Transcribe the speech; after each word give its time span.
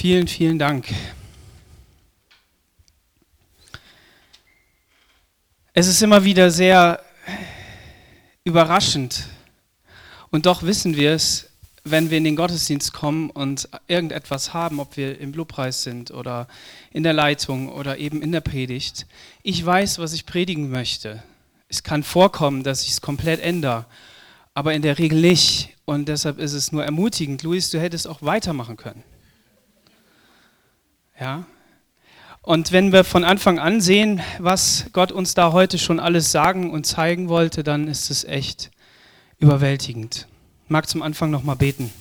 Vielen, 0.00 0.28
vielen 0.28 0.60
Dank. 0.60 0.86
Es 5.72 5.88
ist 5.88 6.00
immer 6.04 6.22
wieder 6.22 6.52
sehr 6.52 7.02
überraschend 8.44 9.26
und 10.30 10.46
doch 10.46 10.62
wissen 10.62 10.96
wir 10.96 11.14
es, 11.14 11.48
wenn 11.82 12.10
wir 12.10 12.18
in 12.18 12.22
den 12.22 12.36
Gottesdienst 12.36 12.92
kommen 12.92 13.28
und 13.30 13.68
irgendetwas 13.88 14.54
haben, 14.54 14.78
ob 14.78 14.96
wir 14.96 15.18
im 15.18 15.32
Lobpreis 15.32 15.82
sind 15.82 16.12
oder 16.12 16.46
in 16.92 17.02
der 17.02 17.12
Leitung 17.12 17.68
oder 17.68 17.98
eben 17.98 18.22
in 18.22 18.30
der 18.30 18.40
Predigt. 18.40 19.04
Ich 19.42 19.66
weiß, 19.66 19.98
was 19.98 20.12
ich 20.12 20.26
predigen 20.26 20.70
möchte. 20.70 21.24
Es 21.68 21.82
kann 21.82 22.04
vorkommen, 22.04 22.62
dass 22.62 22.84
ich 22.84 22.90
es 22.90 23.00
komplett 23.00 23.40
ändere, 23.40 23.84
aber 24.54 24.74
in 24.74 24.82
der 24.82 24.96
Regel 25.00 25.20
nicht. 25.20 25.70
Und 25.86 26.08
deshalb 26.08 26.38
ist 26.38 26.52
es 26.52 26.70
nur 26.70 26.84
ermutigend. 26.84 27.42
Luis, 27.42 27.70
du 27.70 27.80
hättest 27.80 28.06
auch 28.06 28.22
weitermachen 28.22 28.76
können. 28.76 29.02
Ja? 31.20 31.44
Und 32.42 32.72
wenn 32.72 32.92
wir 32.92 33.04
von 33.04 33.24
Anfang 33.24 33.58
an 33.58 33.80
sehen, 33.80 34.22
was 34.38 34.86
Gott 34.92 35.12
uns 35.12 35.34
da 35.34 35.52
heute 35.52 35.78
schon 35.78 36.00
alles 36.00 36.30
sagen 36.32 36.70
und 36.70 36.86
zeigen 36.86 37.28
wollte, 37.28 37.62
dann 37.62 37.88
ist 37.88 38.10
es 38.10 38.24
echt 38.24 38.70
überwältigend. 39.38 40.28
Ich 40.64 40.70
mag 40.70 40.88
zum 40.88 41.02
Anfang 41.02 41.30
nochmal 41.30 41.56
beten. 41.56 41.92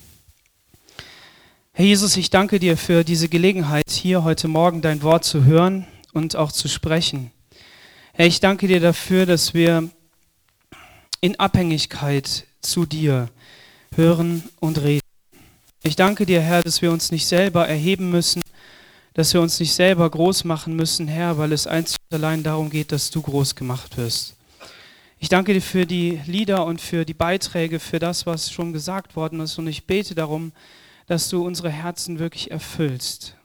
Herr 1.73 1.85
Jesus, 1.85 2.17
ich 2.17 2.29
danke 2.29 2.59
dir 2.59 2.77
für 2.77 3.03
diese 3.03 3.29
Gelegenheit, 3.29 3.89
hier 3.89 4.23
heute 4.23 4.47
Morgen 4.47 4.81
dein 4.81 5.03
Wort 5.03 5.25
zu 5.25 5.43
hören 5.43 5.85
und 6.13 6.35
auch 6.35 6.51
zu 6.51 6.67
sprechen. 6.67 7.31
Herr, 8.13 8.25
ich 8.25 8.39
danke 8.39 8.67
dir 8.67 8.79
dafür, 8.79 9.25
dass 9.25 9.53
wir 9.53 9.89
in 11.21 11.39
Abhängigkeit 11.39 12.45
zu 12.61 12.85
dir 12.85 13.29
hören 13.95 14.43
und 14.59 14.81
reden. 14.81 15.01
Ich 15.83 15.95
danke 15.95 16.25
dir, 16.25 16.41
Herr, 16.41 16.63
dass 16.63 16.81
wir 16.81 16.91
uns 16.91 17.11
nicht 17.11 17.27
selber 17.27 17.67
erheben 17.67 18.09
müssen, 18.09 18.41
dass 19.17 19.33
wir 19.33 19.41
uns 19.41 19.59
nicht 19.59 19.73
selber 19.73 20.07
groß 20.07 20.43
machen 20.43 20.75
müssen, 20.75 21.07
Herr, 21.07 21.39
weil 21.39 21.51
es 21.51 21.65
einzig 21.65 21.97
und 22.07 22.17
allein 22.17 22.43
darum 22.43 22.69
geht, 22.69 22.91
dass 22.91 23.09
du 23.09 23.23
groß 23.23 23.55
gemacht 23.55 23.97
wirst. 23.97 24.35
Ich 25.17 25.27
danke 25.27 25.55
dir 25.55 25.61
für 25.61 25.87
die 25.87 26.21
Lieder 26.27 26.63
und 26.67 26.79
für 26.79 27.03
die 27.03 27.15
Beiträge, 27.15 27.79
für 27.79 27.97
das, 27.97 28.27
was 28.27 28.51
schon 28.51 28.73
gesagt 28.73 29.15
worden 29.15 29.39
ist. 29.39 29.57
Und 29.57 29.65
ich 29.65 29.85
bete 29.85 30.13
darum, 30.13 30.51
dass 31.07 31.29
du 31.29 31.43
unsere 31.43 31.71
Herzen 31.71 32.19
wirklich 32.19 32.51
erfüllst. 32.51 33.35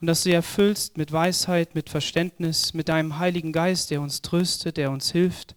Und 0.00 0.06
dass 0.06 0.22
du 0.22 0.30
sie 0.30 0.34
erfüllst 0.34 0.96
mit 0.96 1.10
Weisheit, 1.10 1.74
mit 1.74 1.90
Verständnis, 1.90 2.72
mit 2.72 2.88
deinem 2.88 3.18
Heiligen 3.18 3.50
Geist, 3.50 3.90
der 3.90 4.02
uns 4.02 4.22
tröstet, 4.22 4.76
der 4.76 4.92
uns 4.92 5.10
hilft, 5.10 5.56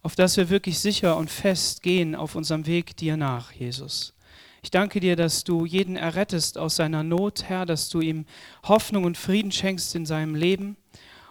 auf 0.00 0.14
dass 0.14 0.38
wir 0.38 0.48
wirklich 0.48 0.78
sicher 0.78 1.18
und 1.18 1.30
fest 1.30 1.82
gehen 1.82 2.14
auf 2.14 2.34
unserem 2.34 2.64
Weg 2.64 2.96
dir 2.96 3.18
nach, 3.18 3.52
Jesus. 3.52 4.14
Ich 4.62 4.70
danke 4.70 4.98
dir, 4.98 5.14
dass 5.14 5.44
du 5.44 5.64
jeden 5.64 5.96
errettest 5.96 6.58
aus 6.58 6.76
seiner 6.76 7.04
Not, 7.04 7.44
Herr, 7.44 7.64
dass 7.64 7.88
du 7.88 8.00
ihm 8.00 8.26
Hoffnung 8.64 9.04
und 9.04 9.16
Frieden 9.16 9.52
schenkst 9.52 9.94
in 9.94 10.04
seinem 10.04 10.34
Leben 10.34 10.76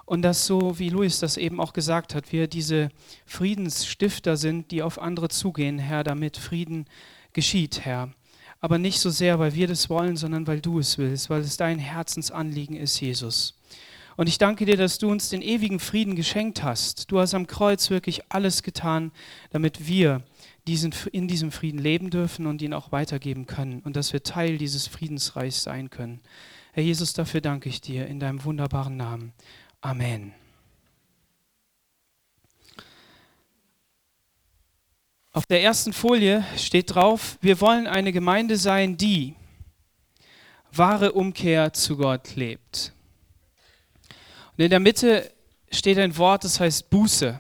und 0.05 0.21
dass 0.21 0.45
so, 0.45 0.79
wie 0.79 0.89
Luis 0.89 1.19
das 1.19 1.35
eben 1.35 1.59
auch 1.59 1.73
gesagt 1.73 2.15
hat, 2.15 2.31
wir 2.31 2.47
diese 2.47 2.89
Friedensstifter 3.25 4.37
sind, 4.37 4.71
die 4.71 4.81
auf 4.81 5.01
andere 5.01 5.27
zugehen, 5.27 5.79
Herr, 5.79 6.05
damit 6.05 6.37
Frieden 6.37 6.85
geschieht, 7.33 7.81
Herr. 7.83 8.13
Aber 8.61 8.77
nicht 8.77 8.99
so 8.99 9.09
sehr, 9.09 9.37
weil 9.37 9.53
wir 9.53 9.67
das 9.67 9.89
wollen, 9.89 10.15
sondern 10.15 10.47
weil 10.47 10.61
du 10.61 10.79
es 10.79 10.97
willst, 10.97 11.29
weil 11.29 11.41
es 11.41 11.57
dein 11.57 11.77
Herzensanliegen 11.77 12.77
ist, 12.77 12.99
Jesus. 13.01 13.59
Und 14.15 14.27
ich 14.27 14.37
danke 14.37 14.65
dir, 14.65 14.77
dass 14.77 14.97
du 14.97 15.11
uns 15.11 15.29
den 15.29 15.41
ewigen 15.41 15.79
Frieden 15.79 16.15
geschenkt 16.15 16.63
hast. 16.63 17.11
Du 17.11 17.19
hast 17.19 17.35
am 17.35 17.45
Kreuz 17.45 17.89
wirklich 17.89 18.21
alles 18.29 18.63
getan, 18.63 19.11
damit 19.51 19.87
wir 19.87 20.23
diesen, 20.67 20.93
in 21.11 21.27
diesem 21.27 21.51
Frieden 21.51 21.79
leben 21.79 22.09
dürfen 22.09 22.45
und 22.45 22.61
ihn 22.61 22.73
auch 22.73 22.91
weitergeben 22.91 23.47
können 23.47 23.79
und 23.79 23.95
dass 23.95 24.13
wir 24.13 24.23
Teil 24.23 24.57
dieses 24.57 24.87
Friedensreichs 24.87 25.63
sein 25.63 25.89
können. 25.89 26.21
Herr 26.73 26.83
Jesus, 26.83 27.13
dafür 27.13 27.41
danke 27.41 27.69
ich 27.69 27.81
dir 27.81 28.07
in 28.07 28.19
deinem 28.19 28.43
wunderbaren 28.43 28.97
Namen. 28.97 29.33
Amen. 29.81 30.33
Auf 35.31 35.45
der 35.45 35.63
ersten 35.63 35.93
Folie 35.93 36.43
steht 36.57 36.95
drauf, 36.95 37.37
wir 37.41 37.61
wollen 37.61 37.87
eine 37.87 38.11
Gemeinde 38.11 38.57
sein, 38.57 38.97
die 38.97 39.35
wahre 40.71 41.13
Umkehr 41.13 41.73
zu 41.73 41.95
Gott 41.95 42.35
lebt. 42.35 42.91
Und 44.57 44.63
in 44.63 44.69
der 44.69 44.79
Mitte 44.79 45.31
steht 45.71 45.99
ein 45.99 46.17
Wort, 46.17 46.43
das 46.43 46.59
heißt 46.59 46.89
Buße. 46.89 47.39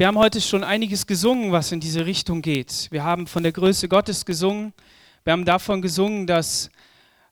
Wir 0.00 0.06
haben 0.06 0.16
heute 0.16 0.40
schon 0.40 0.64
einiges 0.64 1.06
gesungen, 1.06 1.52
was 1.52 1.72
in 1.72 1.80
diese 1.80 2.06
Richtung 2.06 2.40
geht. 2.40 2.88
Wir 2.90 3.04
haben 3.04 3.26
von 3.26 3.42
der 3.42 3.52
Größe 3.52 3.86
Gottes 3.86 4.24
gesungen. 4.24 4.72
Wir 5.24 5.34
haben 5.34 5.44
davon 5.44 5.82
gesungen, 5.82 6.26
dass 6.26 6.70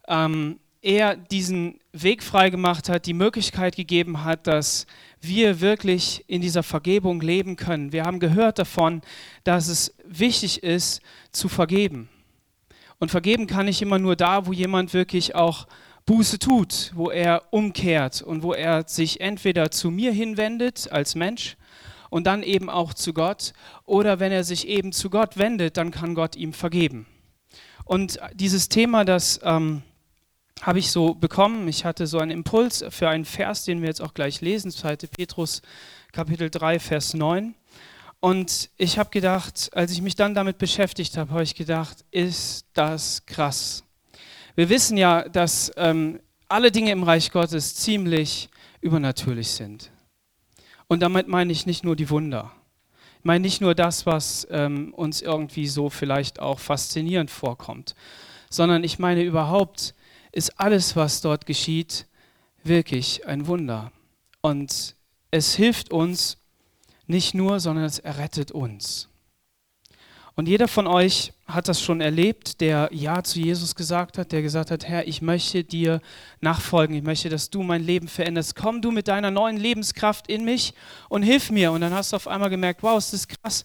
ähm, 0.06 0.61
er 0.83 1.17
diesen 1.17 1.81
Weg 1.95 2.23
frei 2.23 2.51
gemacht 2.51 2.91
hat, 2.91 3.06
die 3.06 3.15
Möglichkeit 3.15 3.75
gegeben 3.75 4.23
hat, 4.23 4.47
dass 4.47 4.87
wir 5.23 5.62
wirklich 5.62 6.23
in 6.27 6.43
dieser 6.43 6.62
Vergebung 6.62 7.23
leben 7.23 7.56
können. 7.56 7.91
Wir 7.91 8.05
haben 8.05 8.21
gehört 8.21 8.59
davon, 8.59 9.00
dass 9.45 9.69
es 9.69 9.95
wichtig 10.05 10.62
ist, 10.62 11.00
zu 11.33 11.49
vergeben. 11.49 12.11
Und 12.99 13.11
vergeben 13.11 13.47
kann 13.47 13.67
ich 13.67 13.81
immer 13.81 13.99
nur 13.99 14.15
da, 14.15 14.45
wo 14.45 14.53
jemand 14.53 14.93
wirklich 14.93 15.35
auch 15.35 15.67
Buße 16.05 16.39
tut, 16.39 16.93
wo 16.95 17.09
er 17.09 17.45
umkehrt 17.50 18.21
und 18.21 18.43
wo 18.43 18.53
er 18.53 18.87
sich 18.87 19.23
entweder 19.23 19.71
zu 19.71 19.91
mir 19.91 20.12
hinwendet 20.12 20.93
als 20.93 21.15
Mensch 21.15 21.56
und 22.10 22.26
dann 22.26 22.42
eben 22.42 22.70
auch 22.70 22.94
zu 22.94 23.12
Gott. 23.12 23.52
Oder 23.84 24.20
wenn 24.20 24.32
er 24.32 24.44
sich 24.44 24.69
eben 24.69 24.92
zu 24.92 25.10
Gott 25.10 25.36
wendet, 25.38 25.76
dann 25.76 25.91
kann 25.91 26.14
Gott 26.14 26.36
ihm 26.36 26.52
vergeben. 26.52 27.06
Und 27.84 28.20
dieses 28.34 28.69
Thema, 28.69 29.04
das 29.04 29.41
ähm, 29.42 29.82
habe 30.62 30.78
ich 30.78 30.91
so 30.91 31.14
bekommen. 31.14 31.69
Ich 31.69 31.84
hatte 31.84 32.06
so 32.06 32.19
einen 32.19 32.30
Impuls 32.30 32.84
für 32.91 33.08
einen 33.08 33.24
Vers, 33.24 33.64
den 33.64 33.80
wir 33.80 33.88
jetzt 33.88 34.02
auch 34.02 34.14
gleich 34.14 34.41
lesen, 34.41 34.70
2. 34.70 34.96
Petrus 34.96 35.62
Kapitel 36.12 36.50
3, 36.50 36.78
Vers 36.78 37.14
9. 37.14 37.54
Und 38.20 38.70
ich 38.76 38.98
habe 38.98 39.10
gedacht, 39.10 39.70
als 39.72 39.92
ich 39.92 40.02
mich 40.02 40.16
dann 40.16 40.34
damit 40.34 40.58
beschäftigt 40.58 41.16
habe, 41.16 41.30
habe 41.30 41.42
ich 41.42 41.54
gedacht, 41.54 42.04
ist 42.10 42.66
das 42.75 43.25
krass. 43.26 43.84
Wir 44.56 44.69
wissen 44.69 44.96
ja, 44.96 45.28
dass 45.28 45.70
ähm, 45.76 46.19
alle 46.48 46.72
Dinge 46.72 46.90
im 46.90 47.04
Reich 47.04 47.30
Gottes 47.30 47.76
ziemlich 47.76 48.48
übernatürlich 48.80 49.48
sind. 49.48 49.90
Und 50.88 51.00
damit 51.00 51.28
meine 51.28 51.53
ich 51.53 51.66
nicht 51.66 51.84
nur 51.84 51.97
die 51.97 52.10
Wunder. 52.10 52.50
Ich 53.19 53.25
meine 53.25 53.43
nicht 53.43 53.60
nur 53.60 53.75
das, 53.75 54.06
was 54.06 54.47
ähm, 54.50 54.94
uns 54.94 55.21
irgendwie 55.21 55.66
so 55.66 55.91
vielleicht 55.91 56.41
auch 56.41 56.59
faszinierend 56.59 57.31
vorkommt, 57.31 57.94
sondern 58.49 58.82
ich 58.84 58.99
meine 58.99 59.22
überhaupt 59.22 59.94
ist 60.32 60.59
alles, 60.59 60.97
was 60.97 61.21
dort 61.21 61.47
geschieht, 61.47 62.06
wirklich 62.62 63.26
ein 63.26 63.47
Wunder. 63.47 63.93
Und 64.41 64.94
es 65.31 65.54
hilft 65.54 65.91
uns 65.91 66.38
nicht 67.06 67.34
nur, 67.34 67.60
sondern 67.60 67.84
es 67.84 67.99
errettet 67.99 68.50
uns. 68.53 69.07
Und 70.38 70.47
jeder 70.47 70.69
von 70.69 70.87
euch 70.87 71.32
hat 71.49 71.66
das 71.66 71.82
schon 71.82 72.00
erlebt, 72.00 72.60
der 72.60 72.91
Ja 72.93 73.25
zu 73.25 73.41
Jesus 73.41 73.75
gesagt 73.75 74.19
hat, 74.19 74.31
der 74.31 74.41
gesagt 74.41 74.71
hat, 74.71 74.87
Herr, 74.87 75.09
ich 75.09 75.21
möchte 75.21 75.65
dir 75.65 76.00
nachfolgen, 76.41 76.94
ich 76.94 77.03
möchte, 77.03 77.28
dass 77.28 77.50
du 77.50 77.65
mein 77.65 77.82
Leben 77.82 78.06
veränderst. 78.06 78.54
Komm 78.54 78.81
du 78.81 78.93
mit 78.93 79.09
deiner 79.09 79.32
neuen 79.32 79.56
Lebenskraft 79.56 80.28
in 80.28 80.44
mich 80.44 80.75
und 81.09 81.25
hilf 81.25 81.50
mir. 81.50 81.72
Und 81.72 81.81
dann 81.81 81.93
hast 81.93 82.12
du 82.12 82.16
auf 82.16 82.28
einmal 82.28 82.50
gemerkt, 82.50 82.84
wow, 82.84 82.97
ist 82.97 83.12
das 83.12 83.26
krass. 83.26 83.65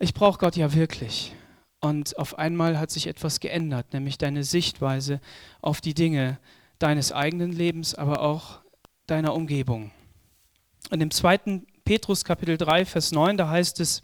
Ich 0.00 0.14
brauche 0.14 0.40
Gott 0.40 0.56
ja 0.56 0.74
wirklich. 0.74 1.32
Und 1.78 2.18
auf 2.18 2.36
einmal 2.36 2.80
hat 2.80 2.90
sich 2.90 3.06
etwas 3.06 3.38
geändert, 3.38 3.92
nämlich 3.92 4.18
deine 4.18 4.42
Sichtweise 4.42 5.20
auf 5.62 5.80
die 5.80 5.94
Dinge 5.94 6.40
deines 6.80 7.12
eigenen 7.12 7.52
Lebens, 7.52 7.94
aber 7.94 8.22
auch 8.22 8.62
deiner 9.06 9.32
Umgebung. 9.32 9.92
Und 10.90 11.00
im 11.00 11.12
zweiten 11.12 11.68
Petrus 11.84 12.24
Kapitel 12.24 12.56
3, 12.56 12.84
Vers 12.84 13.12
9, 13.12 13.36
da 13.36 13.48
heißt 13.48 13.78
es, 13.78 14.02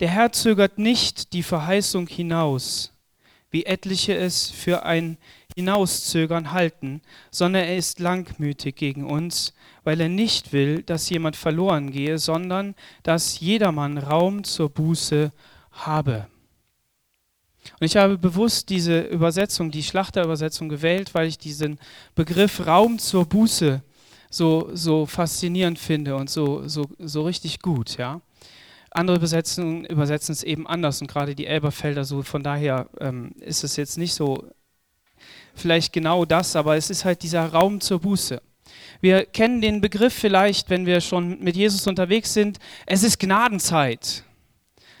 der 0.00 0.08
Herr 0.08 0.32
zögert 0.32 0.78
nicht 0.78 1.32
die 1.32 1.42
Verheißung 1.42 2.06
hinaus, 2.06 2.92
wie 3.50 3.64
etliche 3.66 4.16
es 4.16 4.50
für 4.50 4.84
ein 4.84 5.16
Hinauszögern 5.54 6.50
halten, 6.50 7.00
sondern 7.30 7.64
er 7.64 7.76
ist 7.76 8.00
langmütig 8.00 8.74
gegen 8.74 9.04
uns, 9.04 9.54
weil 9.84 10.00
er 10.00 10.08
nicht 10.08 10.52
will, 10.52 10.82
dass 10.82 11.10
jemand 11.10 11.36
verloren 11.36 11.92
gehe, 11.92 12.18
sondern 12.18 12.74
dass 13.04 13.38
jedermann 13.38 13.98
Raum 13.98 14.42
zur 14.42 14.70
Buße 14.70 15.30
habe. 15.70 16.26
Und 17.80 17.86
ich 17.86 17.96
habe 17.96 18.18
bewusst 18.18 18.68
diese 18.68 19.02
Übersetzung, 19.02 19.70
die 19.70 19.82
Schlachterübersetzung 19.82 20.68
gewählt, 20.68 21.14
weil 21.14 21.28
ich 21.28 21.38
diesen 21.38 21.78
Begriff 22.14 22.66
Raum 22.66 22.98
zur 22.98 23.24
Buße 23.24 23.82
so, 24.30 24.70
so 24.74 25.06
faszinierend 25.06 25.78
finde 25.78 26.16
und 26.16 26.28
so, 26.28 26.66
so, 26.68 26.86
so 26.98 27.22
richtig 27.22 27.60
gut, 27.60 27.96
ja. 27.96 28.20
Andere 28.94 29.16
Übersetzungen 29.16 29.84
übersetzen 29.84 30.32
es 30.32 30.44
eben 30.44 30.66
anders 30.68 31.00
und 31.00 31.08
gerade 31.08 31.34
die 31.34 31.46
Elberfelder 31.46 32.04
so. 32.04 32.22
Von 32.22 32.44
daher 32.44 32.88
ähm, 33.00 33.32
ist 33.40 33.64
es 33.64 33.76
jetzt 33.76 33.98
nicht 33.98 34.14
so 34.14 34.48
vielleicht 35.54 35.92
genau 35.92 36.24
das, 36.24 36.54
aber 36.54 36.76
es 36.76 36.90
ist 36.90 37.04
halt 37.04 37.22
dieser 37.22 37.44
Raum 37.46 37.80
zur 37.80 38.00
Buße. 38.00 38.40
Wir 39.00 39.26
kennen 39.26 39.60
den 39.60 39.80
Begriff 39.80 40.14
vielleicht, 40.14 40.70
wenn 40.70 40.86
wir 40.86 41.00
schon 41.00 41.40
mit 41.40 41.56
Jesus 41.56 41.86
unterwegs 41.88 42.32
sind. 42.32 42.58
Es 42.86 43.02
ist 43.02 43.18
Gnadenzeit. 43.18 44.22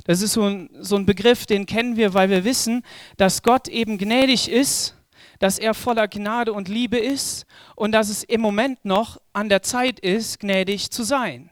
Das 0.04 0.20
ist 0.20 0.32
so 0.32 0.42
ein, 0.42 0.70
so 0.80 0.96
ein 0.96 1.06
Begriff, 1.06 1.46
den 1.46 1.64
kennen 1.64 1.96
wir, 1.96 2.14
weil 2.14 2.28
wir 2.28 2.44
wissen, 2.44 2.82
dass 3.16 3.42
Gott 3.42 3.68
eben 3.68 3.96
gnädig 3.96 4.50
ist, 4.50 4.96
dass 5.38 5.58
er 5.58 5.72
voller 5.72 6.08
Gnade 6.08 6.52
und 6.52 6.68
Liebe 6.68 6.98
ist 6.98 7.46
und 7.76 7.92
dass 7.92 8.08
es 8.08 8.24
im 8.24 8.40
Moment 8.40 8.84
noch 8.84 9.20
an 9.32 9.48
der 9.48 9.62
Zeit 9.62 10.00
ist, 10.00 10.40
gnädig 10.40 10.90
zu 10.90 11.04
sein. 11.04 11.48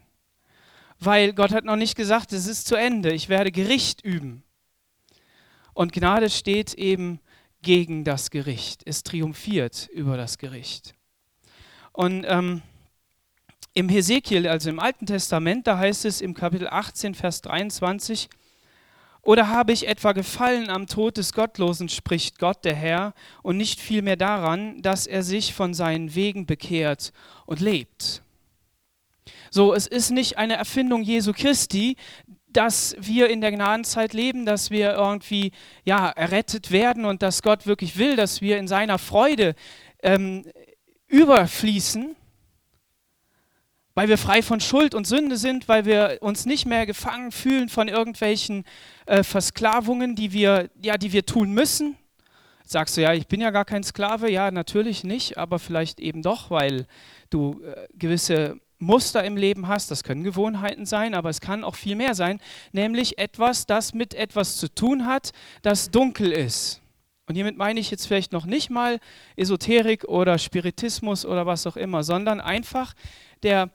Weil 1.05 1.33
Gott 1.33 1.51
hat 1.51 1.65
noch 1.65 1.75
nicht 1.75 1.97
gesagt, 1.97 2.33
es 2.33 2.47
ist 2.47 2.69
zu 2.69 2.77
Ende, 2.77 3.13
ich 3.13 3.29
werde 3.29 3.51
Gericht 3.51 4.05
üben. 4.05 4.45
Und 5.75 5.93
Gnade 5.93 6.31
steht 6.31 6.75
eben 6.75 7.19
gegen 7.61 8.05
das 8.05 8.31
Gericht. 8.31 8.83
Es 8.85 9.03
triumphiert 9.03 9.89
über 9.93 10.17
das 10.17 10.39
Gericht. 10.39 10.95
Und 11.93 12.25
ähm, 12.29 12.63
im 13.75 13.89
Hesekiel, 13.89 14.47
also 14.47 14.71
im 14.71 14.79
Alten 14.79 15.07
Testament, 15.07 15.67
da 15.67 15.77
heißt 15.77 16.05
es 16.05 16.21
im 16.21 16.35
Kapitel 16.35 16.69
18, 16.69 17.17
Vers 17.17 17.43
23, 17.43 18.29
oder 19.23 19.49
habe 19.49 19.73
ich 19.73 19.89
etwa 19.89 20.13
gefallen 20.13 20.71
am 20.71 20.87
Tod 20.87 21.17
des 21.17 21.33
Gottlosen, 21.33 21.89
spricht 21.89 22.39
Gott 22.39 22.65
der 22.65 22.77
Herr, 22.77 23.13
und 23.43 23.57
nicht 23.57 23.81
vielmehr 23.81 24.17
daran, 24.17 24.81
dass 24.83 25.09
er 25.09 25.25
sich 25.25 25.53
von 25.53 25.75
seinen 25.75 26.15
Wegen 26.15 26.47
bekehrt 26.47 27.13
und 27.47 27.59
lebt. 27.59 28.23
So, 29.55 29.75
es 29.75 29.87
ist 29.87 30.11
nicht 30.11 30.39
eine 30.39 30.55
Erfindung 30.55 31.03
Jesu 31.03 31.35
Christi, 31.35 31.97
dass 32.49 32.97
wir 32.99 33.29
in 33.29 33.43
der 33.43 33.53
Gnadenzeit 33.53 34.15
leben, 34.15 34.47
dass 34.47 34.71
wir 34.71 34.95
irgendwie 34.95 35.53
ja, 35.85 36.09
errettet 36.09 36.71
werden 36.71 37.05
und 37.05 37.21
dass 37.21 37.43
Gott 37.43 37.67
wirklich 37.67 37.99
will, 37.99 38.17
dass 38.17 38.41
wir 38.41 38.57
in 38.57 38.67
seiner 38.67 38.97
Freude 38.97 39.55
ähm, 40.03 40.47
überfließen, 41.07 42.17
weil 43.95 44.09
wir 44.09 44.17
frei 44.17 44.41
von 44.41 44.61
Schuld 44.61 44.95
und 44.95 45.07
Sünde 45.07 45.37
sind, 45.37 45.69
weil 45.69 45.85
wir 45.85 46.17
uns 46.23 46.47
nicht 46.47 46.65
mehr 46.65 46.87
gefangen 46.87 47.31
fühlen 47.31 47.69
von 47.69 47.89
irgendwelchen 47.89 48.65
äh, 49.05 49.23
Versklavungen, 49.23 50.15
die 50.15 50.33
wir, 50.33 50.71
ja, 50.81 50.97
die 50.97 51.13
wir 51.13 51.27
tun 51.27 51.53
müssen. 51.53 51.99
Sagst 52.65 52.97
du, 52.97 53.03
ja, 53.03 53.13
ich 53.13 53.27
bin 53.27 53.43
ja 53.43 53.51
gar 53.51 53.67
kein 53.67 53.85
Sklave. 53.85 54.31
Ja, 54.31 54.51
natürlich 54.51 55.05
nicht, 55.05 55.37
aber 55.37 55.59
vielleicht 55.59 56.01
eben 56.01 56.23
doch, 56.23 56.51
weil 56.51 56.87
du 57.29 57.61
äh, 57.63 57.87
gewisse 57.93 58.62
Muster 58.83 59.25
im 59.25 59.37
Leben 59.37 59.69
hast. 59.69 59.91
Das 59.91 60.03
können 60.03 60.25
Gewohnheiten 60.25 60.85
sein, 60.85 61.15
aber 61.15 61.31
es 61.31 61.41
kann 61.41 61.65
auch 61.65 61.77
viel 61.77 61.97
mehr 61.97 62.15
sein, 62.15 62.41
nämlich 62.73 63.19
etwas, 63.19 63.65
das 63.67 63.95
mit 63.95 64.13
etwas 64.13 64.57
zu 64.57 64.69
tun 64.73 65.07
hat, 65.07 65.33
das 65.63 65.91
dunkel 65.91 66.33
ist. 66.33 66.83
Und 67.27 67.37
hiermit 67.37 67.57
meine 67.57 67.81
ich 67.81 67.91
jetzt 67.91 68.07
vielleicht 68.07 68.33
noch 68.33 68.45
nicht 68.45 68.69
mal 68.69 68.99
Esoterik 69.37 70.05
oder 70.05 70.39
Spiritismus 70.39 71.25
oder 71.25 71.47
was 71.47 71.67
auch 71.67 71.77
immer, 71.77 72.03
sondern 72.03 72.41
einfach 72.41 72.95
der, 73.43 73.71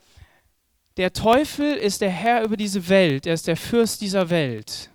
der 0.97 1.13
Teufel 1.13 1.73
ist 1.73 2.01
der 2.01 2.09
Herr 2.09 2.43
über 2.43 2.57
diese 2.57 2.89
Welt, 2.89 3.25
er 3.25 3.33
ist 3.33 3.47
der 3.47 3.57
Fürst 3.57 4.01
dieser 4.01 4.29
Welt. 4.29 4.91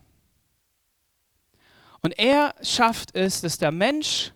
Und 2.02 2.18
er 2.18 2.54
schafft 2.62 3.14
es, 3.14 3.40
dass 3.40 3.58
der 3.58 3.72
Mensch 3.72 4.32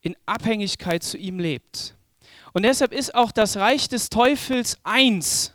in 0.00 0.16
Abhängigkeit 0.26 1.02
zu 1.02 1.16
ihm 1.16 1.38
lebt. 1.38 1.97
Und 2.58 2.64
deshalb 2.64 2.92
ist 2.92 3.14
auch 3.14 3.30
das 3.30 3.56
Reich 3.56 3.88
des 3.88 4.10
Teufels 4.10 4.78
eins. 4.82 5.54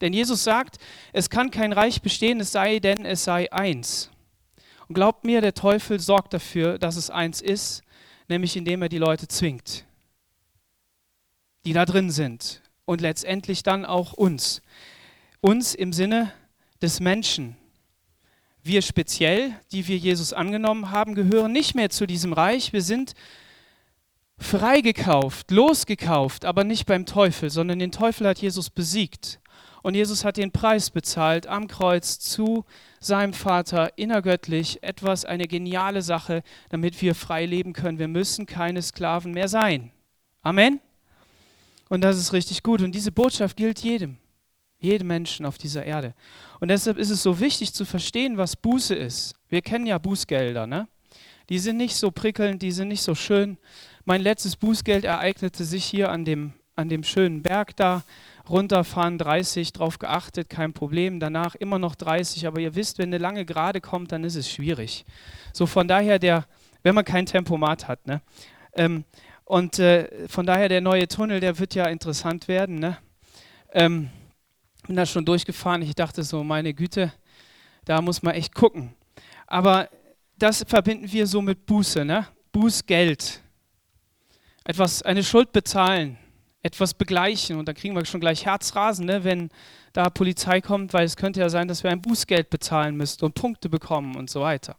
Denn 0.00 0.14
Jesus 0.14 0.42
sagt, 0.42 0.78
es 1.12 1.28
kann 1.28 1.50
kein 1.50 1.70
Reich 1.70 2.00
bestehen, 2.00 2.40
es 2.40 2.50
sei 2.50 2.78
denn, 2.78 3.04
es 3.04 3.24
sei 3.24 3.52
eins. 3.52 4.08
Und 4.88 4.94
glaubt 4.94 5.24
mir, 5.24 5.42
der 5.42 5.52
Teufel 5.52 6.00
sorgt 6.00 6.32
dafür, 6.32 6.78
dass 6.78 6.96
es 6.96 7.10
eins 7.10 7.42
ist, 7.42 7.82
nämlich 8.26 8.56
indem 8.56 8.80
er 8.80 8.88
die 8.88 8.96
Leute 8.96 9.28
zwingt, 9.28 9.84
die 11.66 11.74
da 11.74 11.84
drin 11.84 12.10
sind. 12.10 12.62
Und 12.86 13.02
letztendlich 13.02 13.62
dann 13.62 13.84
auch 13.84 14.14
uns. 14.14 14.62
Uns 15.42 15.74
im 15.74 15.92
Sinne 15.92 16.32
des 16.80 17.00
Menschen. 17.00 17.54
Wir 18.62 18.80
speziell, 18.80 19.52
die 19.72 19.86
wir 19.88 19.98
Jesus 19.98 20.32
angenommen 20.32 20.90
haben, 20.90 21.14
gehören 21.14 21.52
nicht 21.52 21.74
mehr 21.74 21.90
zu 21.90 22.06
diesem 22.06 22.32
Reich. 22.32 22.72
Wir 22.72 22.80
sind 22.80 23.12
freigekauft, 24.44 25.50
losgekauft, 25.50 26.44
aber 26.44 26.64
nicht 26.64 26.86
beim 26.86 27.06
Teufel, 27.06 27.50
sondern 27.50 27.78
den 27.78 27.92
Teufel 27.92 28.28
hat 28.28 28.38
Jesus 28.38 28.70
besiegt. 28.70 29.40
Und 29.82 29.94
Jesus 29.94 30.24
hat 30.24 30.38
den 30.38 30.50
Preis 30.50 30.90
bezahlt 30.90 31.46
am 31.46 31.68
Kreuz 31.68 32.18
zu 32.18 32.64
seinem 33.00 33.34
Vater 33.34 33.98
innergöttlich. 33.98 34.82
Etwas, 34.82 35.24
eine 35.24 35.46
geniale 35.46 36.00
Sache, 36.00 36.42
damit 36.70 37.02
wir 37.02 37.14
frei 37.14 37.44
leben 37.44 37.74
können. 37.74 37.98
Wir 37.98 38.08
müssen 38.08 38.46
keine 38.46 38.80
Sklaven 38.80 39.32
mehr 39.32 39.48
sein. 39.48 39.90
Amen. 40.40 40.80
Und 41.90 42.02
das 42.02 42.16
ist 42.16 42.32
richtig 42.32 42.62
gut. 42.62 42.80
Und 42.80 42.94
diese 42.94 43.12
Botschaft 43.12 43.58
gilt 43.58 43.80
jedem, 43.80 44.16
jedem 44.78 45.08
Menschen 45.08 45.44
auf 45.44 45.58
dieser 45.58 45.84
Erde. 45.84 46.14
Und 46.60 46.68
deshalb 46.68 46.96
ist 46.96 47.10
es 47.10 47.22
so 47.22 47.38
wichtig 47.40 47.74
zu 47.74 47.84
verstehen, 47.84 48.38
was 48.38 48.56
Buße 48.56 48.94
ist. 48.94 49.34
Wir 49.48 49.60
kennen 49.60 49.86
ja 49.86 49.98
Bußgelder, 49.98 50.66
ne? 50.66 50.88
Die 51.50 51.58
sind 51.58 51.76
nicht 51.76 51.96
so 51.96 52.10
prickelnd, 52.10 52.62
die 52.62 52.72
sind 52.72 52.88
nicht 52.88 53.02
so 53.02 53.14
schön. 53.14 53.58
Mein 54.06 54.20
letztes 54.20 54.56
Bußgeld 54.56 55.04
ereignete 55.04 55.64
sich 55.64 55.84
hier 55.84 56.10
an 56.10 56.26
dem, 56.26 56.52
an 56.76 56.90
dem 56.90 57.04
schönen 57.04 57.42
Berg 57.42 57.74
da 57.76 58.02
runterfahren 58.48 59.16
30, 59.16 59.72
drauf 59.72 59.98
geachtet, 59.98 60.50
kein 60.50 60.74
Problem. 60.74 61.20
Danach 61.20 61.54
immer 61.54 61.78
noch 61.78 61.94
30, 61.94 62.46
aber 62.46 62.60
ihr 62.60 62.74
wisst, 62.74 62.98
wenn 62.98 63.08
eine 63.08 63.18
lange 63.18 63.46
Gerade 63.46 63.80
kommt, 63.80 64.12
dann 64.12 64.22
ist 64.24 64.34
es 64.34 64.50
schwierig. 64.50 65.06
So 65.54 65.64
von 65.64 65.88
daher 65.88 66.18
der, 66.18 66.46
wenn 66.82 66.94
man 66.94 67.06
kein 67.06 67.24
Tempomat 67.24 67.88
hat, 67.88 68.06
ne? 68.06 68.20
Ähm, 68.74 69.04
und 69.46 69.78
äh, 69.78 70.28
von 70.28 70.44
daher 70.44 70.68
der 70.68 70.82
neue 70.82 71.08
Tunnel, 71.08 71.40
der 71.40 71.58
wird 71.58 71.74
ja 71.74 71.86
interessant 71.86 72.48
werden, 72.48 72.78
ne? 72.78 72.98
Ähm, 73.72 74.10
bin 74.86 74.96
da 74.96 75.06
schon 75.06 75.24
durchgefahren. 75.24 75.80
Ich 75.80 75.94
dachte 75.94 76.22
so, 76.22 76.44
meine 76.44 76.74
Güte, 76.74 77.12
da 77.86 78.02
muss 78.02 78.22
man 78.22 78.34
echt 78.34 78.54
gucken. 78.54 78.94
Aber 79.46 79.88
das 80.36 80.62
verbinden 80.66 81.10
wir 81.10 81.26
so 81.26 81.40
mit 81.40 81.64
Buße, 81.64 82.04
ne? 82.04 82.26
Bußgeld. 82.52 83.43
Etwas, 84.64 85.02
eine 85.02 85.22
Schuld 85.22 85.52
bezahlen 85.52 86.18
etwas 86.64 86.94
begleichen. 86.94 87.58
Und 87.58 87.68
da 87.68 87.74
kriegen 87.74 87.94
wir 87.94 88.04
schon 88.06 88.20
gleich 88.20 88.46
Herzrasen, 88.46 89.04
ne, 89.06 89.22
wenn 89.22 89.50
da 89.92 90.10
Polizei 90.10 90.60
kommt, 90.60 90.92
weil 90.92 91.04
es 91.04 91.16
könnte 91.16 91.40
ja 91.40 91.50
sein, 91.50 91.68
dass 91.68 91.84
wir 91.84 91.90
ein 91.90 92.02
Bußgeld 92.02 92.50
bezahlen 92.50 92.96
müssten 92.96 93.26
und 93.26 93.34
Punkte 93.34 93.68
bekommen 93.68 94.16
und 94.16 94.30
so 94.30 94.40
weiter. 94.40 94.76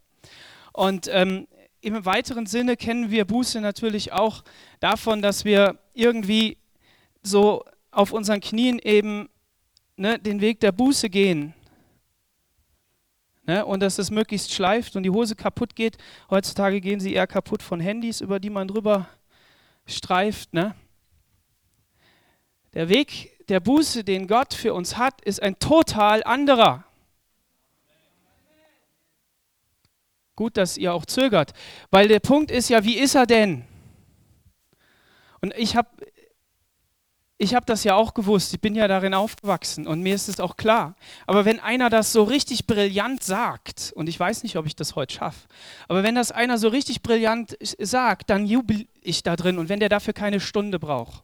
Und 0.73 1.07
ähm, 1.11 1.47
im 1.81 2.03
weiteren 2.03 2.47
Sinne 2.47 2.75
kennen 2.75 3.11
wir 3.11 3.25
Buße 3.25 3.61
natürlich 3.61 4.11
auch 4.11 4.43
davon, 4.79 5.21
dass 5.21 5.45
wir 5.45 5.77
irgendwie 5.93 6.57
so 7.21 7.63
auf 7.91 8.11
unseren 8.11 8.41
Knien 8.41 8.79
eben 8.79 9.29
ne, 9.95 10.17
den 10.17 10.41
Weg 10.41 10.59
der 10.61 10.71
Buße 10.71 11.09
gehen. 11.09 11.53
Ne, 13.45 13.63
und 13.63 13.81
dass 13.81 13.99
es 13.99 14.09
möglichst 14.09 14.51
schleift 14.51 14.95
und 14.95 15.04
die 15.04 15.11
Hose 15.11 15.35
kaputt 15.35 15.75
geht. 15.75 15.97
Heutzutage 16.31 16.81
gehen 16.81 16.99
sie 16.99 17.13
eher 17.13 17.27
kaputt 17.27 17.61
von 17.61 17.80
Handys, 17.80 18.21
über 18.21 18.39
die 18.39 18.49
man 18.49 18.68
drüber 18.68 19.07
streift. 19.85 20.54
Ne? 20.54 20.75
Der 22.73 22.89
Weg 22.89 23.35
der 23.49 23.59
Buße, 23.59 24.04
den 24.04 24.27
Gott 24.27 24.54
für 24.54 24.73
uns 24.73 24.97
hat, 24.97 25.21
ist 25.21 25.42
ein 25.42 25.59
total 25.59 26.23
anderer. 26.23 26.83
Gut, 30.35 30.57
dass 30.57 30.77
ihr 30.77 30.94
auch 30.94 31.06
zögert, 31.06 31.54
weil 31.92 32.07
der 32.07 32.19
Punkt 32.19 32.51
ist 32.51 32.69
ja, 32.69 32.83
wie 32.83 32.97
ist 32.97 33.15
er 33.15 33.25
denn? 33.25 33.65
Und 35.39 35.54
ich 35.56 35.75
habe 35.75 35.89
ich 37.37 37.54
hab 37.54 37.65
das 37.65 37.83
ja 37.83 37.95
auch 37.95 38.13
gewusst, 38.13 38.54
ich 38.54 38.61
bin 38.61 38.75
ja 38.75 38.87
darin 38.87 39.13
aufgewachsen 39.13 39.87
und 39.87 40.01
mir 40.01 40.15
ist 40.15 40.30
es 40.30 40.39
auch 40.39 40.56
klar. 40.56 40.95
Aber 41.27 41.44
wenn 41.44 41.59
einer 41.59 41.89
das 41.89 42.13
so 42.13 42.23
richtig 42.23 42.65
brillant 42.65 43.23
sagt, 43.23 43.92
und 43.95 44.07
ich 44.07 44.18
weiß 44.18 44.44
nicht, 44.44 44.56
ob 44.56 44.65
ich 44.65 44.75
das 44.75 44.95
heute 44.95 45.15
schaffe, 45.15 45.47
aber 45.87 46.04
wenn 46.04 46.15
das 46.15 46.31
einer 46.31 46.57
so 46.57 46.69
richtig 46.69 47.01
brillant 47.01 47.57
sagt, 47.80 48.30
dann 48.30 48.45
jubel 48.45 48.87
ich 49.01 49.23
da 49.23 49.35
drin 49.35 49.57
und 49.57 49.68
wenn 49.68 49.81
der 49.81 49.89
dafür 49.89 50.13
keine 50.13 50.39
Stunde 50.39 50.80
braucht. 50.80 51.23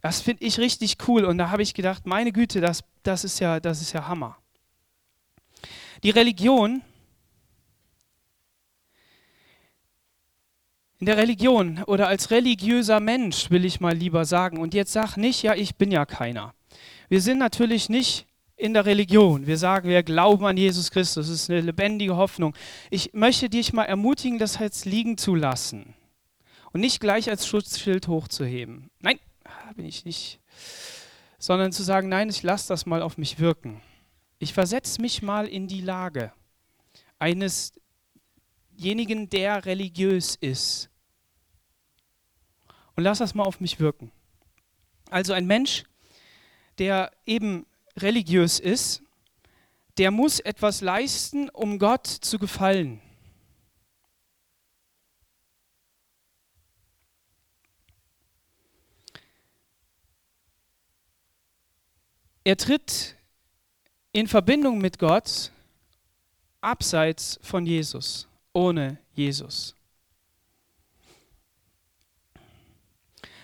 Das 0.00 0.20
finde 0.20 0.44
ich 0.44 0.58
richtig 0.58 0.96
cool 1.06 1.24
und 1.24 1.38
da 1.38 1.50
habe 1.50 1.62
ich 1.62 1.74
gedacht, 1.74 2.06
meine 2.06 2.32
Güte, 2.32 2.60
das, 2.60 2.82
das, 3.04 3.22
ist 3.22 3.38
ja, 3.38 3.60
das 3.60 3.80
ist 3.80 3.92
ja 3.92 4.08
Hammer. 4.08 4.36
Die 6.02 6.10
Religion, 6.10 6.82
in 11.02 11.06
der 11.06 11.16
Religion 11.16 11.82
oder 11.88 12.06
als 12.06 12.30
religiöser 12.30 13.00
Mensch 13.00 13.50
will 13.50 13.64
ich 13.64 13.80
mal 13.80 13.92
lieber 13.92 14.24
sagen, 14.24 14.58
und 14.58 14.72
jetzt 14.72 14.92
sag 14.92 15.16
nicht, 15.16 15.42
ja, 15.42 15.52
ich 15.52 15.74
bin 15.74 15.90
ja 15.90 16.06
keiner. 16.06 16.54
Wir 17.08 17.20
sind 17.20 17.38
natürlich 17.38 17.88
nicht 17.88 18.24
in 18.56 18.72
der 18.72 18.86
Religion. 18.86 19.48
Wir 19.48 19.58
sagen, 19.58 19.88
wir 19.88 20.04
glauben 20.04 20.46
an 20.46 20.56
Jesus 20.56 20.92
Christus. 20.92 21.26
Das 21.26 21.34
ist 21.34 21.50
eine 21.50 21.60
lebendige 21.60 22.14
Hoffnung. 22.14 22.54
Ich 22.88 23.14
möchte 23.14 23.50
dich 23.50 23.72
mal 23.72 23.82
ermutigen, 23.82 24.38
das 24.38 24.60
jetzt 24.60 24.84
liegen 24.84 25.18
zu 25.18 25.34
lassen 25.34 25.92
und 26.72 26.80
nicht 26.80 27.00
gleich 27.00 27.28
als 27.28 27.48
Schutzschild 27.48 28.06
hochzuheben. 28.06 28.88
Nein, 29.00 29.18
bin 29.74 29.86
ich 29.86 30.04
nicht. 30.04 30.38
Sondern 31.36 31.72
zu 31.72 31.82
sagen, 31.82 32.10
nein, 32.10 32.28
ich 32.28 32.44
lasse 32.44 32.68
das 32.68 32.86
mal 32.86 33.02
auf 33.02 33.18
mich 33.18 33.40
wirken. 33.40 33.80
Ich 34.38 34.52
versetze 34.52 35.02
mich 35.02 35.20
mal 35.20 35.48
in 35.48 35.66
die 35.66 35.80
Lage 35.80 36.32
einesjenigen, 37.18 39.30
der 39.30 39.66
religiös 39.66 40.36
ist. 40.36 40.90
Und 42.96 43.04
lass 43.04 43.18
das 43.18 43.34
mal 43.34 43.44
auf 43.44 43.60
mich 43.60 43.80
wirken. 43.80 44.12
Also 45.10 45.32
ein 45.32 45.46
Mensch, 45.46 45.84
der 46.78 47.12
eben 47.26 47.66
religiös 47.96 48.58
ist, 48.58 49.02
der 49.98 50.10
muss 50.10 50.40
etwas 50.40 50.80
leisten, 50.80 51.48
um 51.50 51.78
Gott 51.78 52.06
zu 52.06 52.38
gefallen. 52.38 53.00
Er 62.44 62.56
tritt 62.56 63.16
in 64.12 64.26
Verbindung 64.26 64.78
mit 64.78 64.98
Gott 64.98 65.52
abseits 66.60 67.38
von 67.42 67.66
Jesus, 67.66 68.26
ohne 68.52 68.98
Jesus. 69.14 69.76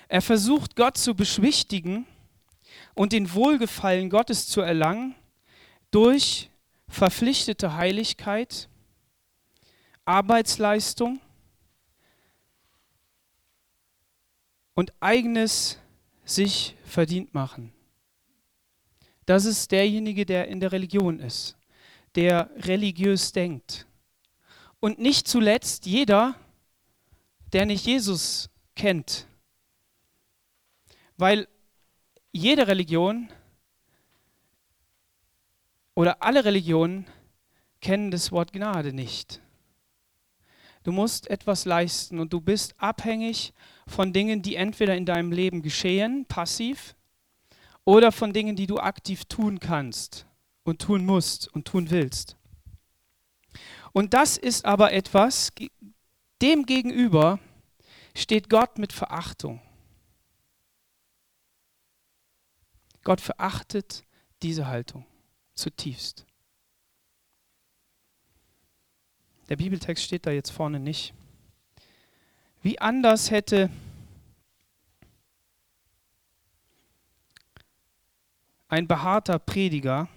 Er 0.08 0.22
versucht 0.22 0.74
Gott 0.74 0.96
zu 0.96 1.14
beschwichtigen 1.14 2.06
und 2.94 3.12
den 3.12 3.32
Wohlgefallen 3.34 4.08
Gottes 4.08 4.48
zu 4.48 4.62
erlangen 4.62 5.14
durch 5.90 6.50
verpflichtete 6.88 7.74
Heiligkeit, 7.74 8.68
Arbeitsleistung 10.06 11.20
und 14.74 14.92
eigenes 15.00 15.78
sich 16.24 16.74
verdient 16.84 17.34
machen. 17.34 17.72
Das 19.26 19.44
ist 19.44 19.70
derjenige, 19.72 20.24
der 20.24 20.48
in 20.48 20.60
der 20.60 20.72
Religion 20.72 21.20
ist, 21.20 21.58
der 22.14 22.50
religiös 22.56 23.32
denkt. 23.32 23.86
Und 24.80 24.98
nicht 24.98 25.28
zuletzt 25.28 25.84
jeder, 25.84 26.34
der 27.52 27.66
nicht 27.66 27.84
Jesus 27.84 28.48
kennt. 28.74 29.27
Weil 31.18 31.48
jede 32.32 32.68
Religion 32.68 33.28
oder 35.94 36.22
alle 36.22 36.44
Religionen 36.44 37.06
kennen 37.80 38.10
das 38.10 38.30
Wort 38.32 38.52
Gnade 38.52 38.92
nicht. 38.92 39.40
Du 40.84 40.92
musst 40.92 41.28
etwas 41.28 41.64
leisten 41.64 42.20
und 42.20 42.32
du 42.32 42.40
bist 42.40 42.75
abhängig 42.78 43.52
von 43.87 44.12
Dingen, 44.12 44.42
die 44.42 44.54
entweder 44.54 44.96
in 44.96 45.04
deinem 45.06 45.32
Leben 45.32 45.60
geschehen, 45.60 46.25
passiv, 46.26 46.94
oder 47.84 48.12
von 48.12 48.32
Dingen, 48.32 48.54
die 48.54 48.66
du 48.66 48.78
aktiv 48.78 49.25
tun 49.25 49.58
kannst 49.58 50.26
und 50.62 50.80
tun 50.80 51.04
musst 51.04 51.48
und 51.48 51.66
tun 51.66 51.90
willst. 51.90 52.37
Und 53.92 54.14
das 54.14 54.37
ist 54.37 54.64
aber 54.64 54.92
etwas, 54.92 55.50
dem 56.40 56.64
gegenüber 56.64 57.40
steht 58.14 58.48
Gott 58.48 58.78
mit 58.78 58.92
Verachtung. 58.92 59.60
Gott 63.04 63.20
verachtet 63.20 64.04
diese 64.42 64.66
Haltung 64.66 65.06
zutiefst. 65.54 66.26
Der 69.48 69.56
Bibeltext 69.56 70.04
steht 70.04 70.26
da 70.26 70.30
jetzt 70.30 70.50
vorne 70.50 70.78
nicht. 70.78 71.14
Wie 72.62 72.78
anders 72.78 73.30
hätte 73.30 73.70
ein 78.68 78.86
behaarter 78.86 79.38
Prediger, 79.38 80.08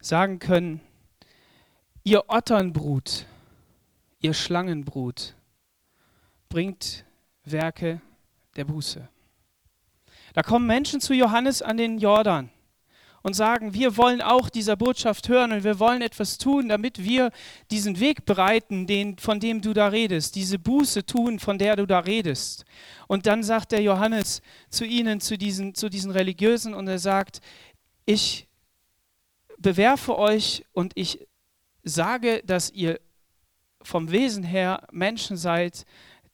sagen 0.00 0.38
können, 0.38 0.80
ihr 2.04 2.24
Otternbrut, 2.28 3.26
ihr 4.20 4.34
Schlangenbrut, 4.34 5.34
bringt 6.48 7.04
Werke 7.44 8.00
der 8.56 8.64
Buße. 8.64 9.08
Da 10.34 10.42
kommen 10.42 10.66
Menschen 10.66 11.00
zu 11.00 11.14
Johannes 11.14 11.62
an 11.62 11.76
den 11.76 11.98
Jordan 11.98 12.50
und 13.22 13.34
sagen, 13.34 13.74
wir 13.74 13.96
wollen 13.96 14.22
auch 14.22 14.48
dieser 14.48 14.76
Botschaft 14.76 15.28
hören 15.28 15.52
und 15.52 15.64
wir 15.64 15.78
wollen 15.78 16.02
etwas 16.02 16.38
tun, 16.38 16.68
damit 16.68 17.02
wir 17.04 17.30
diesen 17.70 18.00
Weg 18.00 18.24
bereiten, 18.24 18.86
den, 18.86 19.18
von 19.18 19.40
dem 19.40 19.60
du 19.60 19.72
da 19.72 19.88
redest, 19.88 20.34
diese 20.34 20.58
Buße 20.58 21.04
tun, 21.04 21.38
von 21.38 21.58
der 21.58 21.76
du 21.76 21.86
da 21.86 21.98
redest. 22.00 22.64
Und 23.06 23.26
dann 23.26 23.42
sagt 23.42 23.72
der 23.72 23.82
Johannes 23.82 24.40
zu 24.70 24.84
ihnen, 24.84 25.20
zu 25.20 25.36
diesen, 25.36 25.74
zu 25.74 25.88
diesen 25.88 26.10
Religiösen, 26.10 26.74
und 26.74 26.88
er 26.88 26.98
sagt, 26.98 27.40
ich 28.06 28.47
bewerfe 29.58 30.16
euch 30.16 30.64
und 30.72 30.92
ich 30.96 31.26
sage, 31.82 32.42
dass 32.44 32.70
ihr 32.70 33.00
vom 33.82 34.10
Wesen 34.10 34.42
her 34.42 34.86
Menschen 34.90 35.36
seid, 35.36 35.84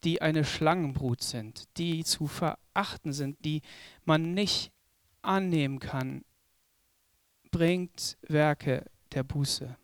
die 0.05 0.21
eine 0.21 0.45
Schlangenbrut 0.45 1.23
sind, 1.23 1.65
die 1.79 2.05
zu 2.05 2.27
verachten 2.27 3.13
sind, 3.13 3.45
die 3.45 3.63
man 4.05 4.35
nicht 4.35 4.71
annehmen 5.23 5.79
kann, 5.79 6.25
bringt 7.51 8.19
Werke 8.23 8.85
der 9.13 9.23
Buße. 9.23 9.77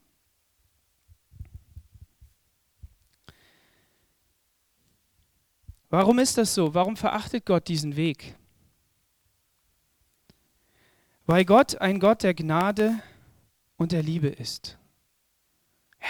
Warum 5.89 6.19
ist 6.21 6.39
das 6.39 6.55
so? 6.55 6.73
Warum 6.75 6.97
verachtet 6.97 7.47
Gott 7.47 7.67
diesen 7.67 7.97
Weg? 7.97 8.37
Weil 11.27 11.45
Gott 11.45 11.81
ein 11.81 11.99
Gott 11.99 12.23
der 12.23 12.35
Gnade 12.35 13.03
und 13.81 13.93
der 13.93 14.03
Liebe 14.03 14.29
ist. 14.29 14.77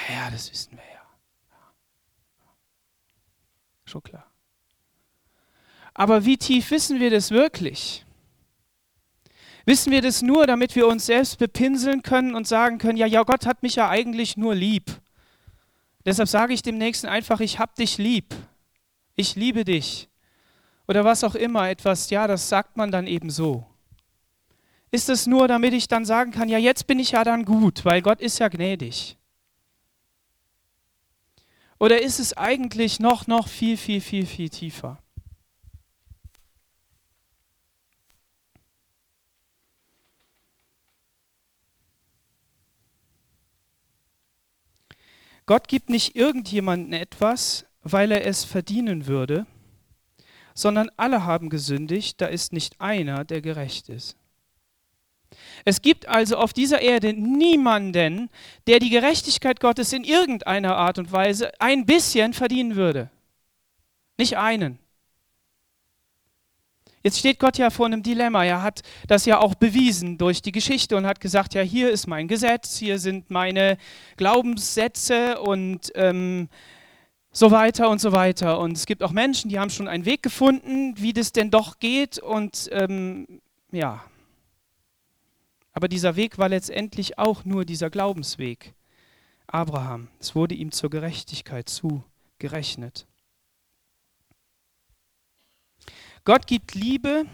Ja, 0.08 0.28
das 0.28 0.50
wissen 0.50 0.72
wir 0.72 0.82
ja. 0.92 1.00
Schon 3.84 4.02
klar. 4.02 4.28
Aber 5.94 6.24
wie 6.24 6.36
tief 6.36 6.72
wissen 6.72 6.98
wir 6.98 7.10
das 7.10 7.30
wirklich? 7.30 8.04
Wissen 9.66 9.92
wir 9.92 10.02
das 10.02 10.20
nur, 10.20 10.48
damit 10.48 10.74
wir 10.74 10.88
uns 10.88 11.06
selbst 11.06 11.38
bepinseln 11.38 12.02
können 12.02 12.34
und 12.34 12.48
sagen 12.48 12.78
können, 12.78 12.98
ja, 12.98 13.06
ja, 13.06 13.22
Gott 13.22 13.46
hat 13.46 13.62
mich 13.62 13.76
ja 13.76 13.88
eigentlich 13.88 14.36
nur 14.36 14.56
lieb. 14.56 14.90
Deshalb 16.04 16.28
sage 16.28 16.52
ich 16.52 16.62
dem 16.62 16.76
Nächsten 16.76 17.06
einfach, 17.06 17.38
ich 17.38 17.60
hab 17.60 17.76
dich 17.76 17.98
lieb. 17.98 18.34
Ich 19.14 19.36
liebe 19.36 19.64
dich. 19.64 20.08
Oder 20.88 21.04
was 21.04 21.22
auch 21.22 21.36
immer, 21.36 21.70
etwas, 21.70 22.10
ja, 22.10 22.26
das 22.26 22.48
sagt 22.48 22.76
man 22.76 22.90
dann 22.90 23.06
eben 23.06 23.30
so. 23.30 23.69
Ist 24.92 25.08
es 25.08 25.26
nur, 25.26 25.46
damit 25.46 25.72
ich 25.72 25.86
dann 25.86 26.04
sagen 26.04 26.32
kann, 26.32 26.48
ja, 26.48 26.58
jetzt 26.58 26.86
bin 26.86 26.98
ich 26.98 27.12
ja 27.12 27.22
dann 27.22 27.44
gut, 27.44 27.84
weil 27.84 28.02
Gott 28.02 28.20
ist 28.20 28.38
ja 28.40 28.48
gnädig? 28.48 29.16
Oder 31.78 32.02
ist 32.02 32.18
es 32.18 32.36
eigentlich 32.36 33.00
noch, 33.00 33.26
noch 33.26 33.48
viel, 33.48 33.76
viel, 33.76 34.00
viel, 34.00 34.26
viel 34.26 34.50
tiefer? 34.50 35.02
Gott 45.46 45.68
gibt 45.68 45.88
nicht 45.88 46.14
irgendjemandem 46.14 46.92
etwas, 46.92 47.66
weil 47.82 48.12
er 48.12 48.24
es 48.26 48.44
verdienen 48.44 49.06
würde, 49.06 49.46
sondern 50.54 50.90
alle 50.96 51.24
haben 51.24 51.48
gesündigt, 51.48 52.20
da 52.20 52.26
ist 52.26 52.52
nicht 52.52 52.80
einer, 52.80 53.24
der 53.24 53.40
gerecht 53.40 53.88
ist. 53.88 54.19
Es 55.64 55.82
gibt 55.82 56.08
also 56.08 56.36
auf 56.36 56.52
dieser 56.52 56.80
Erde 56.80 57.12
niemanden, 57.12 58.30
der 58.66 58.78
die 58.78 58.90
Gerechtigkeit 58.90 59.60
Gottes 59.60 59.92
in 59.92 60.04
irgendeiner 60.04 60.76
Art 60.76 60.98
und 60.98 61.12
Weise 61.12 61.52
ein 61.60 61.86
bisschen 61.86 62.32
verdienen 62.32 62.76
würde. 62.76 63.10
Nicht 64.16 64.36
einen. 64.36 64.78
Jetzt 67.02 67.18
steht 67.18 67.38
Gott 67.38 67.56
ja 67.56 67.70
vor 67.70 67.86
einem 67.86 68.02
Dilemma. 68.02 68.44
Er 68.44 68.62
hat 68.62 68.82
das 69.06 69.24
ja 69.24 69.38
auch 69.38 69.54
bewiesen 69.54 70.18
durch 70.18 70.42
die 70.42 70.52
Geschichte 70.52 70.96
und 70.96 71.06
hat 71.06 71.20
gesagt, 71.20 71.54
ja, 71.54 71.62
hier 71.62 71.90
ist 71.90 72.06
mein 72.06 72.28
Gesetz, 72.28 72.76
hier 72.76 72.98
sind 72.98 73.30
meine 73.30 73.78
Glaubenssätze 74.18 75.40
und 75.40 75.90
ähm, 75.94 76.50
so 77.32 77.50
weiter 77.50 77.88
und 77.88 78.02
so 78.02 78.12
weiter. 78.12 78.58
Und 78.58 78.76
es 78.76 78.84
gibt 78.84 79.02
auch 79.02 79.12
Menschen, 79.12 79.48
die 79.48 79.58
haben 79.58 79.70
schon 79.70 79.88
einen 79.88 80.04
Weg 80.04 80.22
gefunden, 80.22 80.94
wie 80.98 81.14
das 81.14 81.32
denn 81.32 81.50
doch 81.50 81.78
geht. 81.78 82.18
Und 82.18 82.68
ähm, 82.72 83.40
ja, 83.72 84.04
aber 85.72 85.88
dieser 85.88 86.16
Weg 86.16 86.38
war 86.38 86.48
letztendlich 86.48 87.18
auch 87.18 87.44
nur 87.44 87.64
dieser 87.64 87.90
Glaubensweg. 87.90 88.74
Abraham, 89.46 90.08
es 90.18 90.34
wurde 90.34 90.54
ihm 90.54 90.72
zur 90.72 90.90
Gerechtigkeit 90.90 91.68
zugerechnet. 91.68 93.06
Gott 96.24 96.46
gibt 96.46 96.74
Liebe, 96.74 97.24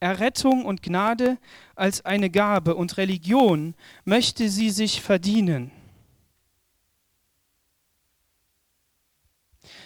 Errettung 0.00 0.64
und 0.64 0.82
Gnade 0.82 1.38
als 1.76 2.04
eine 2.04 2.30
Gabe 2.30 2.74
und 2.74 2.96
Religion 2.96 3.74
möchte 4.04 4.48
sie 4.48 4.70
sich 4.70 5.00
verdienen. 5.00 5.70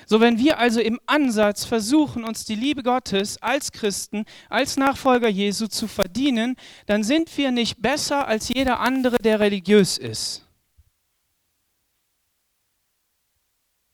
So, 0.09 0.21
wenn 0.21 0.39
wir 0.39 0.61
also 0.61 0.81
im 0.81 1.01
Ansatz 1.07 1.65
versuchen, 1.65 2.23
uns 2.23 2.45
die 2.45 2.55
Liebe 2.55 2.85
Gottes 2.85 3.43
als 3.43 3.73
Christen, 3.73 4.25
als 4.49 4.77
Nachfolger 4.77 5.29
Jesu 5.29 5.67
zu 5.67 5.89
verdienen, 5.89 6.55
dann 6.87 7.03
sind 7.03 7.37
wir 7.37 7.51
nicht 7.51 7.83
besser 7.83 8.29
als 8.29 8.49
jeder 8.49 8.79
andere, 8.79 9.19
der 9.19 9.41
religiös 9.41 9.99
ist. 9.99 10.47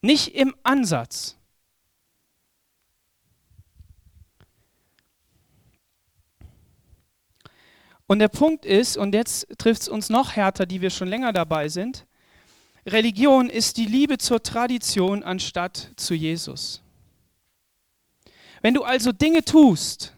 Nicht 0.02 0.34
im 0.34 0.54
Ansatz. 0.62 1.38
Und 8.06 8.18
der 8.18 8.28
Punkt 8.28 8.66
ist, 8.66 8.98
und 8.98 9.14
jetzt 9.14 9.46
trifft 9.56 9.82
es 9.82 9.88
uns 9.88 10.10
noch 10.10 10.36
härter, 10.36 10.66
die 10.66 10.82
wir 10.82 10.90
schon 10.90 11.08
länger 11.08 11.32
dabei 11.32 11.70
sind, 11.70 12.04
Religion 12.86 13.48
ist 13.48 13.76
die 13.76 13.86
Liebe 13.86 14.18
zur 14.18 14.42
Tradition 14.42 15.22
anstatt 15.22 15.92
zu 15.96 16.14
Jesus. 16.14 16.82
Wenn 18.60 18.74
du 18.74 18.82
also 18.82 19.12
Dinge 19.12 19.44
tust, 19.44 20.14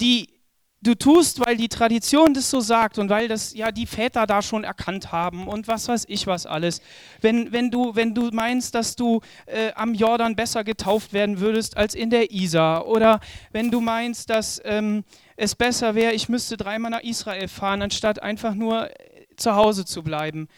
die 0.00 0.40
du 0.82 0.94
tust, 0.94 1.44
weil 1.44 1.56
die 1.56 1.68
Tradition 1.68 2.32
das 2.32 2.50
so 2.50 2.60
sagt 2.60 2.98
und 2.98 3.10
weil 3.10 3.28
das 3.28 3.52
ja 3.54 3.70
die 3.70 3.86
Väter 3.86 4.26
da 4.26 4.40
schon 4.40 4.64
erkannt 4.64 5.12
haben 5.12 5.46
und 5.46 5.68
was 5.68 5.88
weiß 5.88 6.06
ich 6.08 6.26
was 6.26 6.46
alles. 6.46 6.80
Wenn, 7.20 7.52
wenn, 7.52 7.70
du, 7.70 7.94
wenn 7.94 8.14
du 8.14 8.30
meinst, 8.32 8.74
dass 8.74 8.96
du 8.96 9.20
äh, 9.46 9.72
am 9.74 9.94
Jordan 9.94 10.36
besser 10.36 10.64
getauft 10.64 11.12
werden 11.12 11.40
würdest 11.40 11.76
als 11.76 11.94
in 11.94 12.08
der 12.08 12.32
Isar 12.32 12.86
oder 12.86 13.20
wenn 13.52 13.70
du 13.70 13.80
meinst, 13.80 14.30
dass 14.30 14.60
ähm, 14.64 15.04
es 15.36 15.54
besser 15.54 15.94
wäre, 15.94 16.12
ich 16.14 16.28
müsste 16.28 16.56
dreimal 16.56 16.90
nach 16.90 17.02
Israel 17.02 17.48
fahren, 17.48 17.82
anstatt 17.82 18.22
einfach 18.22 18.54
nur 18.54 18.90
äh, 18.90 19.26
zu 19.36 19.54
Hause 19.54 19.84
zu 19.84 20.02
bleiben, 20.02 20.48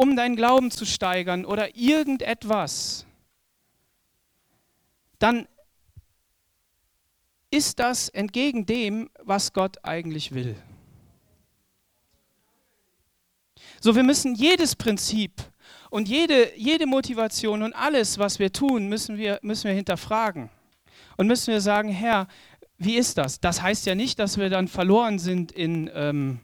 um 0.00 0.16
deinen 0.16 0.34
Glauben 0.34 0.70
zu 0.70 0.86
steigern 0.86 1.44
oder 1.44 1.76
irgendetwas, 1.76 3.04
dann 5.18 5.46
ist 7.50 7.80
das 7.80 8.08
entgegen 8.08 8.64
dem, 8.64 9.10
was 9.22 9.52
Gott 9.52 9.84
eigentlich 9.84 10.32
will. 10.32 10.56
So, 13.82 13.94
wir 13.94 14.02
müssen 14.02 14.34
jedes 14.34 14.74
Prinzip 14.74 15.32
und 15.90 16.08
jede, 16.08 16.56
jede 16.56 16.86
Motivation 16.86 17.62
und 17.62 17.74
alles, 17.74 18.18
was 18.18 18.38
wir 18.38 18.54
tun, 18.54 18.88
müssen 18.88 19.18
wir, 19.18 19.38
müssen 19.42 19.64
wir 19.64 19.74
hinterfragen. 19.74 20.48
Und 21.18 21.26
müssen 21.26 21.52
wir 21.52 21.60
sagen, 21.60 21.90
Herr, 21.90 22.26
wie 22.78 22.96
ist 22.96 23.18
das? 23.18 23.38
Das 23.38 23.60
heißt 23.60 23.84
ja 23.84 23.94
nicht, 23.94 24.18
dass 24.18 24.38
wir 24.38 24.48
dann 24.48 24.66
verloren 24.66 25.18
sind 25.18 25.52
in, 25.52 25.90
ähm, 25.92 26.40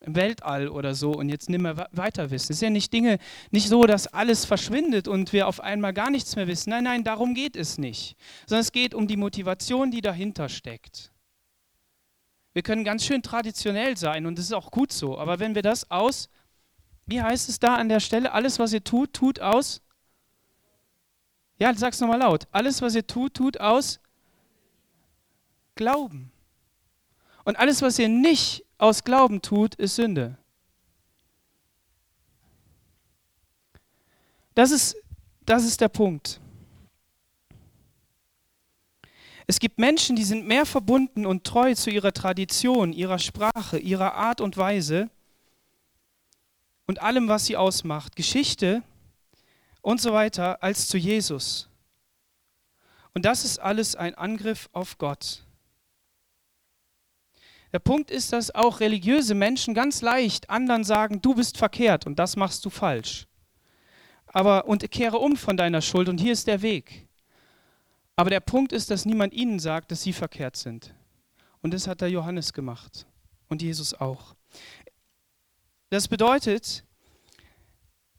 im 0.00 0.16
Weltall 0.16 0.68
oder 0.68 0.94
so 0.94 1.12
und 1.12 1.28
jetzt 1.28 1.50
nicht 1.50 1.60
mehr 1.60 1.88
weiter 1.92 2.30
wissen. 2.30 2.52
Es 2.52 2.58
ist 2.58 2.62
ja 2.62 2.70
nicht 2.70 2.92
Dinge, 2.92 3.18
nicht 3.50 3.68
so, 3.68 3.84
dass 3.84 4.06
alles 4.06 4.44
verschwindet 4.44 5.08
und 5.08 5.32
wir 5.32 5.46
auf 5.46 5.60
einmal 5.60 5.92
gar 5.92 6.10
nichts 6.10 6.36
mehr 6.36 6.46
wissen. 6.46 6.70
Nein, 6.70 6.84
nein, 6.84 7.04
darum 7.04 7.34
geht 7.34 7.54
es 7.54 7.76
nicht. 7.76 8.16
Sondern 8.46 8.62
es 8.62 8.72
geht 8.72 8.94
um 8.94 9.06
die 9.06 9.18
Motivation, 9.18 9.90
die 9.90 10.00
dahinter 10.00 10.48
steckt. 10.48 11.12
Wir 12.52 12.62
können 12.62 12.82
ganz 12.82 13.04
schön 13.04 13.22
traditionell 13.22 13.96
sein 13.96 14.26
und 14.26 14.38
das 14.38 14.46
ist 14.46 14.52
auch 14.52 14.70
gut 14.70 14.92
so. 14.92 15.18
Aber 15.18 15.38
wenn 15.38 15.54
wir 15.54 15.62
das 15.62 15.90
aus, 15.90 16.30
wie 17.06 17.20
heißt 17.20 17.48
es 17.48 17.58
da 17.58 17.76
an 17.76 17.88
der 17.88 18.00
Stelle, 18.00 18.32
alles, 18.32 18.58
was 18.58 18.72
ihr 18.72 18.82
tut, 18.82 19.12
tut 19.12 19.40
aus. 19.40 19.82
Ja, 21.58 21.74
sag's 21.74 22.00
nochmal 22.00 22.20
laut. 22.20 22.48
Alles, 22.52 22.80
was 22.80 22.94
ihr 22.94 23.06
tut, 23.06 23.34
tut 23.34 23.60
aus 23.60 24.00
Glauben. 25.74 26.32
Und 27.44 27.58
alles, 27.58 27.82
was 27.82 27.98
ihr 27.98 28.08
nicht 28.08 28.64
aus 28.80 29.04
Glauben 29.04 29.42
tut, 29.42 29.74
ist 29.74 29.96
Sünde. 29.96 30.36
Das 34.54 34.70
ist, 34.70 34.96
das 35.46 35.64
ist 35.64 35.80
der 35.80 35.88
Punkt. 35.88 36.40
Es 39.46 39.58
gibt 39.58 39.78
Menschen, 39.78 40.14
die 40.14 40.24
sind 40.24 40.46
mehr 40.46 40.64
verbunden 40.64 41.26
und 41.26 41.44
treu 41.44 41.74
zu 41.74 41.90
ihrer 41.90 42.12
Tradition, 42.12 42.92
ihrer 42.92 43.18
Sprache, 43.18 43.78
ihrer 43.78 44.14
Art 44.14 44.40
und 44.40 44.56
Weise 44.56 45.10
und 46.86 47.02
allem, 47.02 47.28
was 47.28 47.46
sie 47.46 47.56
ausmacht, 47.56 48.14
Geschichte 48.16 48.82
und 49.82 50.00
so 50.00 50.12
weiter, 50.12 50.62
als 50.62 50.86
zu 50.86 50.98
Jesus. 50.98 51.68
Und 53.12 53.24
das 53.24 53.44
ist 53.44 53.58
alles 53.58 53.96
ein 53.96 54.14
Angriff 54.14 54.68
auf 54.72 54.98
Gott. 54.98 55.44
Der 57.72 57.78
Punkt 57.78 58.10
ist, 58.10 58.32
dass 58.32 58.54
auch 58.54 58.80
religiöse 58.80 59.34
Menschen 59.34 59.74
ganz 59.74 60.02
leicht 60.02 60.50
anderen 60.50 60.84
sagen, 60.84 61.22
du 61.22 61.34
bist 61.34 61.56
verkehrt 61.56 62.06
und 62.06 62.18
das 62.18 62.36
machst 62.36 62.64
du 62.64 62.70
falsch. 62.70 63.26
Aber 64.26 64.66
und 64.66 64.88
kehre 64.90 65.18
um 65.18 65.36
von 65.36 65.56
deiner 65.56 65.80
Schuld 65.80 66.08
und 66.08 66.18
hier 66.18 66.32
ist 66.32 66.46
der 66.46 66.62
Weg. 66.62 67.08
Aber 68.16 68.30
der 68.30 68.40
Punkt 68.40 68.72
ist, 68.72 68.90
dass 68.90 69.06
niemand 69.06 69.32
ihnen 69.32 69.58
sagt, 69.58 69.90
dass 69.90 70.02
sie 70.02 70.12
verkehrt 70.12 70.56
sind. 70.56 70.94
Und 71.62 71.72
das 71.74 71.86
hat 71.86 72.00
der 72.00 72.10
Johannes 72.10 72.52
gemacht 72.52 73.06
und 73.48 73.62
Jesus 73.62 73.94
auch. 73.94 74.34
Das 75.90 76.06
bedeutet 76.06 76.84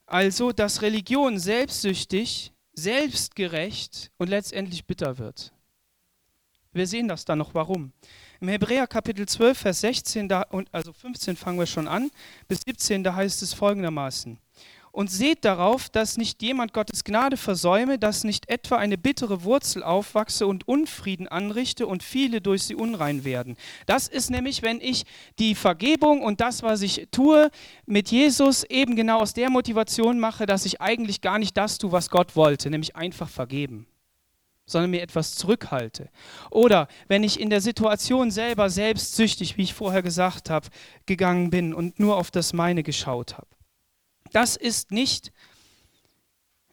also, 0.05 0.51
dass 0.51 0.81
Religion 0.81 1.39
selbstsüchtig, 1.39 2.51
selbstgerecht 2.73 4.11
und 4.17 4.27
letztendlich 4.29 4.85
bitter 4.85 5.17
wird. 5.17 5.53
Wir 6.73 6.87
sehen 6.87 7.07
das 7.07 7.23
dann 7.23 7.37
noch, 7.37 7.53
warum. 7.53 7.93
Im 8.41 8.47
Hebräer 8.47 8.87
Kapitel 8.87 9.27
12, 9.27 9.55
Vers 9.55 9.81
16, 9.81 10.27
da, 10.27 10.41
und, 10.41 10.67
also 10.71 10.91
15 10.93 11.35
fangen 11.35 11.59
wir 11.59 11.67
schon 11.67 11.87
an, 11.87 12.09
bis 12.47 12.61
17, 12.65 13.03
da 13.03 13.13
heißt 13.13 13.43
es 13.43 13.53
folgendermaßen. 13.53 14.39
Und 14.91 15.11
seht 15.11 15.45
darauf, 15.45 15.89
dass 15.89 16.17
nicht 16.17 16.41
jemand 16.41 16.73
Gottes 16.73 17.03
Gnade 17.03 17.37
versäume, 17.37 17.99
dass 17.99 18.23
nicht 18.23 18.49
etwa 18.49 18.77
eine 18.77 18.97
bittere 18.97 19.43
Wurzel 19.43 19.83
aufwachse 19.83 20.47
und 20.47 20.67
Unfrieden 20.67 21.27
anrichte 21.27 21.85
und 21.85 22.01
viele 22.01 22.41
durch 22.41 22.63
sie 22.63 22.73
unrein 22.73 23.25
werden. 23.25 23.57
Das 23.85 24.07
ist 24.07 24.31
nämlich, 24.31 24.63
wenn 24.63 24.81
ich 24.81 25.03
die 25.37 25.53
Vergebung 25.53 26.23
und 26.23 26.41
das, 26.41 26.63
was 26.63 26.81
ich 26.81 27.09
tue, 27.11 27.51
mit 27.85 28.09
Jesus 28.09 28.63
eben 28.63 28.95
genau 28.95 29.19
aus 29.19 29.35
der 29.35 29.51
Motivation 29.51 30.19
mache, 30.19 30.47
dass 30.47 30.65
ich 30.65 30.81
eigentlich 30.81 31.21
gar 31.21 31.37
nicht 31.37 31.55
das 31.55 31.77
tue, 31.77 31.91
was 31.91 32.09
Gott 32.09 32.35
wollte, 32.35 32.71
nämlich 32.71 32.95
einfach 32.95 33.29
vergeben 33.29 33.85
sondern 34.65 34.91
mir 34.91 35.01
etwas 35.01 35.35
zurückhalte. 35.35 36.09
Oder 36.49 36.87
wenn 37.07 37.23
ich 37.23 37.39
in 37.39 37.49
der 37.49 37.61
Situation 37.61 38.31
selber 38.31 38.69
selbstsüchtig, 38.69 39.57
wie 39.57 39.63
ich 39.63 39.73
vorher 39.73 40.01
gesagt 40.01 40.49
habe, 40.49 40.67
gegangen 41.05 41.49
bin 41.49 41.73
und 41.73 41.99
nur 41.99 42.17
auf 42.17 42.31
das 42.31 42.53
meine 42.53 42.83
geschaut 42.83 43.37
habe. 43.37 43.47
Das 44.31 44.55
ist 44.55 44.91
nicht, 44.91 45.31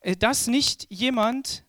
äh, 0.01 0.17
dass 0.17 0.47
nicht 0.47 0.87
jemand 0.91 1.65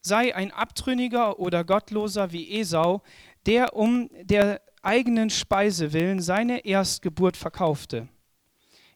sei 0.00 0.34
ein 0.34 0.52
Abtrünniger 0.52 1.38
oder 1.38 1.64
Gottloser 1.64 2.32
wie 2.32 2.58
Esau, 2.60 3.02
der 3.46 3.74
um 3.74 4.08
der 4.22 4.62
eigenen 4.82 5.30
Speise 5.30 5.92
willen 5.92 6.20
seine 6.20 6.64
Erstgeburt 6.64 7.36
verkaufte. 7.36 8.08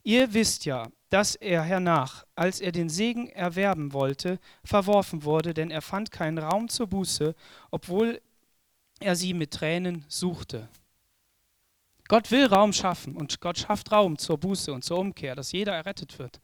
Ihr 0.02 0.34
wisst 0.34 0.64
ja, 0.64 0.88
dass 1.10 1.34
er 1.36 1.62
hernach, 1.62 2.24
als 2.34 2.60
er 2.60 2.72
den 2.72 2.88
Segen 2.88 3.28
erwerben 3.28 3.92
wollte, 3.92 4.38
verworfen 4.64 5.24
wurde, 5.24 5.54
denn 5.54 5.70
er 5.70 5.82
fand 5.82 6.10
keinen 6.10 6.38
Raum 6.38 6.68
zur 6.68 6.86
Buße, 6.86 7.34
obwohl 7.70 8.20
er 8.98 9.14
sie 9.14 9.34
mit 9.34 9.52
Tränen 9.52 10.04
suchte. 10.08 10.68
Gott 12.08 12.30
will 12.30 12.46
Raum 12.46 12.72
schaffen 12.72 13.16
und 13.16 13.40
Gott 13.40 13.58
schafft 13.58 13.92
Raum 13.92 14.18
zur 14.18 14.36
Buße 14.36 14.72
und 14.72 14.84
zur 14.84 14.98
Umkehr, 14.98 15.34
dass 15.34 15.52
jeder 15.52 15.72
errettet 15.72 16.18
wird. 16.18 16.40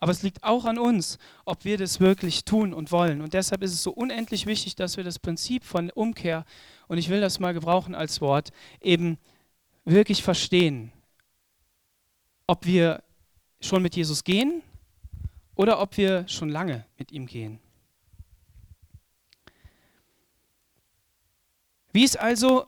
Aber 0.00 0.10
es 0.10 0.22
liegt 0.22 0.42
auch 0.42 0.64
an 0.64 0.78
uns, 0.78 1.18
ob 1.44 1.64
wir 1.64 1.78
das 1.78 2.00
wirklich 2.00 2.44
tun 2.44 2.72
und 2.72 2.90
wollen. 2.90 3.20
Und 3.20 3.34
deshalb 3.34 3.62
ist 3.62 3.72
es 3.72 3.82
so 3.82 3.92
unendlich 3.92 4.46
wichtig, 4.46 4.74
dass 4.74 4.96
wir 4.96 5.04
das 5.04 5.18
Prinzip 5.18 5.64
von 5.64 5.90
Umkehr, 5.90 6.44
und 6.88 6.98
ich 6.98 7.08
will 7.08 7.20
das 7.20 7.38
mal 7.38 7.54
gebrauchen 7.54 7.94
als 7.94 8.20
Wort, 8.20 8.50
eben 8.80 9.18
wirklich 9.84 10.22
verstehen. 10.22 10.92
Ob 12.52 12.66
wir 12.66 13.02
schon 13.62 13.82
mit 13.82 13.96
Jesus 13.96 14.24
gehen 14.24 14.62
oder 15.54 15.80
ob 15.80 15.96
wir 15.96 16.28
schon 16.28 16.50
lange 16.50 16.84
mit 16.98 17.10
ihm 17.10 17.24
gehen. 17.24 17.58
Wie 21.94 22.04
ist 22.04 22.18
also 22.18 22.66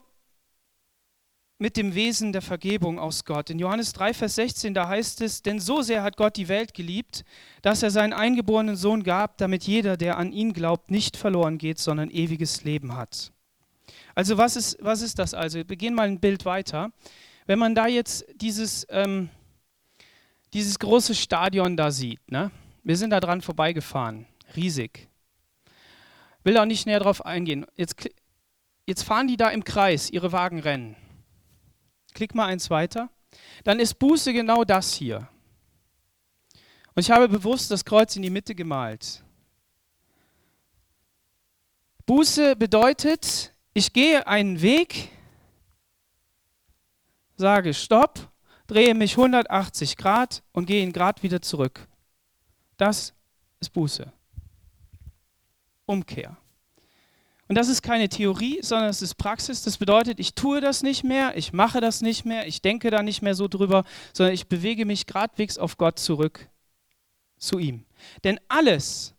mit 1.59 1.77
dem 1.77 1.93
Wesen 1.93 2.33
der 2.33 2.41
Vergebung 2.41 2.97
aus 2.97 3.25
Gott? 3.25 3.51
In 3.51 3.59
Johannes 3.59 3.93
3, 3.93 4.15
Vers 4.15 4.33
16, 4.33 4.73
da 4.73 4.87
heißt 4.87 5.21
es, 5.21 5.43
denn 5.43 5.59
so 5.59 5.83
sehr 5.83 6.01
hat 6.01 6.17
Gott 6.17 6.35
die 6.35 6.47
Welt 6.47 6.73
geliebt, 6.73 7.23
dass 7.61 7.83
er 7.83 7.91
seinen 7.91 8.13
eingeborenen 8.13 8.77
Sohn 8.77 9.03
gab, 9.03 9.37
damit 9.37 9.65
jeder, 9.65 9.97
der 9.97 10.17
an 10.17 10.31
ihn 10.31 10.53
glaubt, 10.53 10.89
nicht 10.89 11.15
verloren 11.15 11.59
geht, 11.59 11.77
sondern 11.77 12.09
ewiges 12.09 12.63
Leben 12.63 12.95
hat. 12.95 13.31
Also 14.15 14.39
was 14.39 14.55
ist, 14.55 14.79
was 14.81 15.03
ist 15.03 15.19
das 15.19 15.35
also? 15.35 15.59
Wir 15.59 15.77
gehen 15.77 15.93
mal 15.93 16.07
ein 16.07 16.19
Bild 16.19 16.43
weiter. 16.43 16.91
Wenn 17.45 17.59
man 17.59 17.75
da 17.75 17.85
jetzt 17.85 18.25
dieses... 18.41 18.87
Ähm, 18.89 19.29
dieses 20.55 20.79
große 20.79 21.13
Stadion 21.15 21.75
da 21.75 21.91
sieht. 21.91 22.31
Ne? 22.31 22.49
Wir 22.81 22.95
sind 22.95 23.09
da 23.09 23.19
dran 23.19 23.41
vorbeigefahren. 23.41 24.25
Riesig. 24.55 25.09
Will 26.45 26.57
auch 26.57 26.65
nicht 26.65 26.85
näher 26.85 27.01
drauf 27.01 27.25
eingehen. 27.25 27.65
Jetzt, 27.75 28.09
jetzt 28.85 29.03
fahren 29.03 29.27
die 29.27 29.35
da 29.35 29.49
im 29.49 29.65
Kreis, 29.65 30.09
ihre 30.09 30.31
Wagen 30.31 30.59
rennen. 30.59 30.95
Klick 32.13 32.33
mal 32.33 32.45
eins 32.45 32.69
weiter. 32.69 33.09
Dann 33.65 33.81
ist 33.81 33.99
Buße 33.99 34.31
genau 34.31 34.63
das 34.63 34.93
hier. 34.93 35.27
Und 36.95 37.01
ich 37.01 37.11
habe 37.11 37.27
bewusst 37.27 37.69
das 37.69 37.83
Kreuz 37.83 38.15
in 38.15 38.21
die 38.21 38.29
Mitte 38.29 38.55
gemalt. 38.55 39.25
Buße 42.05 42.55
bedeutet, 42.55 43.53
ich 43.73 43.91
gehe 43.91 44.25
einen 44.25 44.61
Weg, 44.61 45.09
sage 47.35 47.73
Stopp, 47.73 48.31
drehe 48.67 48.95
mich 48.95 49.13
180 49.13 49.97
Grad 49.97 50.43
und 50.51 50.65
gehe 50.65 50.83
ihn 50.83 50.93
Grad 50.93 51.23
wieder 51.23 51.41
zurück. 51.41 51.87
Das 52.77 53.13
ist 53.59 53.69
Buße. 53.71 54.11
Umkehr. 55.85 56.37
Und 57.47 57.55
das 57.55 57.69
ist 57.69 57.83
keine 57.83 58.09
Theorie, 58.09 58.59
sondern 58.61 58.89
es 58.89 59.03
ist 59.03 59.15
Praxis. 59.15 59.61
Das 59.61 59.77
bedeutet, 59.77 60.19
ich 60.19 60.33
tue 60.33 60.61
das 60.61 60.81
nicht 60.81 61.03
mehr, 61.03 61.37
ich 61.37 61.53
mache 61.53 61.79
das 61.79 62.01
nicht 62.01 62.25
mehr, 62.25 62.47
ich 62.47 62.61
denke 62.61 62.89
da 62.89 63.03
nicht 63.03 63.21
mehr 63.21 63.35
so 63.35 63.47
drüber, 63.47 63.83
sondern 64.13 64.33
ich 64.33 64.47
bewege 64.47 64.85
mich 64.85 65.05
gradwegs 65.05 65.59
auf 65.59 65.77
Gott 65.77 65.99
zurück, 65.99 66.49
zu 67.37 67.59
ihm. 67.59 67.85
Denn 68.23 68.39
alles, 68.47 69.13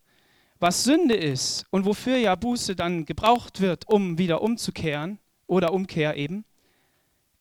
was 0.59 0.82
Sünde 0.82 1.14
ist 1.14 1.66
und 1.70 1.85
wofür 1.85 2.16
ja 2.16 2.35
Buße 2.35 2.74
dann 2.74 3.04
gebraucht 3.04 3.61
wird, 3.61 3.88
um 3.88 4.18
wieder 4.18 4.42
umzukehren 4.42 5.18
oder 5.46 5.72
Umkehr 5.72 6.16
eben, 6.16 6.44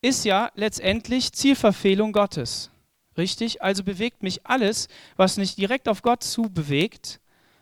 ist 0.06 0.24
ja 0.24 0.52
letztendlich 0.54 1.32
Zielverfehlung 1.34 2.12
Gottes. 2.12 2.70
Richtig? 3.18 3.64
Also 3.64 3.84
bewegt 3.84 4.22
mich 4.22 4.46
alles, 4.46 4.88
was 5.16 5.38
nicht 5.38 5.58
direkt 5.58 5.88
auf 5.88 6.04
Gott 6.04 6.22
zubewegt, 6.22 7.20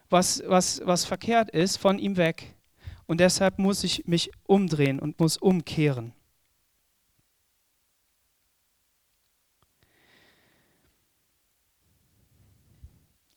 was, 0.09 0.43
was, 0.45 0.81
was 0.83 1.05
verkehrt 1.05 1.51
ist, 1.51 1.77
von 1.77 1.97
ihm 1.97 2.17
weg. 2.17 2.53
Und 3.05 3.21
deshalb 3.21 3.59
muss 3.59 3.85
ich 3.85 4.07
mich 4.07 4.29
umdrehen 4.45 4.99
und 4.99 5.19
muss 5.21 5.37
umkehren. 5.37 6.13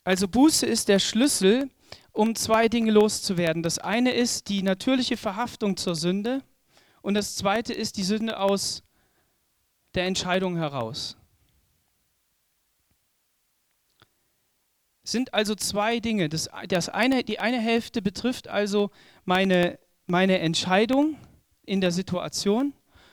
Also 0.02 0.26
Buße 0.26 0.66
ist 0.66 0.88
der 0.88 0.98
Schlüssel, 0.98 1.70
um 2.12 2.34
zwei 2.34 2.68
Dinge 2.68 2.90
loszuwerden. 2.90 3.62
Das 3.62 3.78
eine 3.78 4.12
ist 4.12 4.48
die 4.48 4.62
natürliche 4.62 5.16
Verhaftung 5.16 5.76
zur 5.76 5.94
Sünde 5.94 6.42
und 7.02 7.14
das 7.14 7.36
zweite 7.36 7.72
ist 7.72 7.96
die 7.98 8.02
Sünde 8.02 8.40
aus 8.40 8.82
der 9.96 10.06
Entscheidung 10.06 10.56
heraus. 10.56 11.16
sind 15.09 15.35
also 15.35 15.54
zwei 15.54 16.00
Dinge. 16.00 16.28
Das, 16.28 16.50
das 16.68 16.88
eine, 16.88 17.24
die 17.24 17.38
eine 17.38 17.61
Hälfte 17.61 18.02
betrifft 18.02 18.48
also 18.48 18.90
meine, 19.24 19.78
meine 20.06 20.40
Entscheidung 20.40 21.16
in 21.64 21.80
der 21.80 21.92
Situation 21.92 22.72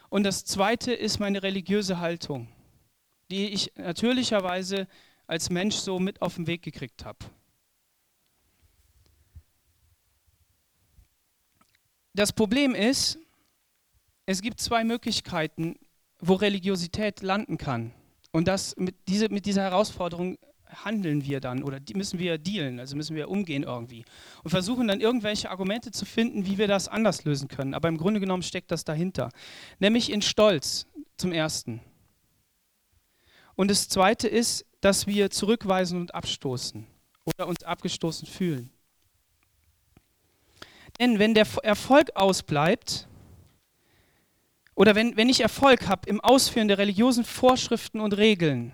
und 0.10 0.24
das 0.24 0.46
zweite 0.46 0.94
ist 0.94 1.20
meine 1.20 1.44
religiöse 1.44 2.00
Haltung, 2.00 2.48
die 3.32 3.50
ich 3.50 3.74
natürlicherweise 3.76 4.88
als 5.28 5.50
Mensch 5.50 5.76
so 5.76 6.00
mit 6.00 6.22
auf 6.22 6.36
den 6.36 6.48
Weg 6.48 6.62
gekriegt 6.62 7.06
habe. 7.06 7.20
Das 12.14 12.32
Problem 12.32 12.76
ist, 12.76 13.18
es 14.26 14.42
gibt 14.42 14.60
zwei 14.60 14.84
Möglichkeiten, 14.84 15.80
wo 16.26 16.36
Religiosität 16.36 17.22
landen 17.22 17.58
kann. 17.58 17.92
Und 18.32 18.48
das, 18.48 18.76
mit, 18.78 18.96
diese, 19.08 19.30
mit 19.30 19.46
dieser 19.46 19.64
Herausforderung 19.64 20.38
handeln 20.66 21.24
wir 21.26 21.40
dann 21.40 21.64
oder 21.64 21.80
müssen 21.94 22.18
wir 22.18 22.38
dealen, 22.38 22.80
also 22.80 22.96
müssen 22.96 23.16
wir 23.16 23.30
umgehen 23.30 23.62
irgendwie 23.62 24.06
und 24.44 24.50
versuchen 24.50 24.88
dann 24.88 25.02
irgendwelche 25.02 25.52
Argumente 25.52 25.92
zu 25.92 26.06
finden, 26.06 26.48
wie 26.48 26.58
wir 26.58 26.68
das 26.68 26.88
anders 26.88 27.26
lösen 27.26 27.48
können. 27.48 27.74
Aber 27.76 27.90
im 27.90 27.98
Grunde 27.98 28.20
genommen 28.20 28.42
steckt 28.42 28.72
das 28.72 28.84
dahinter, 28.84 29.30
nämlich 29.80 30.12
in 30.12 30.22
Stolz 30.22 30.88
zum 31.18 31.32
Ersten. 31.32 31.82
Und 33.56 33.70
das 33.70 33.88
Zweite 33.88 34.28
ist, 34.28 34.66
dass 34.82 35.06
wir 35.06 35.30
zurückweisen 35.30 36.00
und 36.00 36.16
abstoßen 36.16 36.88
oder 37.26 37.48
uns 37.48 37.64
abgestoßen 37.64 38.28
fühlen. 38.28 38.72
Denn 41.00 41.20
wenn 41.20 41.34
der 41.34 41.48
Erfolg 41.64 42.16
ausbleibt, 42.16 43.08
oder 44.76 44.96
wenn, 44.96 45.16
wenn 45.18 45.30
ich 45.30 45.42
Erfolg 45.42 45.88
habe 45.88 46.10
im 46.10 46.20
Ausführen 46.22 46.68
der 46.68 46.78
religiösen 46.78 47.24
Vorschriften 47.24 48.00
und 48.00 48.18
Regeln, 48.18 48.72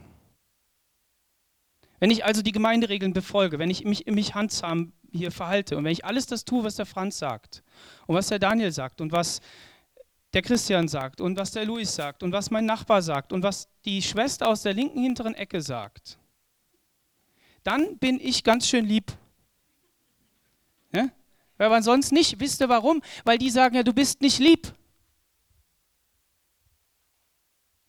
wenn 2.00 2.12
ich 2.12 2.24
also 2.24 2.42
die 2.42 2.54
Gemeinderegeln 2.54 3.14
befolge, 3.14 3.60
wenn 3.60 3.70
ich 3.70 3.84
mich, 3.84 4.06
mich 4.06 4.34
handsam 4.34 4.94
hier 5.12 5.32
verhalte 5.32 5.78
und 5.78 5.84
wenn 5.84 5.92
ich 5.92 6.06
alles 6.06 6.28
das 6.28 6.46
tue, 6.46 6.64
was 6.64 6.76
der 6.76 6.86
Franz 6.86 7.18
sagt 7.18 7.64
und 8.08 8.16
was 8.16 8.28
der 8.28 8.40
Daniel 8.40 8.72
sagt 8.72 9.02
und 9.02 9.12
was 9.12 9.42
der 10.34 10.42
Christian 10.42 10.88
sagt 10.88 11.20
und 11.20 11.38
was 11.38 11.52
der 11.52 11.66
Luis 11.66 11.96
sagt 11.96 12.24
und 12.24 12.32
was 12.32 12.52
mein 12.52 12.66
Nachbar 12.66 13.02
sagt 13.02 13.34
und 13.34 13.44
was 13.44 13.68
die 13.86 14.02
Schwester 14.02 14.48
aus 14.48 14.62
der 14.62 14.74
linken 14.74 15.02
hinteren 15.02 15.34
Ecke 15.34 15.62
sagt, 15.62 16.20
dann 17.64 17.98
bin 17.98 18.20
ich 18.22 18.44
ganz 18.44 18.68
schön 18.68 18.86
lieb. 18.86 19.12
Ja? 20.94 21.10
Weil 21.58 21.70
man 21.70 21.84
sonst 21.84 22.12
nicht, 22.12 22.40
wisst 22.40 22.62
ihr 22.62 22.70
warum? 22.70 23.02
Weil 23.26 23.38
die 23.38 23.50
sagen 23.50 23.76
ja, 23.76 23.84
du 23.84 23.94
bist 23.94 24.22
nicht 24.22 24.40
lieb. 24.40 24.74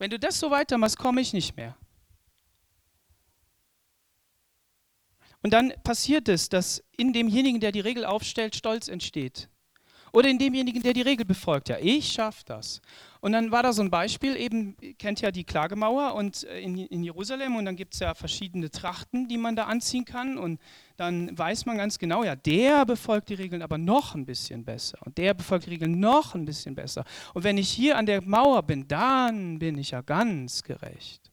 Wenn 0.00 0.10
du 0.10 0.18
das 0.18 0.40
so 0.40 0.50
weitermachst, 0.50 0.96
komme 0.96 1.20
ich 1.20 1.34
nicht 1.34 1.56
mehr. 1.56 1.76
Und 5.42 5.52
dann 5.52 5.74
passiert 5.84 6.26
es, 6.30 6.48
dass 6.48 6.82
in 6.96 7.12
demjenigen, 7.12 7.60
der 7.60 7.70
die 7.70 7.80
Regel 7.80 8.06
aufstellt, 8.06 8.56
Stolz 8.56 8.88
entsteht. 8.88 9.50
Oder 10.12 10.30
in 10.30 10.38
demjenigen, 10.38 10.82
der 10.82 10.94
die 10.94 11.02
Regel 11.02 11.26
befolgt. 11.26 11.68
Ja, 11.68 11.76
ich 11.78 12.12
schaffe 12.12 12.42
das. 12.46 12.80
Und 13.20 13.32
dann 13.32 13.50
war 13.50 13.62
da 13.62 13.72
so 13.72 13.82
ein 13.82 13.90
Beispiel, 13.90 14.34
eben 14.34 14.76
kennt 14.98 15.20
ja 15.20 15.30
die 15.30 15.44
Klagemauer 15.44 16.14
und 16.14 16.44
äh, 16.44 16.60
in, 16.60 16.78
in 16.78 17.02
Jerusalem 17.02 17.56
und 17.56 17.66
dann 17.66 17.76
gibt 17.76 17.92
es 17.92 18.00
ja 18.00 18.14
verschiedene 18.14 18.70
Trachten, 18.70 19.28
die 19.28 19.36
man 19.36 19.56
da 19.56 19.64
anziehen 19.64 20.06
kann 20.06 20.38
und 20.38 20.58
dann 20.96 21.36
weiß 21.36 21.66
man 21.66 21.76
ganz 21.76 21.98
genau, 21.98 22.24
ja, 22.24 22.34
der 22.34 22.86
befolgt 22.86 23.28
die 23.28 23.34
Regeln 23.34 23.60
aber 23.62 23.76
noch 23.76 24.14
ein 24.14 24.24
bisschen 24.24 24.64
besser 24.64 24.98
und 25.04 25.18
der 25.18 25.34
befolgt 25.34 25.66
die 25.66 25.70
Regeln 25.70 26.00
noch 26.00 26.34
ein 26.34 26.46
bisschen 26.46 26.74
besser. 26.74 27.04
Und 27.34 27.44
wenn 27.44 27.58
ich 27.58 27.68
hier 27.68 27.98
an 27.98 28.06
der 28.06 28.22
Mauer 28.22 28.62
bin, 28.62 28.88
dann 28.88 29.58
bin 29.58 29.76
ich 29.76 29.90
ja 29.90 30.00
ganz 30.00 30.62
gerecht. 30.62 31.30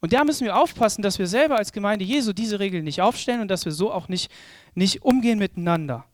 Und 0.00 0.12
da 0.12 0.24
müssen 0.24 0.44
wir 0.44 0.56
aufpassen, 0.56 1.02
dass 1.02 1.18
wir 1.18 1.28
selber 1.28 1.56
als 1.56 1.70
Gemeinde 1.70 2.04
Jesu 2.04 2.32
diese 2.32 2.58
Regeln 2.58 2.84
nicht 2.84 3.00
aufstellen 3.00 3.40
und 3.40 3.48
dass 3.48 3.64
wir 3.66 3.72
so 3.72 3.92
auch 3.92 4.08
nicht, 4.08 4.32
nicht 4.74 5.02
umgehen 5.02 5.38
miteinander. 5.38 6.04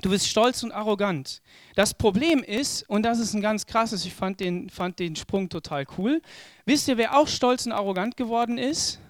Du 0.00 0.10
bist 0.10 0.28
stolz 0.28 0.62
und 0.62 0.70
arrogant. 0.70 1.42
Das 1.74 1.92
Problem 1.92 2.44
ist, 2.44 2.88
und 2.88 3.02
das 3.02 3.18
ist 3.18 3.34
ein 3.34 3.40
ganz 3.40 3.66
krasses, 3.66 4.04
ich 4.04 4.14
fand 4.14 4.38
den, 4.38 4.70
fand 4.70 5.00
den 5.00 5.16
Sprung 5.16 5.48
total 5.48 5.86
cool. 5.96 6.22
Wisst 6.64 6.86
ihr, 6.86 6.96
wer 6.98 7.18
auch 7.18 7.26
stolz 7.26 7.66
und 7.66 7.72
arrogant 7.72 8.16
geworden 8.16 8.58
ist? 8.58 9.00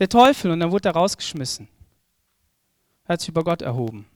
Der 0.00 0.08
Teufel, 0.08 0.50
und 0.50 0.58
dann 0.58 0.72
wurde 0.72 0.88
er 0.88 0.94
rausgeschmissen. 0.94 1.68
Er 3.04 3.12
hat 3.12 3.20
sich 3.20 3.28
über 3.28 3.44
Gott 3.44 3.62
erhoben. 3.62 4.06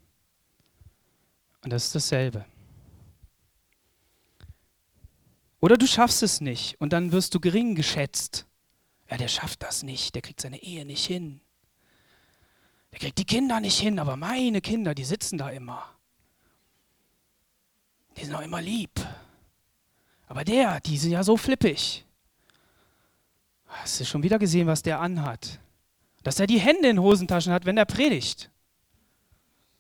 Und 1.63 1.73
das 1.73 1.87
ist 1.87 1.95
dasselbe. 1.95 2.45
Oder 5.61 5.77
du 5.77 5.87
schaffst 5.87 6.23
es 6.23 6.41
nicht 6.41 6.79
und 6.81 6.93
dann 6.93 7.13
wirst 7.13 7.35
du 7.35 7.41
gering 7.41 7.75
geschätzt. 7.75 8.47
Ja, 9.11 9.17
der 9.17 9.29
schafft 9.29 9.63
das 9.63 9.83
nicht, 9.83 10.15
der 10.15 10.23
kriegt 10.23 10.41
seine 10.41 10.63
Ehe 10.63 10.85
nicht 10.85 11.07
hin. 11.07 11.41
Der 12.95 13.01
kriegt 13.01 13.19
die 13.19 13.25
Kinder 13.25 13.59
nicht 13.59 13.81
hin, 13.81 13.99
aber 13.99 14.17
meine 14.17 14.61
Kinder, 14.61 14.95
die 14.95 15.03
sitzen 15.03 15.37
da 15.37 15.51
immer. 15.51 15.85
Die 18.17 18.25
sind 18.25 18.37
auch 18.37 18.41
immer 18.41 18.63
lieb. 18.63 18.93
Aber 20.29 20.45
der, 20.45 20.79
die 20.79 20.97
sind 20.97 21.11
ja 21.11 21.25
so 21.25 21.37
flippig. 21.37 22.05
Hast 23.67 23.99
du 23.99 24.05
schon 24.05 24.23
wieder 24.23 24.39
gesehen, 24.39 24.69
was 24.69 24.81
der 24.81 25.01
anhat? 25.01 25.59
Dass 26.23 26.39
er 26.39 26.47
die 26.47 26.61
Hände 26.61 26.89
in 26.89 27.01
Hosentaschen 27.01 27.53
hat, 27.53 27.65
wenn 27.65 27.77
er 27.77 27.85
predigt 27.85 28.49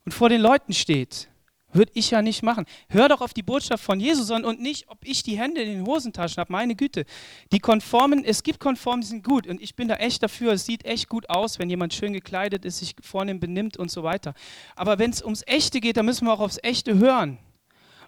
und 0.04 0.10
vor 0.10 0.28
den 0.28 0.40
Leuten 0.40 0.72
steht. 0.72 1.28
Würde 1.74 1.90
ich 1.94 2.12
ja 2.12 2.22
nicht 2.22 2.44
machen. 2.44 2.66
Hör 2.88 3.08
doch 3.08 3.20
auf 3.20 3.34
die 3.34 3.42
Botschaft 3.42 3.82
von 3.82 3.98
Jesus 3.98 4.30
und 4.30 4.60
nicht, 4.60 4.88
ob 4.88 4.98
ich 5.02 5.24
die 5.24 5.36
Hände 5.36 5.60
in 5.60 5.78
den 5.78 5.86
Hosentaschen 5.86 6.38
habe. 6.38 6.52
Meine 6.52 6.76
Güte. 6.76 7.04
Die 7.50 7.58
Konformen, 7.58 8.24
es 8.24 8.44
gibt 8.44 8.60
Konformen, 8.60 9.00
die 9.00 9.08
sind 9.08 9.24
gut. 9.24 9.48
Und 9.48 9.60
ich 9.60 9.74
bin 9.74 9.88
da 9.88 9.96
echt 9.96 10.22
dafür. 10.22 10.52
Es 10.52 10.64
sieht 10.64 10.84
echt 10.84 11.08
gut 11.08 11.28
aus, 11.28 11.58
wenn 11.58 11.68
jemand 11.68 11.92
schön 11.92 12.12
gekleidet 12.12 12.64
ist, 12.64 12.78
sich 12.78 12.94
vornehm 13.02 13.40
benimmt 13.40 13.76
und 13.76 13.90
so 13.90 14.04
weiter. 14.04 14.34
Aber 14.76 15.00
wenn 15.00 15.10
es 15.10 15.20
ums 15.20 15.42
Echte 15.46 15.80
geht, 15.80 15.96
dann 15.96 16.06
müssen 16.06 16.26
wir 16.26 16.32
auch 16.32 16.40
aufs 16.40 16.60
Echte 16.62 16.96
hören. 16.96 17.38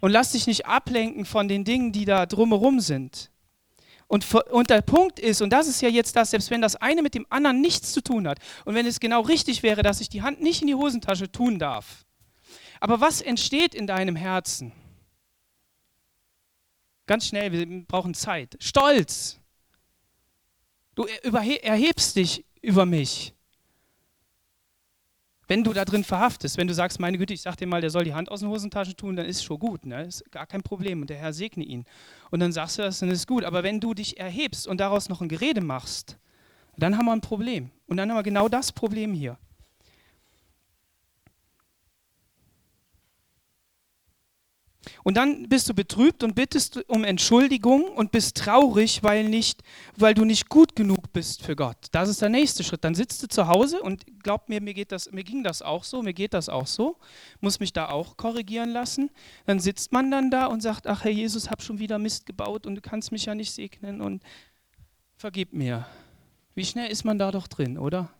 Und 0.01 0.13
lass 0.13 0.31
dich 0.31 0.47
nicht 0.47 0.67
ablenken 0.67 1.25
von 1.25 1.49
den 1.49 1.65
Dingen, 1.65 1.91
die 1.91 2.05
da 2.05 2.25
drumherum 2.25 2.79
sind. 2.79 3.33
Und, 4.07 4.33
und 4.53 4.71
der 4.71 4.83
Punkt 4.83 5.19
ist, 5.19 5.43
und 5.43 5.51
das 5.51 5.67
ist 5.67 5.83
ja 5.83 5.89
jetzt 5.89 6.15
das, 6.15 6.31
selbst 6.31 6.51
wenn 6.51 6.61
das 6.61 6.77
eine 6.77 7.03
mit 7.03 7.15
dem 7.15 7.27
anderen 7.29 7.61
nichts 7.61 7.93
zu 7.93 8.01
tun 8.01 8.29
hat 8.29 8.39
und 8.65 8.77
wenn 8.77 8.87
es 8.87 9.01
genau 9.01 9.23
richtig 9.23 9.65
wäre, 9.65 9.83
dass 9.83 10.01
ich 10.01 10.09
die 10.09 10.23
Hand 10.23 10.41
nicht 10.41 10.61
in 10.61 10.69
die 10.69 10.77
Hosentasche 10.77 11.33
tun 11.33 11.59
darf, 11.59 12.07
aber 12.81 13.01
was 13.01 13.21
entsteht 13.21 13.75
in 13.75 13.87
deinem 13.87 14.17
Herzen? 14.17 14.73
Ganz 17.07 17.27
schnell, 17.27 17.53
wir 17.53 17.85
brauchen 17.87 18.15
Zeit. 18.15 18.57
Stolz. 18.61 19.39
Du 20.95 21.05
erhebst 21.05 22.17
dich 22.17 22.45
über 22.62 22.87
mich. 22.87 23.33
Wenn 25.49 25.62
du 25.62 25.73
da 25.73 25.85
drin 25.85 26.03
verhaftest, 26.03 26.57
wenn 26.57 26.67
du 26.67 26.75
sagst, 26.75 26.99
meine 26.99 27.19
Güte, 27.19 27.33
ich 27.33 27.43
sag 27.43 27.57
dir 27.57 27.69
mal, 27.69 27.81
der 27.81 27.91
soll 27.91 28.03
die 28.03 28.15
Hand 28.15 28.31
aus 28.31 28.41
den 28.41 28.49
Hosentaschen 28.49 28.97
tun, 28.97 29.15
dann 29.15 29.27
ist 29.27 29.45
schon 29.45 29.61
gut, 29.61 29.87
ne? 29.87 30.03
ist 30.03 30.29
gar 30.33 30.47
kein 30.47 30.62
Problem 30.62 31.03
und 31.03 31.11
der 31.11 31.19
Herr 31.19 31.33
segne 31.33 31.62
ihn. 31.62 31.85
Und 32.31 32.41
dann 32.41 32.51
sagst 32.51 32.79
du 32.79 32.83
das, 32.83 32.99
dann 32.99 33.11
ist 33.11 33.29
gut. 33.29 33.45
Aber 33.45 33.62
wenn 33.62 33.79
du 33.79 33.95
dich 33.95 34.19
erhebst 34.19 34.67
und 34.67 34.81
daraus 34.81 35.09
noch 35.09 35.21
ein 35.21 35.29
Gerede 35.29 35.61
machst, 35.61 36.19
dann 36.77 36.99
haben 36.99 37.07
wir 37.07 37.12
ein 37.12 37.21
Problem. 37.21 37.71
Und 37.87 37.97
dann 37.97 38.11
haben 38.11 38.17
wir 38.17 38.25
genau 38.25 38.49
das 38.49 38.73
Problem 38.73 39.15
hier. 39.15 39.39
Und 45.03 45.16
dann 45.16 45.49
bist 45.49 45.68
du 45.68 45.75
betrübt 45.75 46.22
und 46.22 46.35
bittest 46.35 46.88
um 46.88 47.05
Entschuldigung 47.05 47.85
und 47.85 48.12
bist 48.12 48.37
traurig, 48.37 49.03
weil, 49.03 49.29
nicht, 49.29 49.62
weil 49.96 50.14
du 50.14 50.25
nicht 50.25 50.49
gut 50.49 50.77
genug 50.77 51.12
bist 51.12 51.42
für 51.42 51.57
Gott. 51.57 51.77
Das 51.92 52.09
ist 52.09 52.22
der 52.22 52.29
nächste 52.29 52.64
Schritt. 52.64 52.85
Dann 52.85 52.94
sitzt 52.94 53.22
du 53.22 53.29
zu 53.29 53.49
Hause 53.49 53.81
und 53.81 54.05
glaub 54.22 54.49
mir, 54.49 54.61
mir, 54.61 54.75
geht 54.75 54.92
das, 54.92 55.11
mir 55.11 55.25
ging 55.25 55.42
das 55.44 55.62
auch 55.62 55.85
so, 55.85 56.03
mir 56.03 56.14
geht 56.14 56.35
das 56.35 56.49
auch 56.49 56.66
so, 56.66 56.96
muss 57.40 57.61
mich 57.61 57.72
da 57.72 57.88
auch 57.88 58.16
korrigieren 58.16 58.70
lassen. 58.70 59.11
Dann 59.46 59.61
sitzt 59.61 59.92
man 59.92 60.11
dann 60.11 60.31
da 60.31 60.46
und 60.46 60.62
sagt, 60.62 60.87
ach 60.87 61.05
Herr 61.05 61.12
Jesus, 61.12 61.51
hab 61.51 61.62
schon 61.62 61.79
wieder 61.79 61.99
Mist 61.99 62.27
gebaut 62.27 62.66
und 62.66 62.75
du 62.75 62.81
kannst 62.81 63.12
mich 63.12 63.27
ja 63.27 63.35
nicht 63.35 63.53
segnen 63.53 64.01
und 64.01 64.22
vergib 65.16 65.53
mir. 65.53 65.87
Wie 66.55 66.64
schnell 66.64 66.90
ist 66.90 67.05
man 67.05 67.18
da 67.18 67.31
doch 67.31 67.49
drin, 67.49 67.79
oder? 67.79 68.11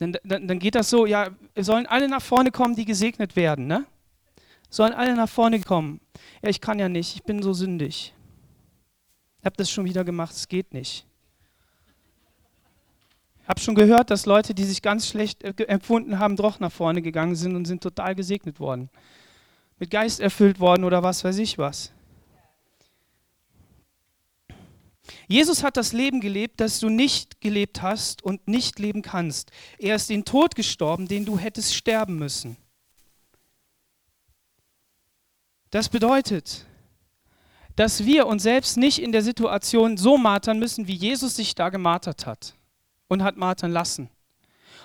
Dann, 0.00 0.16
dann, 0.24 0.48
dann 0.48 0.58
geht 0.58 0.74
das 0.74 0.88
so, 0.88 1.04
ja, 1.04 1.28
sollen 1.56 1.86
alle 1.86 2.08
nach 2.08 2.22
vorne 2.22 2.50
kommen, 2.50 2.74
die 2.74 2.86
gesegnet 2.86 3.36
werden, 3.36 3.66
ne? 3.66 3.84
Sollen 4.70 4.94
alle 4.94 5.14
nach 5.14 5.28
vorne 5.28 5.60
kommen. 5.60 6.00
Ja, 6.42 6.48
ich 6.48 6.60
kann 6.60 6.78
ja 6.78 6.88
nicht, 6.88 7.14
ich 7.16 7.22
bin 7.22 7.42
so 7.42 7.52
sündig. 7.52 8.14
Ich 9.40 9.44
habe 9.44 9.56
das 9.56 9.70
schon 9.70 9.84
wieder 9.84 10.02
gemacht, 10.02 10.34
es 10.34 10.48
geht 10.48 10.72
nicht. 10.72 11.06
Ich 13.42 13.48
habe 13.48 13.60
schon 13.60 13.74
gehört, 13.74 14.10
dass 14.10 14.24
Leute, 14.24 14.54
die 14.54 14.64
sich 14.64 14.80
ganz 14.80 15.06
schlecht 15.06 15.42
äh, 15.42 15.52
empfunden 15.64 16.18
haben, 16.18 16.36
doch 16.36 16.60
nach 16.60 16.72
vorne 16.72 17.02
gegangen 17.02 17.36
sind 17.36 17.54
und 17.54 17.66
sind 17.66 17.82
total 17.82 18.14
gesegnet 18.14 18.58
worden. 18.58 18.88
Mit 19.78 19.90
Geist 19.90 20.20
erfüllt 20.20 20.60
worden 20.60 20.84
oder 20.84 21.02
was 21.02 21.24
weiß 21.24 21.36
ich 21.38 21.58
was. 21.58 21.92
Jesus 25.28 25.62
hat 25.62 25.76
das 25.76 25.92
Leben 25.92 26.20
gelebt, 26.20 26.60
das 26.60 26.80
du 26.80 26.88
nicht 26.88 27.40
gelebt 27.40 27.82
hast 27.82 28.22
und 28.22 28.46
nicht 28.48 28.78
leben 28.78 29.02
kannst. 29.02 29.50
Er 29.78 29.96
ist 29.96 30.10
den 30.10 30.24
Tod 30.24 30.54
gestorben, 30.54 31.08
den 31.08 31.24
du 31.24 31.38
hättest 31.38 31.74
sterben 31.74 32.16
müssen. 32.18 32.56
Das 35.70 35.88
bedeutet, 35.88 36.66
dass 37.76 38.04
wir 38.04 38.26
uns 38.26 38.42
selbst 38.42 38.76
nicht 38.76 39.00
in 39.00 39.12
der 39.12 39.22
Situation 39.22 39.96
so 39.96 40.18
martern 40.18 40.58
müssen, 40.58 40.86
wie 40.86 40.94
Jesus 40.94 41.36
sich 41.36 41.54
da 41.54 41.68
gemartert 41.68 42.26
hat 42.26 42.54
und 43.08 43.22
hat 43.22 43.36
martern 43.36 43.70
lassen. 43.70 44.10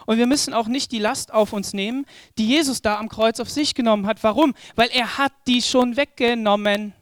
Und 0.06 0.18
wir 0.18 0.28
müssen 0.28 0.54
auch 0.54 0.68
nicht 0.68 0.92
die 0.92 1.00
Last 1.00 1.34
auf 1.34 1.52
uns 1.52 1.74
nehmen, 1.74 2.06
die 2.38 2.48
Jesus 2.48 2.82
da 2.82 3.00
am 3.00 3.10
Kreuz 3.10 3.40
auf 3.40 3.50
sich 3.50 3.74
genommen 3.74 4.06
hat. 4.06 4.24
Warum? 4.24 4.54
Weil 4.76 4.90
er 4.90 5.18
hat 5.18 5.34
die 5.48 5.62
schon 5.62 5.98
weggenommen. 5.98 6.94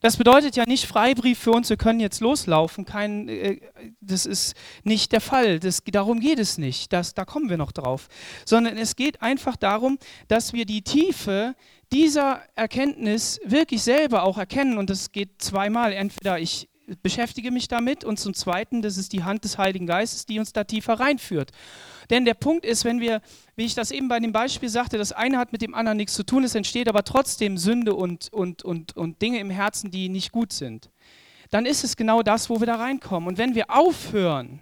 Das 0.00 0.16
bedeutet 0.16 0.56
ja 0.56 0.64
nicht 0.66 0.86
Freibrief 0.86 1.38
für 1.38 1.52
uns, 1.52 1.68
wir 1.68 1.76
können 1.76 2.00
jetzt 2.00 2.20
loslaufen. 2.20 2.86
Kein, 2.86 3.28
äh, 3.28 3.60
das 4.00 4.24
ist 4.24 4.54
nicht 4.82 5.12
der 5.12 5.20
Fall. 5.20 5.60
Das, 5.60 5.82
darum 5.84 6.20
geht 6.20 6.38
es 6.38 6.56
nicht. 6.56 6.92
Das, 6.92 7.12
da 7.12 7.26
kommen 7.26 7.50
wir 7.50 7.58
noch 7.58 7.72
drauf. 7.72 8.08
Sondern 8.46 8.78
es 8.78 8.96
geht 8.96 9.20
einfach 9.20 9.56
darum, 9.56 9.98
dass 10.28 10.54
wir 10.54 10.64
die 10.64 10.82
Tiefe 10.82 11.54
dieser 11.92 12.40
Erkenntnis 12.54 13.40
wirklich 13.44 13.82
selber 13.82 14.22
auch 14.22 14.38
erkennen. 14.38 14.78
Und 14.78 14.88
das 14.88 15.12
geht 15.12 15.42
zweimal. 15.42 15.92
Entweder 15.92 16.38
ich 16.38 16.69
beschäftige 17.02 17.50
mich 17.50 17.68
damit 17.68 18.04
und 18.04 18.18
zum 18.18 18.34
Zweiten, 18.34 18.82
das 18.82 18.96
ist 18.96 19.12
die 19.12 19.24
Hand 19.24 19.44
des 19.44 19.58
Heiligen 19.58 19.86
Geistes, 19.86 20.26
die 20.26 20.38
uns 20.38 20.52
da 20.52 20.64
tiefer 20.64 20.94
reinführt. 20.94 21.50
Denn 22.10 22.24
der 22.24 22.34
Punkt 22.34 22.64
ist, 22.64 22.84
wenn 22.84 23.00
wir, 23.00 23.22
wie 23.56 23.64
ich 23.64 23.74
das 23.74 23.90
eben 23.90 24.08
bei 24.08 24.18
dem 24.18 24.32
Beispiel 24.32 24.68
sagte, 24.68 24.98
das 24.98 25.12
eine 25.12 25.38
hat 25.38 25.52
mit 25.52 25.62
dem 25.62 25.74
anderen 25.74 25.96
nichts 25.96 26.14
zu 26.14 26.24
tun, 26.24 26.44
es 26.44 26.54
entsteht 26.54 26.88
aber 26.88 27.04
trotzdem 27.04 27.56
Sünde 27.56 27.94
und, 27.94 28.32
und, 28.32 28.64
und, 28.64 28.96
und 28.96 29.22
Dinge 29.22 29.38
im 29.38 29.50
Herzen, 29.50 29.90
die 29.90 30.08
nicht 30.08 30.32
gut 30.32 30.52
sind, 30.52 30.90
dann 31.50 31.66
ist 31.66 31.84
es 31.84 31.96
genau 31.96 32.22
das, 32.22 32.50
wo 32.50 32.60
wir 32.60 32.66
da 32.66 32.76
reinkommen. 32.76 33.28
Und 33.28 33.38
wenn 33.38 33.54
wir 33.54 33.70
aufhören, 33.70 34.60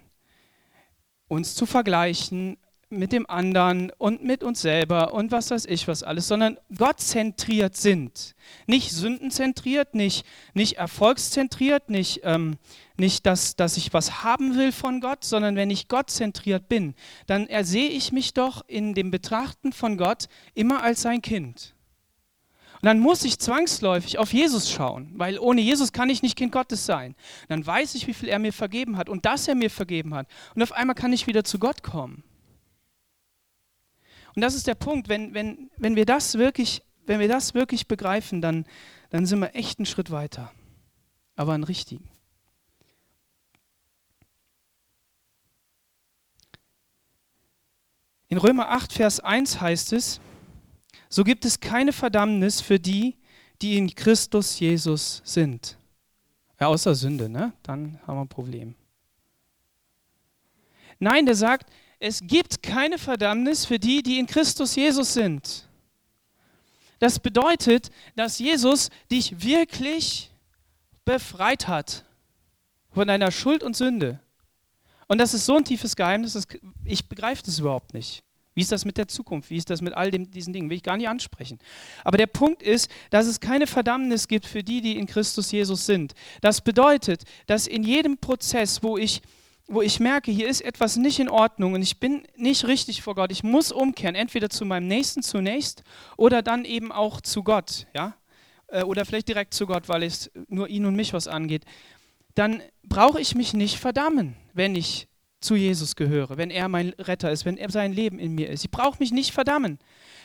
uns 1.27 1.55
zu 1.55 1.65
vergleichen, 1.65 2.57
mit 2.89 3.11
dem 3.11 3.29
anderen 3.29 3.91
und 3.97 4.23
mit 4.23 4.43
uns 4.43 4.61
selber 4.61 5.13
und 5.13 5.31
was 5.31 5.51
weiß 5.51 5.65
ich 5.65 5.87
was 5.87 6.01
alles, 6.01 6.27
sondern 6.27 6.57
gottzentriert 6.75 7.75
sind. 7.75 8.35
Nicht 8.65 8.91
sündenzentriert, 8.91 9.93
nicht, 9.93 10.25
nicht 10.53 10.77
erfolgszentriert, 10.77 11.89
nicht, 11.89 12.21
ähm, 12.23 12.57
nicht 12.97 13.25
dass, 13.25 13.55
dass 13.55 13.77
ich 13.77 13.93
was 13.93 14.23
haben 14.23 14.55
will 14.55 14.71
von 14.71 15.01
Gott, 15.01 15.23
sondern 15.23 15.55
wenn 15.55 15.69
ich 15.69 15.87
gottzentriert 15.87 16.67
bin, 16.67 16.95
dann 17.27 17.47
ersehe 17.47 17.89
ich 17.89 18.11
mich 18.11 18.33
doch 18.33 18.63
in 18.67 18.95
dem 18.95 19.11
Betrachten 19.11 19.71
von 19.71 19.97
Gott 19.97 20.27
immer 20.55 20.81
als 20.81 21.03
sein 21.03 21.21
Kind. 21.21 21.75
Und 22.81 22.85
dann 22.85 22.99
muss 22.99 23.25
ich 23.25 23.39
zwangsläufig 23.39 24.17
auf 24.19 24.33
Jesus 24.33 24.71
schauen, 24.71 25.11
weil 25.15 25.37
ohne 25.37 25.59
Jesus 25.59 25.91
kann 25.91 26.09
ich 26.09 26.23
nicht 26.23 26.37
Kind 26.37 26.53
Gottes 26.53 26.85
sein. 26.85 27.15
dann 27.49 27.65
weiß 27.65 27.93
ich, 27.95 28.07
wie 28.07 28.13
viel 28.13 28.29
er 28.29 28.39
mir 28.39 28.53
vergeben 28.53 28.97
hat 28.97 29.09
und 29.09 29.25
dass 29.25 29.47
er 29.49 29.55
mir 29.55 29.69
vergeben 29.69 30.15
hat. 30.15 30.27
Und 30.55 30.63
auf 30.63 30.71
einmal 30.71 30.95
kann 30.95 31.11
ich 31.11 31.27
wieder 31.27 31.43
zu 31.43 31.59
Gott 31.59 31.83
kommen. 31.83 32.23
Und 34.39 34.43
das 34.43 34.55
ist 34.55 34.67
der 34.67 34.75
Punkt, 34.75 35.09
wenn, 35.09 35.33
wenn, 35.33 35.69
wenn, 35.75 35.97
wir, 35.97 36.05
das 36.05 36.37
wirklich, 36.37 36.81
wenn 37.05 37.19
wir 37.19 37.27
das 37.27 37.55
wirklich 37.55 37.89
begreifen, 37.89 38.39
dann, 38.39 38.63
dann 39.09 39.25
sind 39.25 39.39
wir 39.39 39.53
echt 39.53 39.79
einen 39.79 39.85
Schritt 39.85 40.11
weiter. 40.11 40.53
Aber 41.35 41.51
einen 41.51 41.65
richtigen. 41.65 42.09
In 48.29 48.37
Römer 48.37 48.69
8, 48.69 48.93
Vers 48.93 49.19
1 49.19 49.59
heißt 49.59 49.91
es, 49.91 50.21
so 51.09 51.25
gibt 51.25 51.43
es 51.43 51.59
keine 51.59 51.91
Verdammnis 51.91 52.61
für 52.61 52.79
die, 52.79 53.17
die 53.61 53.77
in 53.77 53.93
Christus 53.93 54.57
Jesus 54.57 55.21
sind. 55.25 55.77
Ja, 56.61 56.67
außer 56.67 56.95
Sünde, 56.95 57.27
ne? 57.27 57.51
Dann 57.61 57.99
haben 58.07 58.15
wir 58.15 58.21
ein 58.21 58.29
Problem. 58.29 58.75
Nein, 60.97 61.25
der 61.25 61.35
sagt, 61.35 61.69
es 61.99 62.21
gibt 62.21 62.63
keine 62.63 62.97
Verdammnis 62.97 63.65
für 63.65 63.79
die, 63.79 64.01
die 64.01 64.19
in 64.19 64.27
Christus 64.27 64.75
Jesus 64.75 65.13
sind. 65.13 65.67
Das 66.99 67.19
bedeutet, 67.19 67.91
dass 68.15 68.39
Jesus 68.39 68.89
dich 69.11 69.43
wirklich 69.43 70.31
befreit 71.05 71.67
hat 71.67 72.05
von 72.91 73.07
deiner 73.07 73.31
Schuld 73.31 73.63
und 73.63 73.75
Sünde. 73.75 74.19
Und 75.07 75.17
das 75.17 75.33
ist 75.33 75.45
so 75.45 75.55
ein 75.55 75.65
tiefes 75.65 75.95
Geheimnis, 75.95 76.33
dass 76.33 76.47
ich 76.83 77.07
begreife 77.07 77.43
das 77.43 77.59
überhaupt 77.59 77.93
nicht. 77.93 78.23
Wie 78.53 78.61
ist 78.61 78.71
das 78.71 78.83
mit 78.83 78.97
der 78.97 79.07
Zukunft? 79.07 79.49
Wie 79.49 79.57
ist 79.57 79.69
das 79.69 79.81
mit 79.81 79.93
all 79.93 80.11
dem, 80.11 80.29
diesen 80.29 80.51
Dingen? 80.51 80.69
Will 80.69 80.77
ich 80.77 80.83
gar 80.83 80.97
nicht 80.97 81.07
ansprechen. 81.07 81.59
Aber 82.03 82.17
der 82.17 82.27
Punkt 82.27 82.61
ist, 82.61 82.91
dass 83.09 83.25
es 83.25 83.39
keine 83.39 83.67
Verdammnis 83.67 84.27
gibt 84.27 84.45
für 84.45 84.63
die, 84.63 84.81
die 84.81 84.97
in 84.97 85.07
Christus 85.07 85.51
Jesus 85.51 85.85
sind. 85.85 86.13
Das 86.41 86.61
bedeutet, 86.61 87.23
dass 87.47 87.67
in 87.67 87.83
jedem 87.83 88.17
Prozess, 88.17 88.83
wo 88.83 88.97
ich 88.97 89.21
wo 89.69 89.81
ich 89.83 89.99
merke, 89.99 90.31
hier 90.31 90.49
ist 90.49 90.61
etwas 90.61 90.97
nicht 90.97 91.19
in 91.19 91.29
Ordnung 91.29 91.73
und 91.73 91.81
ich 91.81 91.99
bin 91.99 92.23
nicht 92.35 92.65
richtig 92.65 93.01
vor 93.03 93.15
Gott, 93.15 93.31
ich 93.31 93.43
muss 93.43 93.71
umkehren, 93.71 94.15
entweder 94.15 94.49
zu 94.49 94.65
meinem 94.65 94.87
Nächsten 94.87 95.21
zunächst 95.21 95.83
oder 96.17 96.41
dann 96.41 96.65
eben 96.65 96.91
auch 96.91 97.21
zu 97.21 97.43
Gott, 97.43 97.85
ja, 97.93 98.15
äh, 98.67 98.81
oder 98.81 99.05
vielleicht 99.05 99.27
direkt 99.27 99.53
zu 99.53 99.67
Gott, 99.67 99.87
weil 99.87 100.03
es 100.03 100.31
nur 100.47 100.67
ihn 100.67 100.85
und 100.85 100.95
mich 100.95 101.13
was 101.13 101.27
angeht, 101.27 101.65
dann 102.33 102.61
brauche 102.83 103.21
ich 103.21 103.35
mich 103.35 103.53
nicht 103.53 103.77
verdammen, 103.77 104.35
wenn 104.53 104.75
ich 104.75 105.07
zu 105.39 105.55
Jesus 105.55 105.95
gehöre, 105.95 106.37
wenn 106.37 106.49
er 106.49 106.67
mein 106.67 106.89
Retter 106.97 107.31
ist, 107.31 107.45
wenn 107.45 107.57
er 107.57 107.69
sein 107.69 107.93
Leben 107.93 108.19
in 108.19 108.33
mir 108.33 108.49
ist. 108.49 108.65
Ich 108.65 108.71
brauche 108.71 108.99
mich 108.99 109.11
nicht 109.11 109.31
verdammen. 109.31 109.79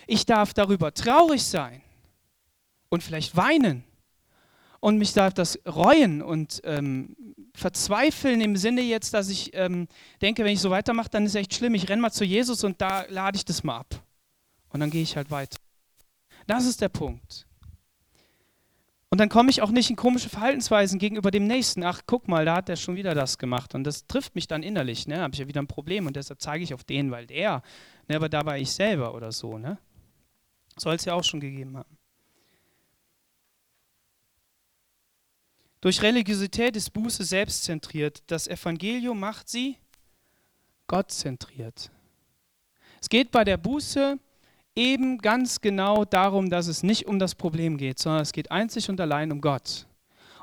Ich 0.07 0.27
darf 0.27 0.55
darüber 0.55 0.93
traurig 0.93 1.45
sein 1.45 1.83
und 2.89 3.03
vielleicht 3.03 3.37
weinen 3.37 3.85
und 4.85 4.99
mich 4.99 5.15
darf 5.15 5.33
das 5.33 5.59
reuen 5.67 6.21
und 6.21 6.61
ähm, 6.63 7.17
verzweifeln 7.55 8.43
im 8.43 8.55
Sinne 8.55 8.83
jetzt, 8.83 9.15
dass 9.15 9.31
ich 9.31 9.51
ähm, 9.55 9.89
denke, 10.21 10.45
wenn 10.45 10.53
ich 10.53 10.61
so 10.61 10.69
weitermache, 10.69 11.09
dann 11.09 11.25
ist 11.25 11.31
es 11.31 11.37
echt 11.37 11.55
schlimm. 11.55 11.73
Ich 11.73 11.89
renne 11.89 12.03
mal 12.03 12.13
zu 12.13 12.23
Jesus 12.23 12.65
und 12.65 12.83
da 12.83 13.07
lade 13.09 13.39
ich 13.39 13.47
das 13.47 13.65
mal 13.65 13.79
ab. 13.79 14.05
Und 14.69 14.81
dann 14.81 14.91
gehe 14.91 15.01
ich 15.01 15.17
halt 15.17 15.31
weiter. 15.31 15.57
Das 16.47 16.67
ist 16.67 16.83
der 16.83 16.91
Punkt. 16.91 17.47
Und 19.09 19.23
dann 19.23 19.31
komme 19.31 19.49
ich 19.49 19.63
auch 19.63 19.71
nicht 19.71 19.89
in 19.89 19.97
komische 19.97 20.29
Verhaltensweisen 20.29 20.99
gegenüber 20.99 21.31
dem 21.31 21.47
Nächsten. 21.47 21.83
Ach, 21.83 22.03
guck 22.05 22.29
mal, 22.29 22.45
da 22.45 22.57
hat 22.57 22.69
er 22.69 22.77
schon 22.77 22.95
wieder 22.95 23.15
das 23.15 23.39
gemacht. 23.39 23.75
Und 23.75 23.85
das 23.85 24.07
trifft 24.07 24.35
mich 24.35 24.49
dann 24.49 24.63
innerlich. 24.63 25.09
Ne? 25.09 25.15
Da 25.15 25.23
habe 25.23 25.33
ich 25.33 25.41
ja 25.41 25.49
wieder 25.49 25.63
ein 25.63 25.67
Problem 25.67 26.07
und 26.07 26.15
deshalb 26.15 26.43
zeige 26.43 26.63
ich 26.63 26.75
auf 26.75 26.85
den, 26.85 27.11
weil 27.11 27.27
der, 27.27 27.63
ne, 28.07 28.17
aber 28.17 28.29
da 28.29 28.45
war 28.45 28.59
ich 28.59 28.71
selber 28.71 29.15
oder 29.15 29.33
so. 29.33 29.57
Ne? 29.57 29.79
Soll 30.77 30.97
es 30.97 31.07
ja 31.07 31.15
auch 31.15 31.25
schon 31.25 31.41
gegeben 31.41 31.79
haben. 31.79 31.97
Durch 35.85 36.01
Religiosität 36.01 36.79
ist 36.79 36.95
Buße 36.95 37.25
selbstzentriert. 37.25 38.23
Das 38.29 38.49
Evangelium 38.49 39.21
macht 39.21 39.51
sie 39.51 39.77
gottzentriert. 40.87 41.91
Es 43.03 43.11
geht 43.11 43.31
bei 43.31 43.45
der 43.45 43.59
Buße 43.59 44.19
eben 44.75 45.19
ganz 45.19 45.61
genau 45.61 46.07
darum, 46.07 46.49
dass 46.49 46.69
es 46.69 46.83
nicht 46.83 47.05
um 47.05 47.19
das 47.19 47.35
Problem 47.35 47.77
geht, 47.77 47.99
sondern 47.99 48.23
es 48.23 48.33
geht 48.33 48.51
einzig 48.51 48.89
und 48.89 48.99
allein 48.99 49.31
um 49.31 49.43
Gott. 49.43 49.87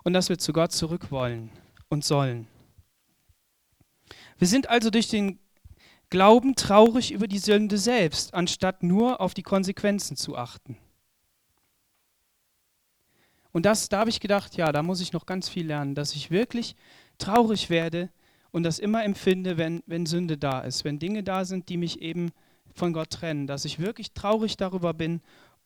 Und 0.04 0.14
dass 0.14 0.30
wir 0.30 0.38
zu 0.38 0.54
Gott 0.54 0.74
zurück 0.74 1.10
wollen 1.10 1.50
und 1.90 2.06
sollen. 2.06 2.46
Wir 4.38 4.48
sind 4.48 4.70
also 4.70 4.92
durch 4.92 5.08
den 5.08 5.40
Glauben 6.12 6.54
traurig 6.54 7.12
über 7.12 7.28
die 7.28 7.40
Sünde 7.40 7.80
selbst, 7.80 8.36
anstatt 8.36 8.84
nur 8.84 9.20
auf 9.20 9.34
die 9.34 9.42
Konsequenzen 9.42 10.16
zu 10.16 10.38
achten. 10.38 10.78
Und 13.52 13.66
das, 13.66 13.90
da 13.90 14.00
habe 14.00 14.10
ich 14.10 14.20
gedacht, 14.20 14.56
ja, 14.56 14.72
da 14.72 14.84
muss 14.84 15.02
ich 15.02 15.14
noch 15.14 15.26
ganz 15.26 15.50
viel 15.50 15.68
lernen, 15.68 15.96
dass 15.96 16.16
ich 16.16 16.32
wirklich 16.32 16.76
traurig 17.18 17.70
werde 17.70 18.10
und 18.52 18.64
das 18.64 18.80
immer 18.80 19.04
empfinde, 19.04 19.58
wenn, 19.58 19.84
wenn 19.86 20.06
Sünde 20.06 20.38
da 20.38 20.62
ist, 20.62 20.84
wenn 20.84 21.00
Dinge 21.00 21.24
da 21.24 21.46
sind, 21.46 21.70
die 21.70 21.78
mich 21.78 22.02
eben 22.02 22.32
von 22.74 22.94
Gott 22.94 23.12
trennen, 23.12 23.48
dass 23.48 23.66
ich 23.66 23.80
wirklich 23.80 24.14
traurig 24.14 24.58
darüber 24.58 24.94
bin 24.94 25.22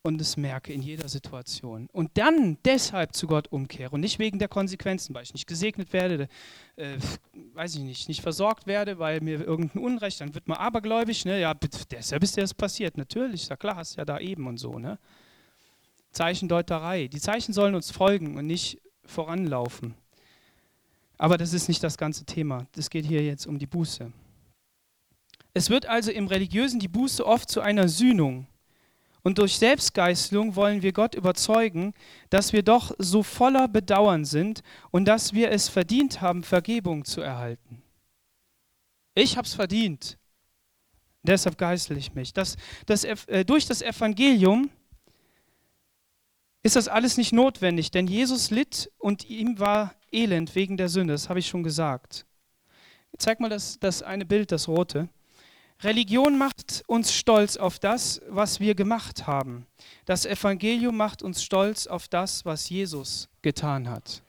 und 0.06 0.21
es 0.21 0.38
merke 0.38 0.71
in 0.71 0.84
jeder 0.84 1.10
Situation. 1.10 1.89
Und 1.91 2.12
dann 2.13 2.60
deshalb 2.63 3.15
zu 3.15 3.26
Gott 3.26 3.48
umkehre 3.52 3.89
und 3.91 4.02
nicht 4.02 4.19
wegen 4.19 4.38
der 4.38 4.48
Konsequenzen, 4.48 5.15
weil 5.15 5.24
ich 5.24 5.34
nicht 5.34 5.48
gesegnet 5.48 5.93
werde, 5.93 6.28
äh, 6.76 6.98
weiß 7.54 7.76
ich 7.76 7.82
nicht, 7.82 8.08
nicht 8.08 8.21
versorgt 8.21 8.67
werde, 8.67 9.00
weil 9.00 9.21
mir 9.21 9.41
irgendein 9.41 9.82
Unrecht, 9.82 10.21
dann 10.21 10.36
wird 10.36 10.48
man 10.48 10.58
abergläubig, 10.58 11.26
ne? 11.26 11.39
ja, 11.39 11.56
deshalb 11.89 12.21
ist 12.21 12.38
das 12.38 12.54
passiert, 12.54 12.98
natürlich, 12.98 13.48
ja 13.48 13.58
klar, 13.58 13.78
hast 13.78 13.95
ja 13.95 14.06
da 14.06 14.19
eben 14.19 14.45
und 14.45 14.58
so. 14.58 14.78
Ne? 14.78 15.00
Zeichendeuterei, 16.15 17.08
die 17.08 17.19
Zeichen 17.19 17.54
sollen 17.54 17.75
uns 17.75 17.91
folgen 17.91 18.38
und 18.38 18.47
nicht 18.47 18.82
voranlaufen. 19.06 19.93
Aber 21.17 21.38
das 21.38 21.54
ist 21.54 21.67
nicht 21.67 21.84
das 21.84 21.97
ganze 21.97 22.25
Thema, 22.25 22.65
das 22.71 22.89
geht 22.89 23.06
hier 23.06 23.21
jetzt 23.21 23.45
um 23.45 23.60
die 23.60 23.67
Buße. 23.67 24.12
Es 25.54 25.69
wird 25.69 25.86
also 25.86 26.12
im 26.12 26.28
Religiösen 26.28 26.80
die 26.80 26.88
Buße 26.88 27.25
oft 27.25 27.49
zu 27.49 27.62
einer 27.62 27.88
Sühnung 27.88 28.47
und 29.23 29.39
durch 29.39 29.58
Selbstgeißelung 29.58 30.56
wollen 30.56 30.84
wir 30.84 30.93
Gott 30.93 31.15
überzeugen, 31.15 31.93
dass 32.30 32.54
wir 32.54 32.63
doch 32.63 32.91
so 32.99 33.23
voller 33.23 33.67
Bedauern 33.67 34.23
sind 34.23 34.62
und 34.91 35.06
dass 35.06 35.34
wir 35.34 35.51
es 35.51 35.67
verdient 35.67 36.21
haben, 36.21 36.43
Vergebung 36.43 37.04
zu 37.06 37.21
erhalten. 37.21 37.82
Ich 39.15 39.36
habe 39.36 39.47
es 39.47 39.56
verdient. 39.56 40.17
Deshalb 41.23 41.58
geißel 41.58 41.97
ich 41.97 42.13
mich. 42.13 42.34
Das, 42.34 42.56
das, 42.86 43.04
äh, 43.04 43.43
durch 43.43 43.65
das 43.65 43.82
Evangelium 43.82 44.69
ist 46.65 46.75
das 46.75 46.88
alles 46.88 47.15
nicht 47.17 47.32
notwendig, 47.32 47.91
denn 47.91 48.08
Jesus 48.08 48.49
litt 48.49 48.91
und 48.97 49.30
ihm 49.30 49.60
war 49.60 49.93
Elend 50.12 50.56
wegen 50.56 50.78
der 50.78 50.89
Sünde. 50.89 51.13
Das 51.13 51.30
habe 51.30 51.38
ich 51.38 51.45
schon 51.45 51.62
gesagt. 51.62 52.25
Zeig 53.19 53.39
mal 53.39 53.51
das, 53.51 53.78
das 53.80 54.01
eine 54.01 54.25
Bild, 54.25 54.51
das 54.51 54.67
rote. 54.67 55.08
Religion 55.82 56.39
macht 56.39 56.84
uns 56.88 57.13
stolz 57.13 57.56
auf 57.56 57.78
das, 57.78 58.19
was 58.30 58.60
wir 58.60 58.73
gemacht 58.73 59.28
haben. 59.28 59.67
Das 60.06 60.25
Evangelium 60.25 60.97
macht 60.97 61.21
uns 61.21 61.43
stolz 61.43 61.86
auf 61.86 62.08
das, 62.08 62.45
was 62.45 62.67
Jesus 62.67 63.30
getan 63.43 63.88
hat. 63.88 64.23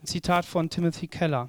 Ein 0.00 0.06
Zitat 0.06 0.44
von 0.46 0.70
Timothy 0.70 1.08
Keller. 1.08 1.48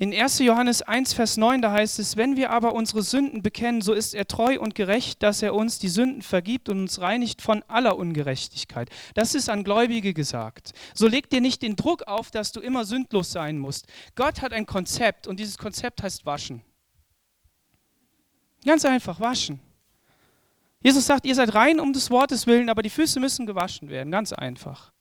In 0.00 0.14
1. 0.14 0.38
Johannes 0.38 0.82
1, 0.82 1.12
Vers 1.12 1.36
9, 1.38 1.60
da 1.60 1.72
heißt 1.72 1.98
es, 1.98 2.16
wenn 2.16 2.36
wir 2.36 2.50
aber 2.50 2.72
unsere 2.72 3.02
Sünden 3.02 3.42
bekennen, 3.42 3.82
so 3.82 3.94
ist 3.94 4.14
er 4.14 4.28
treu 4.28 4.60
und 4.60 4.76
gerecht, 4.76 5.24
dass 5.24 5.42
er 5.42 5.54
uns 5.54 5.80
die 5.80 5.88
Sünden 5.88 6.22
vergibt 6.22 6.68
und 6.68 6.78
uns 6.82 7.00
reinigt 7.00 7.42
von 7.42 7.64
aller 7.66 7.98
Ungerechtigkeit. 7.98 8.90
Das 9.14 9.34
ist 9.34 9.48
an 9.48 9.64
Gläubige 9.64 10.14
gesagt. 10.14 10.70
So 10.94 11.08
leg 11.08 11.28
dir 11.30 11.40
nicht 11.40 11.62
den 11.62 11.74
Druck 11.74 12.04
auf, 12.04 12.30
dass 12.30 12.52
du 12.52 12.60
immer 12.60 12.84
sündlos 12.84 13.32
sein 13.32 13.58
musst. 13.58 13.88
Gott 14.14 14.40
hat 14.40 14.52
ein 14.52 14.66
Konzept 14.66 15.26
und 15.26 15.40
dieses 15.40 15.58
Konzept 15.58 16.00
heißt 16.00 16.24
Waschen. 16.24 16.62
Ganz 18.64 18.84
einfach, 18.84 19.18
waschen. 19.18 19.58
Jesus 20.80 21.06
sagt, 21.06 21.26
ihr 21.26 21.34
seid 21.34 21.56
rein 21.56 21.80
um 21.80 21.92
des 21.92 22.08
Wortes 22.08 22.46
willen, 22.46 22.68
aber 22.68 22.82
die 22.82 22.90
Füße 22.90 23.18
müssen 23.18 23.46
gewaschen 23.46 23.88
werden. 23.88 24.12
Ganz 24.12 24.32
einfach. 24.32 24.92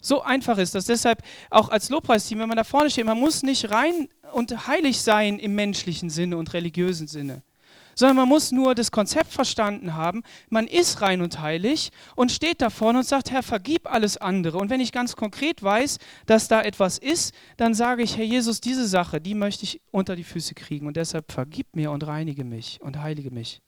So 0.00 0.22
einfach 0.22 0.58
ist 0.58 0.74
das. 0.74 0.86
Deshalb 0.86 1.22
auch 1.50 1.68
als 1.68 1.88
Lobpreisteam, 1.88 2.38
wenn 2.38 2.48
man 2.48 2.56
da 2.56 2.64
vorne 2.64 2.90
steht, 2.90 3.06
man 3.06 3.18
muss 3.18 3.42
nicht 3.42 3.70
rein 3.70 4.08
und 4.32 4.66
heilig 4.66 5.00
sein 5.00 5.38
im 5.38 5.54
menschlichen 5.54 6.10
Sinne 6.10 6.36
und 6.36 6.52
religiösen 6.52 7.06
Sinne 7.06 7.42
sondern 7.96 8.16
man 8.16 8.28
muss 8.28 8.52
nur 8.52 8.74
das 8.74 8.92
Konzept 8.92 9.32
verstanden 9.32 9.94
haben, 9.94 10.22
man 10.50 10.66
ist 10.66 11.00
rein 11.00 11.22
und 11.22 11.40
heilig 11.40 11.90
und 12.14 12.30
steht 12.30 12.60
da 12.60 12.70
vorne 12.70 12.98
und 12.98 13.06
sagt, 13.06 13.30
Herr, 13.30 13.42
vergib 13.42 13.90
alles 13.90 14.18
andere. 14.18 14.58
Und 14.58 14.70
wenn 14.70 14.80
ich 14.80 14.92
ganz 14.92 15.16
konkret 15.16 15.62
weiß, 15.62 15.98
dass 16.26 16.46
da 16.46 16.62
etwas 16.62 16.98
ist, 16.98 17.34
dann 17.56 17.74
sage 17.74 18.02
ich, 18.02 18.18
Herr 18.18 18.24
Jesus, 18.24 18.60
diese 18.60 18.86
Sache, 18.86 19.20
die 19.20 19.34
möchte 19.34 19.64
ich 19.64 19.80
unter 19.90 20.14
die 20.14 20.24
Füße 20.24 20.54
kriegen 20.54 20.86
und 20.86 20.96
deshalb 20.96 21.32
vergib 21.32 21.74
mir 21.74 21.90
und 21.90 22.06
reinige 22.06 22.44
mich 22.44 22.80
und 22.82 23.00
heilige 23.00 23.30
mich. 23.30 23.62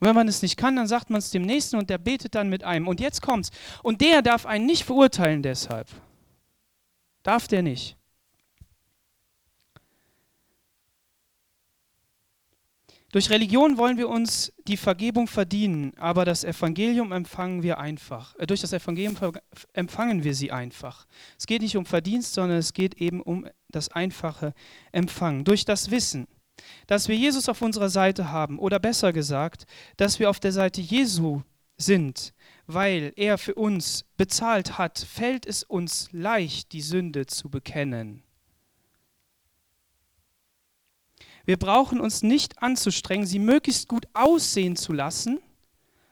Und 0.00 0.06
wenn 0.06 0.14
man 0.14 0.28
es 0.28 0.42
nicht 0.42 0.56
kann, 0.56 0.76
dann 0.76 0.86
sagt 0.86 1.10
man 1.10 1.18
es 1.18 1.30
dem 1.30 1.42
Nächsten 1.42 1.76
und 1.76 1.90
der 1.90 1.98
betet 1.98 2.34
dann 2.34 2.48
mit 2.48 2.64
einem. 2.64 2.86
Und 2.88 3.00
jetzt 3.00 3.20
kommt's. 3.20 3.50
Und 3.82 4.00
der 4.00 4.22
darf 4.22 4.46
einen 4.46 4.66
nicht 4.66 4.84
verurteilen 4.84 5.42
deshalb. 5.42 5.88
Darf 7.22 7.48
der 7.48 7.62
nicht. 7.62 7.98
Durch 13.10 13.30
Religion 13.30 13.78
wollen 13.78 13.96
wir 13.96 14.10
uns 14.10 14.52
die 14.66 14.76
Vergebung 14.76 15.28
verdienen, 15.28 15.94
aber 15.96 16.26
das 16.26 16.44
Evangelium 16.44 17.10
empfangen 17.10 17.62
wir 17.62 17.78
einfach. 17.78 18.34
Äh, 18.36 18.46
durch 18.46 18.60
das 18.60 18.74
Evangelium 18.74 19.16
empfangen 19.72 20.24
wir 20.24 20.34
sie 20.34 20.52
einfach. 20.52 21.06
Es 21.38 21.46
geht 21.46 21.62
nicht 21.62 21.78
um 21.78 21.86
Verdienst, 21.86 22.34
sondern 22.34 22.58
es 22.58 22.74
geht 22.74 22.94
eben 23.00 23.22
um 23.22 23.48
das 23.70 23.88
einfache 23.88 24.52
Empfangen. 24.92 25.44
Durch 25.44 25.64
das 25.64 25.90
Wissen, 25.90 26.26
dass 26.86 27.08
wir 27.08 27.16
Jesus 27.16 27.48
auf 27.48 27.62
unserer 27.62 27.88
Seite 27.88 28.30
haben, 28.30 28.58
oder 28.58 28.78
besser 28.78 29.12
gesagt, 29.12 29.66
dass 29.96 30.18
wir 30.18 30.30
auf 30.30 30.40
der 30.40 30.52
Seite 30.52 30.80
Jesu 30.80 31.42
sind, 31.76 32.32
weil 32.66 33.12
er 33.16 33.38
für 33.38 33.54
uns 33.54 34.04
bezahlt 34.16 34.78
hat, 34.78 34.98
fällt 34.98 35.46
es 35.46 35.62
uns 35.62 36.08
leicht, 36.12 36.72
die 36.72 36.82
Sünde 36.82 37.26
zu 37.26 37.48
bekennen. 37.48 38.22
Wir 41.44 41.56
brauchen 41.56 41.98
uns 41.98 42.22
nicht 42.22 42.62
anzustrengen, 42.62 43.26
sie 43.26 43.38
möglichst 43.38 43.88
gut 43.88 44.06
aussehen 44.12 44.76
zu 44.76 44.92
lassen, 44.92 45.40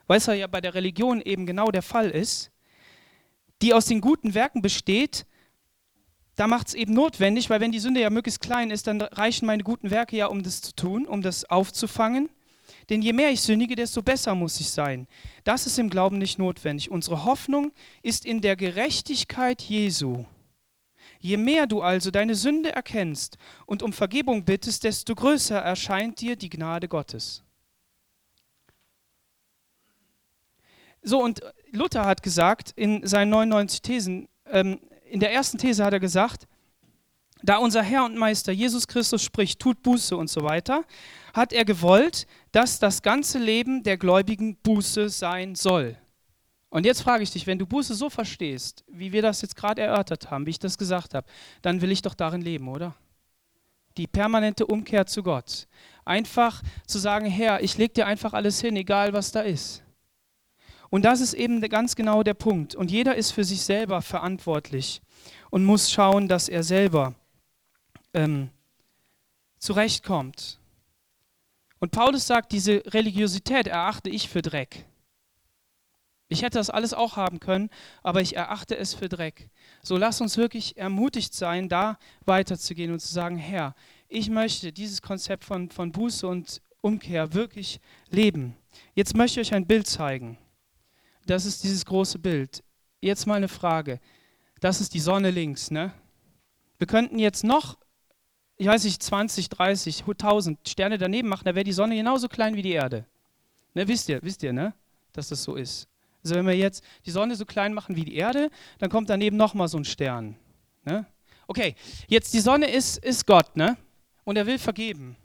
weil 0.07 0.17
es 0.19 0.27
ja 0.27 0.47
bei 0.47 0.63
der 0.63 0.73
Religion 0.73 1.21
eben 1.21 1.45
genau 1.45 1.71
der 1.71 1.83
Fall 1.83 2.11
ist, 2.11 2.51
die 3.61 3.75
aus 3.75 3.85
den 3.87 4.01
guten 4.01 4.33
Werken 4.33 4.63
besteht, 4.63 5.27
da 6.37 6.47
macht 6.47 6.69
es 6.69 6.75
eben 6.75 6.93
notwendig, 6.93 7.49
weil 7.51 7.61
wenn 7.61 7.73
die 7.73 7.81
Sünde 7.81 8.01
ja 8.01 8.11
möglichst 8.11 8.41
klein 8.41 8.71
ist, 8.71 8.87
dann 8.87 9.01
reichen 9.01 9.47
meine 9.47 9.63
guten 9.63 9.91
Werke 9.91 10.17
ja, 10.17 10.27
um 10.27 10.43
das 10.43 10.61
zu 10.61 10.75
tun, 10.77 11.07
um 11.07 11.23
das 11.23 11.45
aufzufangen. 11.47 12.29
Denn 12.91 13.03
je 13.03 13.13
mehr 13.13 13.31
ich 13.31 13.41
sündige, 13.41 13.75
desto 13.75 14.03
besser 14.03 14.35
muss 14.35 14.61
ich 14.61 14.71
sein. 14.71 15.09
Das 15.45 15.67
ist 15.67 15.79
im 15.79 15.91
Glauben 15.91 16.19
nicht 16.19 16.39
notwendig. 16.39 16.91
Unsere 16.91 17.25
Hoffnung 17.25 17.73
ist 18.03 18.25
in 18.25 18.43
der 18.43 18.55
Gerechtigkeit 18.55 19.63
Jesu. 19.63 20.25
Je 21.19 21.39
mehr 21.39 21.67
du 21.67 21.81
also 21.81 22.11
deine 22.11 22.35
Sünde 22.35 22.73
erkennst 22.73 23.39
und 23.65 23.83
um 23.83 23.93
Vergebung 23.93 24.45
bittest, 24.45 24.85
desto 24.85 25.15
größer 25.15 25.59
erscheint 25.59 26.21
dir 26.21 26.37
die 26.37 26.51
Gnade 26.51 26.87
Gottes. 26.87 27.43
So, 31.03 31.23
und 31.23 31.41
Luther 31.71 32.05
hat 32.05 32.23
gesagt 32.23 32.73
in 32.77 33.07
seinen 33.07 33.31
99 33.31 33.81
Thesen, 33.81 34.29
ähm, 34.47 34.81
in 35.11 35.21
der 35.21 35.33
ersten 35.33 35.59
These 35.59 35.85
hat 35.85 35.93
er 35.93 36.01
gesagt, 36.01 36.47
da 37.43 37.59
unser 37.59 37.83
Herr 37.83 38.05
und 38.05 38.17
Meister 38.17 38.53
Jesus 38.53 38.89
Christus 38.89 39.23
spricht, 39.23 39.61
tut 39.61 39.83
Buße 39.83 40.17
und 40.17 40.29
so 40.29 40.43
weiter, 40.43 40.85
hat 41.35 41.53
er 41.53 41.65
gewollt, 41.65 42.27
dass 42.53 42.79
das 42.79 43.03
ganze 43.03 43.39
Leben 43.39 43.83
der 43.83 43.99
Gläubigen 43.99 44.57
Buße 44.57 45.09
sein 45.09 45.55
soll. 45.55 45.97
Und 46.71 46.85
jetzt 46.85 47.03
frage 47.03 47.23
ich 47.23 47.31
dich, 47.31 47.47
wenn 47.47 47.59
du 47.59 47.67
Buße 47.67 47.95
so 47.95 48.11
verstehst, 48.11 48.85
wie 48.89 49.13
wir 49.13 49.23
das 49.23 49.43
jetzt 49.43 49.57
gerade 49.57 49.83
erörtert 49.83 50.31
haben, 50.31 50.47
wie 50.47 50.51
ich 50.51 50.59
das 50.59 50.77
gesagt 50.77 51.15
habe, 51.15 51.27
dann 51.63 51.81
will 51.81 51.93
ich 51.93 52.03
doch 52.03 52.15
darin 52.15 52.41
leben, 52.41 52.69
oder? 52.69 52.95
Die 53.97 54.07
permanente 54.07 54.67
Umkehr 54.67 55.07
zu 55.07 55.23
Gott. 55.23 55.69
Einfach 56.05 56.63
zu 56.87 56.99
sagen, 56.99 57.27
Herr, 57.27 57.63
ich 57.63 57.79
lege 57.79 57.95
dir 57.95 58.07
einfach 58.07 58.33
alles 58.33 58.61
hin, 58.61 58.77
egal 58.77 59.13
was 59.13 59.33
da 59.33 59.41
ist. 59.41 59.83
Und 60.91 61.05
das 61.05 61.21
ist 61.21 61.35
eben 61.35 61.61
ganz 61.63 61.97
genau 61.97 62.23
der 62.23 62.35
Punkt. 62.35 62.75
Und 62.75 62.91
jeder 62.91 63.17
ist 63.17 63.33
für 63.33 63.45
sich 63.45 63.63
selber 63.63 64.03
verantwortlich 64.03 65.01
und 65.51 65.65
muss 65.65 65.91
schauen, 65.91 66.29
dass 66.29 66.49
er 66.49 66.63
selber 66.63 67.15
ähm, 68.15 68.51
zurechtkommt. 69.59 70.59
Und 71.79 71.93
Paulus 71.93 72.27
sagt, 72.27 72.53
diese 72.53 72.83
Religiosität 72.87 73.67
erachte 73.67 74.11
ich 74.11 74.29
für 74.29 74.43
Dreck. 74.43 74.87
Ich 76.29 76.43
hätte 76.43 76.59
das 76.59 76.71
alles 76.71 76.93
auch 76.93 77.17
haben 77.17 77.39
können, 77.39 77.71
aber 78.03 78.21
ich 78.21 78.35
erachte 78.35 78.77
es 78.77 78.95
für 78.95 79.09
Dreck. 79.09 79.49
So 79.83 79.97
lass 79.97 80.21
uns 80.21 80.37
wirklich 80.37 80.77
ermutigt 80.77 81.35
sein, 81.35 81.69
da 81.69 81.99
weiterzugehen 82.25 82.93
und 82.93 82.99
zu 82.99 83.13
sagen, 83.13 83.37
Herr, 83.37 83.75
ich 84.09 84.29
möchte 84.29 84.73
dieses 84.73 85.03
Konzept 85.03 85.45
von, 85.45 85.71
von 85.71 85.93
Buße 85.93 86.27
und 86.27 86.63
Umkehr 86.81 87.33
wirklich 87.35 87.81
leben. 88.11 88.57
Jetzt 88.95 89.17
möchte 89.17 89.41
ich 89.41 89.49
euch 89.49 89.55
ein 89.55 89.67
Bild 89.67 89.87
zeigen. 89.87 90.39
Das 91.27 91.45
ist 91.45 91.65
dieses 91.65 91.85
große 91.85 92.19
Bild. 92.19 92.63
Jetzt 93.01 93.27
mal 93.27 93.35
eine 93.35 93.49
Frage. 93.49 94.01
Das 94.61 94.81
ist 94.81 94.95
die 94.95 95.01
Sonne 95.01 95.31
links, 95.31 95.71
ne? 95.71 95.93
Wir 96.79 96.87
könnten 96.87 97.19
jetzt 97.19 97.45
noch, 97.45 97.79
ich 98.57 98.67
weiß 98.67 98.85
nicht, 98.85 99.03
20, 99.03 99.49
30, 99.49 100.05
1000 100.07 100.69
Sterne 100.69 100.99
daneben 100.99 101.29
machen, 101.29 101.45
da 101.45 101.55
wäre 101.55 101.65
die 101.65 101.73
Sonne 101.73 101.97
genauso 101.97 102.29
klein 102.29 102.55
wie 102.55 102.63
die 102.63 102.73
Erde. 102.73 103.07
Ne, 103.75 103.87
wisst 103.89 104.09
ihr, 104.09 104.23
wisst 104.23 104.43
ihr, 104.43 104.53
ne? 104.53 104.73
Dass 105.13 105.29
das 105.29 105.43
so 105.43 105.57
ist. 105.57 105.89
Also 106.23 106.35
wenn 106.35 106.47
wir 106.47 106.57
jetzt 106.57 106.83
die 107.05 107.11
Sonne 107.11 107.37
so 107.37 107.45
klein 107.45 107.75
machen 107.75 107.97
wie 107.97 108.05
die 108.05 108.17
Erde, 108.17 108.51
dann 108.79 108.91
kommt 108.91 109.11
daneben 109.11 109.37
nochmal 109.37 109.69
so 109.69 109.79
ein 109.79 109.85
Stern. 109.85 110.37
Ne? 110.85 111.07
Okay, 111.47 111.75
jetzt 112.09 112.35
die 112.35 112.41
Sonne 112.41 112.71
ist, 112.71 112.99
ist 112.99 113.27
Gott, 113.27 113.57
ne? 113.57 113.77
Und 114.25 114.37
er 114.37 114.47
will 114.47 114.59
vergeben. 114.59 115.17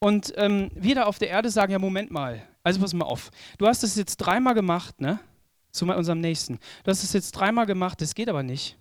Und 0.00 0.32
ähm, 0.36 0.70
wir 0.74 0.94
da 0.96 1.04
auf 1.04 1.18
der 1.18 1.28
Erde 1.28 1.50
sagen, 1.50 1.72
ja, 1.72 1.78
Moment 1.78 2.10
mal, 2.10 2.42
also 2.62 2.80
pass 2.80 2.92
mal 2.92 3.04
auf. 3.04 3.30
Du 3.58 3.66
hast 3.66 3.82
es 3.82 3.96
jetzt 3.96 4.16
dreimal 4.18 4.54
gemacht, 4.54 5.00
ne? 5.00 5.20
Zu 5.72 5.86
unserem 5.86 6.20
Nächsten. 6.20 6.58
Du 6.84 6.90
hast 6.90 7.04
es 7.04 7.12
jetzt 7.12 7.32
dreimal 7.32 7.66
gemacht, 7.66 8.00
das 8.00 8.14
geht 8.14 8.28
aber 8.28 8.42
nicht. 8.42 8.76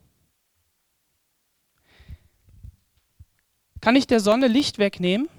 Kann 3.80 3.95
ich 3.95 4.07
der 4.07 4.19
Sonne 4.19 4.47
Licht 4.47 4.80
wegnehmen? 4.80 5.30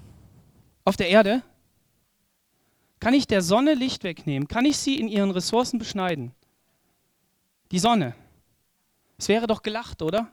auf 0.85 0.97
der 0.97 1.09
Erde? 1.09 1.43
Kann 2.99 3.13
ich 3.13 3.27
der 3.27 3.41
Sonne 3.41 3.73
Licht 3.73 4.03
wegnehmen? 4.03 4.47
Kann 4.47 4.65
ich 4.65 4.77
sie 4.77 4.99
in 4.99 5.07
ihren 5.07 5.31
Ressourcen 5.31 5.79
beschneiden? 5.79 6.33
Die 7.71 7.79
Sonne. 7.79 8.15
Es 9.17 9.27
wäre 9.27 9.47
doch 9.47 9.61
gelacht, 9.61 10.01
oder? 10.01 10.31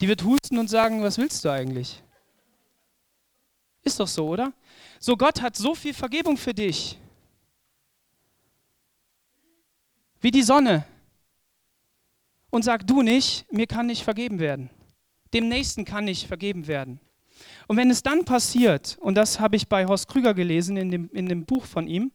Die 0.00 0.08
wird 0.08 0.24
husten 0.24 0.58
und 0.58 0.68
sagen, 0.68 1.02
was 1.02 1.18
willst 1.18 1.44
du 1.44 1.50
eigentlich? 1.50 2.02
Ist 3.82 4.00
doch 4.00 4.08
so, 4.08 4.28
oder? 4.28 4.52
So, 5.06 5.18
Gott 5.18 5.42
hat 5.42 5.54
so 5.54 5.74
viel 5.74 5.92
Vergebung 5.92 6.38
für 6.38 6.54
dich. 6.54 6.98
Wie 10.22 10.30
die 10.30 10.42
Sonne. 10.42 10.86
Und 12.48 12.62
sagt 12.62 12.88
du 12.88 13.02
nicht, 13.02 13.44
mir 13.52 13.66
kann 13.66 13.84
nicht 13.84 14.02
vergeben 14.02 14.38
werden. 14.38 14.70
Dem 15.34 15.50
Nächsten 15.50 15.84
kann 15.84 16.06
nicht 16.06 16.26
vergeben 16.26 16.66
werden. 16.66 17.00
Und 17.68 17.76
wenn 17.76 17.90
es 17.90 18.02
dann 18.02 18.24
passiert, 18.24 18.96
und 18.98 19.14
das 19.14 19.40
habe 19.40 19.56
ich 19.56 19.68
bei 19.68 19.84
Horst 19.84 20.08
Krüger 20.08 20.32
gelesen 20.32 20.78
in 20.78 20.90
dem, 20.90 21.10
in 21.10 21.28
dem 21.28 21.44
Buch 21.44 21.66
von 21.66 21.86
ihm, 21.86 22.10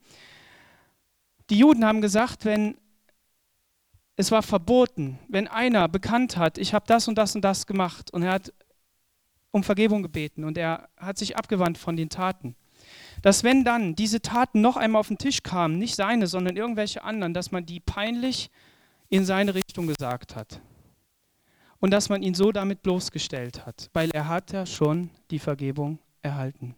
die 1.52 1.60
Juden 1.60 1.86
haben 1.86 2.02
gesagt, 2.02 2.44
wenn 2.44 2.76
es 4.16 4.32
war 4.32 4.42
verboten, 4.42 5.20
wenn 5.28 5.48
einer 5.48 5.88
bekannt 5.90 6.38
hat, 6.38 6.58
ich 6.58 6.74
habe 6.74 6.88
das 6.88 7.08
und 7.08 7.20
das 7.20 7.36
und 7.36 7.42
das 7.42 7.68
gemacht 7.68 8.10
und 8.12 8.24
er 8.24 8.32
hat 8.32 8.52
um 9.52 9.64
Vergebung 9.64 10.02
gebeten 10.02 10.44
und 10.44 10.58
er 10.58 10.90
hat 10.98 11.20
sich 11.20 11.38
abgewandt 11.38 11.78
von 11.78 11.96
den 11.96 12.10
Taten, 12.10 12.56
dass 13.22 13.43
wenn 13.43 13.63
dann 13.63 13.95
diese 13.95 14.22
Taten 14.22 14.61
noch 14.61 14.78
einmal 14.78 14.99
auf 14.99 15.07
den 15.07 15.17
Tisch 15.17 15.43
kamen, 15.43 15.78
nicht 15.78 15.95
seine, 15.95 16.28
sondern 16.28 16.55
irgendwelche 16.55 17.03
anderen, 17.03 17.34
dass 17.34 17.51
man 17.51 17.65
die 17.65 17.80
peinlich 17.80 18.49
in 19.09 19.26
seine 19.26 19.55
Richtung 19.55 19.88
gesagt 19.88 20.36
hat 20.36 20.61
und 21.80 21.91
dass 21.91 22.09
man 22.09 22.22
ihn 22.22 22.34
so 22.34 22.51
damit 22.51 22.82
bloßgestellt 22.84 23.65
hat, 23.65 23.89
weil 23.93 24.11
er 24.11 24.28
hat 24.28 24.51
ja 24.51 24.65
schon 24.65 25.09
die 25.32 25.39
Vergebung 25.39 25.99
erhalten. 26.22 26.76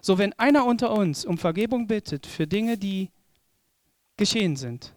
So, 0.00 0.18
wenn 0.18 0.32
einer 0.34 0.64
unter 0.64 0.92
uns 0.92 1.24
um 1.24 1.38
Vergebung 1.38 1.86
bittet 1.86 2.26
für 2.26 2.46
Dinge, 2.46 2.78
die 2.78 3.10
geschehen 4.16 4.56
sind, 4.56 4.94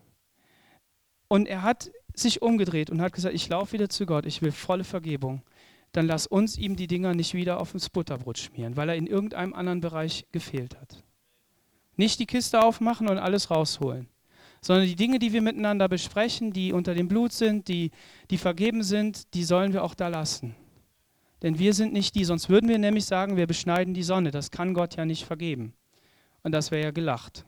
und 1.27 1.47
er 1.47 1.61
hat 1.63 1.89
sich 2.13 2.41
umgedreht 2.41 2.89
und 2.89 3.01
hat 3.01 3.13
gesagt, 3.13 3.33
ich 3.33 3.47
laufe 3.47 3.71
wieder 3.71 3.87
zu 3.87 4.05
Gott, 4.05 4.25
ich 4.25 4.41
will 4.41 4.51
volle 4.51 4.83
Vergebung, 4.83 5.41
dann 5.91 6.07
lass 6.07 6.27
uns 6.27 6.57
ihm 6.57 6.75
die 6.75 6.87
Dinger 6.87 7.13
nicht 7.13 7.33
wieder 7.33 7.59
auf 7.59 7.73
ins 7.73 7.89
Butterbrot 7.89 8.37
schmieren, 8.37 8.77
weil 8.77 8.89
er 8.89 8.95
in 8.95 9.07
irgendeinem 9.07 9.53
anderen 9.53 9.81
Bereich 9.81 10.25
gefehlt 10.31 10.79
hat. 10.79 11.03
Nicht 11.97 12.19
die 12.19 12.25
Kiste 12.25 12.63
aufmachen 12.63 13.09
und 13.09 13.17
alles 13.17 13.51
rausholen, 13.51 14.07
sondern 14.61 14.87
die 14.87 14.95
Dinge, 14.95 15.19
die 15.19 15.33
wir 15.33 15.41
miteinander 15.41 15.89
besprechen, 15.89 16.53
die 16.53 16.71
unter 16.71 16.93
dem 16.93 17.07
Blut 17.07 17.33
sind, 17.33 17.67
die, 17.67 17.91
die 18.29 18.37
vergeben 18.37 18.83
sind, 18.83 19.33
die 19.33 19.43
sollen 19.43 19.73
wir 19.73 19.83
auch 19.83 19.95
da 19.95 20.07
lassen. 20.07 20.55
Denn 21.41 21.57
wir 21.57 21.73
sind 21.73 21.91
nicht 21.91 22.15
die, 22.15 22.23
sonst 22.23 22.49
würden 22.49 22.69
wir 22.69 22.77
nämlich 22.77 23.05
sagen, 23.05 23.35
wir 23.35 23.47
beschneiden 23.47 23.93
die 23.93 24.03
Sonne. 24.03 24.31
Das 24.31 24.51
kann 24.51 24.73
Gott 24.73 24.95
ja 24.95 25.05
nicht 25.05 25.25
vergeben. 25.25 25.73
Und 26.43 26.51
das 26.51 26.71
wäre 26.71 26.83
ja 26.83 26.91
gelacht. 26.91 27.45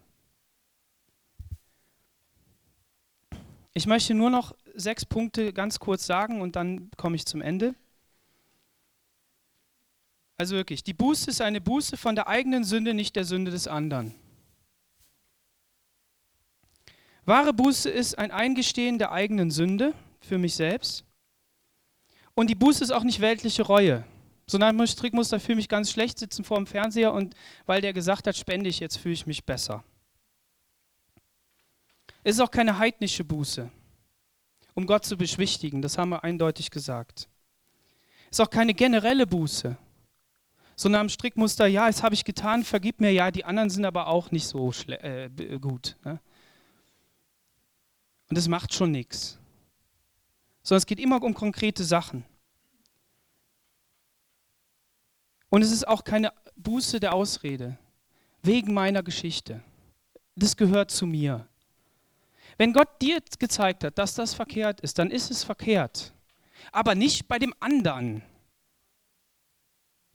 Ich 3.75 3.87
möchte 3.87 4.13
nur 4.13 4.29
noch 4.29 4.55
sechs 4.75 5.05
Punkte 5.05 5.53
ganz 5.53 5.79
kurz 5.79 6.05
sagen 6.05 6.41
und 6.41 6.55
dann 6.55 6.91
komme 6.97 7.15
ich 7.15 7.25
zum 7.25 7.41
Ende. 7.41 7.75
Also 10.37 10.55
wirklich, 10.55 10.83
die 10.83 10.93
Buße 10.93 11.29
ist 11.29 11.41
eine 11.41 11.61
Buße 11.61 11.97
von 11.97 12.15
der 12.15 12.27
eigenen 12.27 12.63
Sünde, 12.63 12.93
nicht 12.93 13.15
der 13.15 13.23
Sünde 13.23 13.51
des 13.51 13.67
anderen. 13.67 14.13
Wahre 17.25 17.53
Buße 17.53 17.89
ist 17.89 18.17
ein 18.17 18.31
Eingestehen 18.31 18.99
der 18.99 19.11
eigenen 19.11 19.51
Sünde 19.51 19.93
für 20.19 20.37
mich 20.37 20.55
selbst. 20.55 21.05
Und 22.35 22.49
die 22.49 22.55
Buße 22.55 22.83
ist 22.83 22.91
auch 22.91 23.03
nicht 23.03 23.21
weltliche 23.21 23.63
Reue. 23.63 24.03
So 24.45 24.57
ein 24.57 24.87
Strick 24.87 25.13
muss 25.13 25.29
da 25.29 25.39
fühle 25.39 25.57
mich 25.57 25.69
ganz 25.69 25.91
schlecht 25.91 26.19
sitzen 26.19 26.43
vor 26.43 26.57
dem 26.57 26.67
Fernseher 26.67 27.13
und 27.13 27.35
weil 27.65 27.81
der 27.81 27.93
gesagt 27.93 28.27
hat, 28.27 28.35
spende 28.35 28.69
ich, 28.69 28.79
jetzt 28.79 28.97
fühle 28.97 29.13
ich 29.13 29.25
mich 29.25 29.45
besser. 29.45 29.83
Es 32.23 32.35
ist 32.35 32.41
auch 32.41 32.51
keine 32.51 32.77
heidnische 32.77 33.23
Buße, 33.23 33.69
um 34.73 34.85
Gott 34.85 35.05
zu 35.05 35.17
beschwichtigen, 35.17 35.81
das 35.81 35.97
haben 35.97 36.09
wir 36.09 36.23
eindeutig 36.23 36.71
gesagt. 36.71 37.29
Es 38.29 38.39
ist 38.39 38.41
auch 38.41 38.49
keine 38.49 38.73
generelle 38.73 39.27
Buße, 39.27 39.77
so 40.75 40.89
nach 40.89 40.99
dem 40.99 41.09
Strickmuster, 41.09 41.67
ja, 41.67 41.87
das 41.87 42.03
habe 42.03 42.15
ich 42.15 42.25
getan, 42.25 42.63
vergib 42.63 42.99
mir, 42.99 43.11
ja, 43.11 43.31
die 43.31 43.45
anderen 43.45 43.69
sind 43.69 43.85
aber 43.85 44.07
auch 44.07 44.31
nicht 44.31 44.47
so 44.47 44.71
äh, 44.87 45.29
gut. 45.59 45.95
Ne? 46.03 46.19
Und 48.29 48.37
es 48.37 48.47
macht 48.47 48.73
schon 48.73 48.91
nichts. 48.91 49.39
Sondern 50.63 50.79
es 50.79 50.85
geht 50.85 50.99
immer 50.99 51.21
um 51.21 51.33
konkrete 51.33 51.83
Sachen. 51.83 52.25
Und 55.49 55.61
es 55.61 55.71
ist 55.71 55.87
auch 55.87 56.03
keine 56.03 56.33
Buße 56.55 56.99
der 56.99 57.13
Ausrede, 57.13 57.77
wegen 58.41 58.73
meiner 58.73 59.03
Geschichte. 59.03 59.61
Das 60.35 60.57
gehört 60.57 60.89
zu 60.89 61.05
mir. 61.05 61.47
Wenn 62.57 62.73
Gott 62.73 63.01
dir 63.01 63.19
gezeigt 63.37 63.83
hat, 63.83 63.97
dass 63.97 64.15
das 64.15 64.33
verkehrt 64.33 64.81
ist, 64.81 64.97
dann 64.97 65.11
ist 65.11 65.29
es 65.29 65.43
verkehrt. 65.43 66.13
Aber 66.71 66.95
nicht 66.95 67.27
bei 67.27 67.37
dem 67.37 67.53
anderen. 67.59 68.23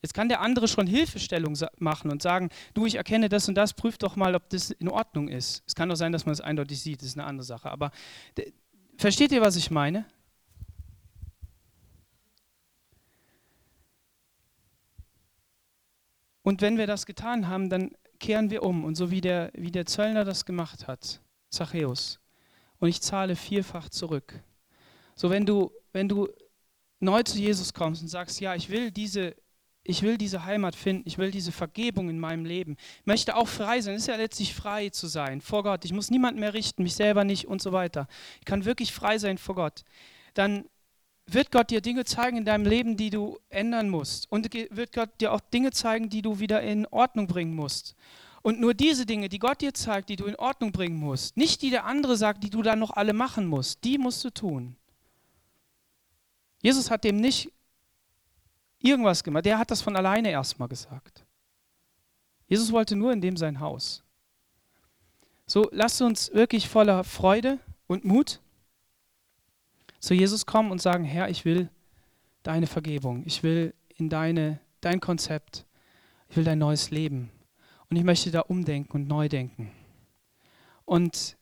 Jetzt 0.00 0.14
kann 0.14 0.28
der 0.28 0.40
andere 0.40 0.68
schon 0.68 0.86
Hilfestellung 0.86 1.56
machen 1.78 2.10
und 2.10 2.22
sagen, 2.22 2.50
du, 2.74 2.86
ich 2.86 2.94
erkenne 2.94 3.28
das 3.28 3.48
und 3.48 3.56
das, 3.56 3.74
prüf 3.74 3.98
doch 3.98 4.14
mal, 4.14 4.34
ob 4.34 4.48
das 4.50 4.70
in 4.70 4.88
Ordnung 4.88 5.28
ist. 5.28 5.62
Es 5.66 5.74
kann 5.74 5.88
doch 5.88 5.96
sein, 5.96 6.12
dass 6.12 6.24
man 6.24 6.32
es 6.32 6.40
eindeutig 6.40 6.80
sieht, 6.80 7.00
das 7.00 7.08
ist 7.08 7.18
eine 7.18 7.26
andere 7.26 7.44
Sache. 7.44 7.70
Aber 7.70 7.90
versteht 8.96 9.32
ihr, 9.32 9.40
was 9.40 9.56
ich 9.56 9.70
meine? 9.70 10.04
Und 16.42 16.62
wenn 16.62 16.78
wir 16.78 16.86
das 16.86 17.04
getan 17.04 17.48
haben, 17.48 17.68
dann 17.68 17.90
kehren 18.20 18.50
wir 18.50 18.62
um. 18.62 18.84
Und 18.84 18.94
so 18.94 19.10
wie 19.10 19.20
der, 19.20 19.50
wie 19.54 19.70
der 19.70 19.84
Zöllner 19.84 20.24
das 20.24 20.44
gemacht 20.44 20.86
hat, 20.86 21.20
Zachäus, 21.50 22.20
und 22.78 22.88
ich 22.88 23.00
zahle 23.00 23.34
vierfach 23.36 23.88
zurück. 23.88 24.40
So, 25.14 25.30
wenn 25.30 25.44
du, 25.44 25.72
wenn 25.92 26.08
du 26.08 26.28
neu 27.00 27.22
zu 27.22 27.38
Jesus 27.38 27.74
kommst 27.74 28.02
und 28.02 28.08
sagst, 28.08 28.40
ja, 28.40 28.54
ich 28.54 28.70
will 28.70 28.90
diese, 28.90 29.34
ich 29.84 30.02
will 30.02 30.18
diese 30.18 30.44
Heimat 30.44 30.76
finden, 30.76 31.04
ich 31.06 31.18
will 31.18 31.30
diese 31.30 31.52
Vergebung 31.52 32.10
in 32.10 32.18
meinem 32.18 32.44
Leben, 32.44 32.76
ich 33.00 33.06
möchte 33.06 33.36
auch 33.36 33.48
frei 33.48 33.80
sein, 33.80 33.94
es 33.94 34.02
ist 34.02 34.08
ja 34.08 34.16
letztlich 34.16 34.54
frei 34.54 34.90
zu 34.90 35.06
sein 35.06 35.40
vor 35.40 35.62
Gott. 35.62 35.84
Ich 35.84 35.92
muss 35.92 36.10
niemanden 36.10 36.40
mehr 36.40 36.54
richten, 36.54 36.82
mich 36.82 36.94
selber 36.94 37.24
nicht 37.24 37.46
und 37.46 37.62
so 37.62 37.72
weiter. 37.72 38.06
Ich 38.40 38.44
kann 38.44 38.64
wirklich 38.64 38.92
frei 38.92 39.18
sein 39.18 39.38
vor 39.38 39.54
Gott. 39.54 39.84
Dann 40.34 40.64
wird 41.26 41.52
Gott 41.52 41.70
dir 41.70 41.80
Dinge 41.80 42.04
zeigen 42.04 42.38
in 42.38 42.44
deinem 42.44 42.66
Leben, 42.66 42.96
die 42.96 43.10
du 43.10 43.38
ändern 43.50 43.88
musst. 43.88 44.30
Und 44.30 44.52
wird 44.52 44.92
Gott 44.92 45.10
dir 45.20 45.32
auch 45.32 45.40
Dinge 45.40 45.70
zeigen, 45.70 46.08
die 46.08 46.22
du 46.22 46.40
wieder 46.40 46.62
in 46.62 46.86
Ordnung 46.86 47.26
bringen 47.26 47.54
musst. 47.54 47.94
Und 48.42 48.60
nur 48.60 48.72
diese 48.72 49.04
Dinge, 49.04 49.28
die 49.28 49.38
Gott 49.38 49.60
dir 49.60 49.74
zeigt, 49.74 50.08
die 50.08 50.16
du 50.16 50.24
in 50.24 50.36
Ordnung 50.36 50.72
bringen 50.72 50.96
musst, 50.96 51.36
nicht 51.36 51.60
die 51.62 51.70
der 51.70 51.84
andere 51.84 52.16
sagt, 52.16 52.42
die 52.44 52.50
du 52.50 52.62
dann 52.62 52.78
noch 52.78 52.92
alle 52.92 53.12
machen 53.12 53.46
musst, 53.46 53.84
die 53.84 53.98
musst 53.98 54.24
du 54.24 54.30
tun. 54.30 54.76
Jesus 56.62 56.90
hat 56.90 57.04
dem 57.04 57.20
nicht 57.20 57.52
irgendwas 58.78 59.24
gemacht, 59.24 59.44
der 59.44 59.58
hat 59.58 59.70
das 59.70 59.82
von 59.82 59.96
alleine 59.96 60.30
erstmal 60.30 60.68
gesagt. 60.68 61.24
Jesus 62.46 62.72
wollte 62.72 62.96
nur 62.96 63.12
in 63.12 63.20
dem 63.20 63.36
sein 63.36 63.60
Haus. 63.60 64.02
So, 65.46 65.68
lasst 65.72 66.00
uns 66.02 66.32
wirklich 66.32 66.68
voller 66.68 67.04
Freude 67.04 67.58
und 67.86 68.04
Mut 68.04 68.40
zu 69.98 70.14
Jesus 70.14 70.46
kommen 70.46 70.70
und 70.70 70.80
sagen, 70.80 71.04
Herr, 71.04 71.28
ich 71.28 71.44
will 71.44 71.70
deine 72.42 72.66
Vergebung, 72.66 73.22
ich 73.26 73.42
will 73.42 73.74
in 73.96 74.08
deine, 74.08 74.60
dein 74.80 75.00
Konzept, 75.00 75.66
ich 76.28 76.36
will 76.36 76.44
dein 76.44 76.58
neues 76.58 76.90
Leben. 76.90 77.30
Und 77.90 77.96
ich 77.96 78.04
möchte 78.04 78.30
da 78.30 78.40
umdenken 78.40 78.92
und 78.92 79.08
neu 79.08 79.28
denken. 79.28 79.72
Und 80.84 81.36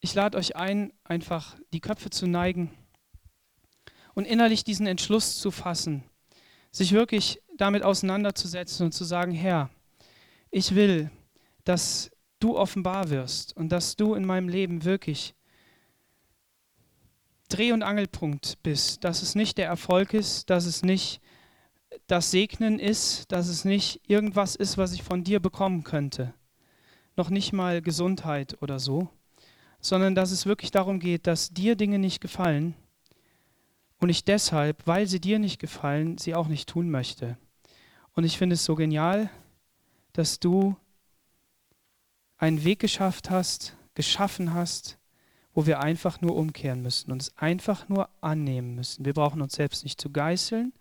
ich 0.00 0.14
lade 0.14 0.38
euch 0.38 0.56
ein, 0.56 0.92
einfach 1.02 1.56
die 1.72 1.80
Köpfe 1.80 2.10
zu 2.10 2.26
neigen 2.26 2.70
und 4.14 4.26
innerlich 4.26 4.62
diesen 4.62 4.86
Entschluss 4.86 5.38
zu 5.38 5.50
fassen, 5.50 6.04
sich 6.74 6.92
wirklich 6.92 7.40
damit 7.56 7.84
auseinanderzusetzen 7.84 8.86
und 8.86 8.92
zu 8.92 9.04
sagen, 9.04 9.30
Herr, 9.30 9.70
ich 10.50 10.74
will, 10.74 11.08
dass 11.62 12.10
du 12.40 12.58
offenbar 12.58 13.10
wirst 13.10 13.56
und 13.56 13.68
dass 13.68 13.94
du 13.94 14.14
in 14.14 14.24
meinem 14.24 14.48
Leben 14.48 14.84
wirklich 14.84 15.36
Dreh- 17.48 17.70
und 17.70 17.84
Angelpunkt 17.84 18.58
bist, 18.64 19.04
dass 19.04 19.22
es 19.22 19.36
nicht 19.36 19.56
der 19.56 19.66
Erfolg 19.66 20.14
ist, 20.14 20.50
dass 20.50 20.66
es 20.66 20.82
nicht 20.82 21.20
das 22.08 22.32
Segnen 22.32 22.80
ist, 22.80 23.30
dass 23.30 23.46
es 23.46 23.64
nicht 23.64 24.00
irgendwas 24.08 24.56
ist, 24.56 24.76
was 24.76 24.94
ich 24.94 25.04
von 25.04 25.22
dir 25.22 25.38
bekommen 25.38 25.84
könnte. 25.84 26.34
Noch 27.16 27.30
nicht 27.30 27.52
mal 27.52 27.82
Gesundheit 27.82 28.60
oder 28.60 28.80
so, 28.80 29.08
sondern 29.80 30.16
dass 30.16 30.32
es 30.32 30.44
wirklich 30.44 30.72
darum 30.72 30.98
geht, 30.98 31.28
dass 31.28 31.50
dir 31.50 31.76
Dinge 31.76 32.00
nicht 32.00 32.20
gefallen 32.20 32.74
und 34.04 34.10
ich 34.10 34.26
deshalb, 34.26 34.86
weil 34.86 35.06
sie 35.06 35.18
dir 35.18 35.38
nicht 35.38 35.58
gefallen, 35.58 36.18
sie 36.18 36.34
auch 36.34 36.46
nicht 36.46 36.68
tun 36.68 36.90
möchte. 36.90 37.38
Und 38.12 38.24
ich 38.24 38.36
finde 38.36 38.52
es 38.52 38.62
so 38.62 38.74
genial, 38.74 39.30
dass 40.12 40.38
du 40.40 40.76
einen 42.36 42.64
Weg 42.64 42.80
geschafft 42.80 43.30
hast, 43.30 43.78
geschaffen 43.94 44.52
hast, 44.52 44.98
wo 45.54 45.64
wir 45.64 45.80
einfach 45.80 46.20
nur 46.20 46.36
umkehren 46.36 46.82
müssen 46.82 47.12
und 47.12 47.22
es 47.22 47.38
einfach 47.38 47.88
nur 47.88 48.10
annehmen 48.20 48.74
müssen. 48.74 49.06
Wir 49.06 49.14
brauchen 49.14 49.40
uns 49.40 49.54
selbst 49.54 49.84
nicht 49.84 49.98
zu 49.98 50.10
geißeln, 50.10 50.74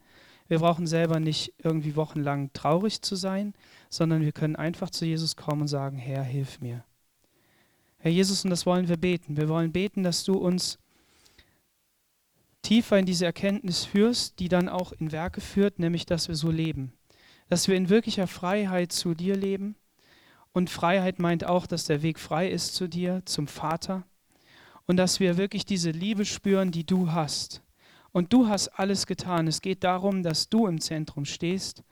Wir 0.49 0.59
brauchen 0.59 0.85
selber 0.85 1.21
nicht 1.21 1.53
irgendwie 1.63 1.95
wochenlang 1.95 2.51
traurig 2.51 3.01
zu 3.01 3.15
sein, 3.15 3.53
sondern 3.89 4.21
wir 4.21 4.33
können 4.33 4.57
einfach 4.57 4.89
zu 4.89 5.05
Jesus 5.05 5.37
kommen 5.37 5.61
und 5.61 5.67
sagen, 5.69 5.97
Herr, 5.97 6.23
hilf 6.23 6.59
mir. 6.59 6.83
Herr 7.99 8.11
Jesus, 8.11 8.43
und 8.43 8.49
das 8.49 8.65
wollen 8.65 8.89
wir 8.89 8.97
beten. 8.97 9.37
Wir 9.37 9.47
wollen 9.47 9.71
beten, 9.71 10.03
dass 10.03 10.25
du 10.25 10.33
uns 10.33 10.77
tiefer 12.63 12.97
in 12.97 13.05
diese 13.05 13.25
Erkenntnis 13.25 13.85
führst, 13.85 14.39
die 14.39 14.49
dann 14.49 14.67
auch 14.67 14.91
in 14.93 15.11
Werke 15.11 15.41
führt, 15.41 15.77
nämlich 15.77 16.07
dass 16.07 16.27
wir 16.27 16.35
so 16.35 16.49
leben. 16.49 16.93
Dass 17.49 17.67
wir 17.67 17.75
in 17.75 17.89
wirklicher 17.89 18.25
Freiheit 18.25 18.91
zu 18.91 19.13
dir 19.13 19.35
leben. 19.35 19.75
Und 20.53 20.69
Freiheit 20.69 21.19
meint 21.19 21.45
auch, 21.45 21.67
dass 21.67 21.85
der 21.85 22.01
Weg 22.01 22.19
frei 22.19 22.49
ist 22.49 22.73
zu 22.73 22.87
dir, 22.87 23.21
zum 23.25 23.47
Vater. 23.47 24.03
Und 24.87 24.97
dass 24.97 25.19
wir 25.19 25.37
wirklich 25.37 25.65
diese 25.65 25.91
Liebe 25.91 26.25
spüren, 26.25 26.71
die 26.71 26.85
du 26.85 27.11
hast. 27.11 27.61
Und 28.11 28.33
du 28.33 28.47
hast 28.47 28.69
alles 28.69 29.05
getan. 29.05 29.47
Es 29.47 29.61
geht 29.61 29.83
darum, 29.83 30.23
dass 30.23 30.49
du 30.49 30.67
im 30.67 30.81
Zentrum 30.81 31.25
stehst 31.25 31.83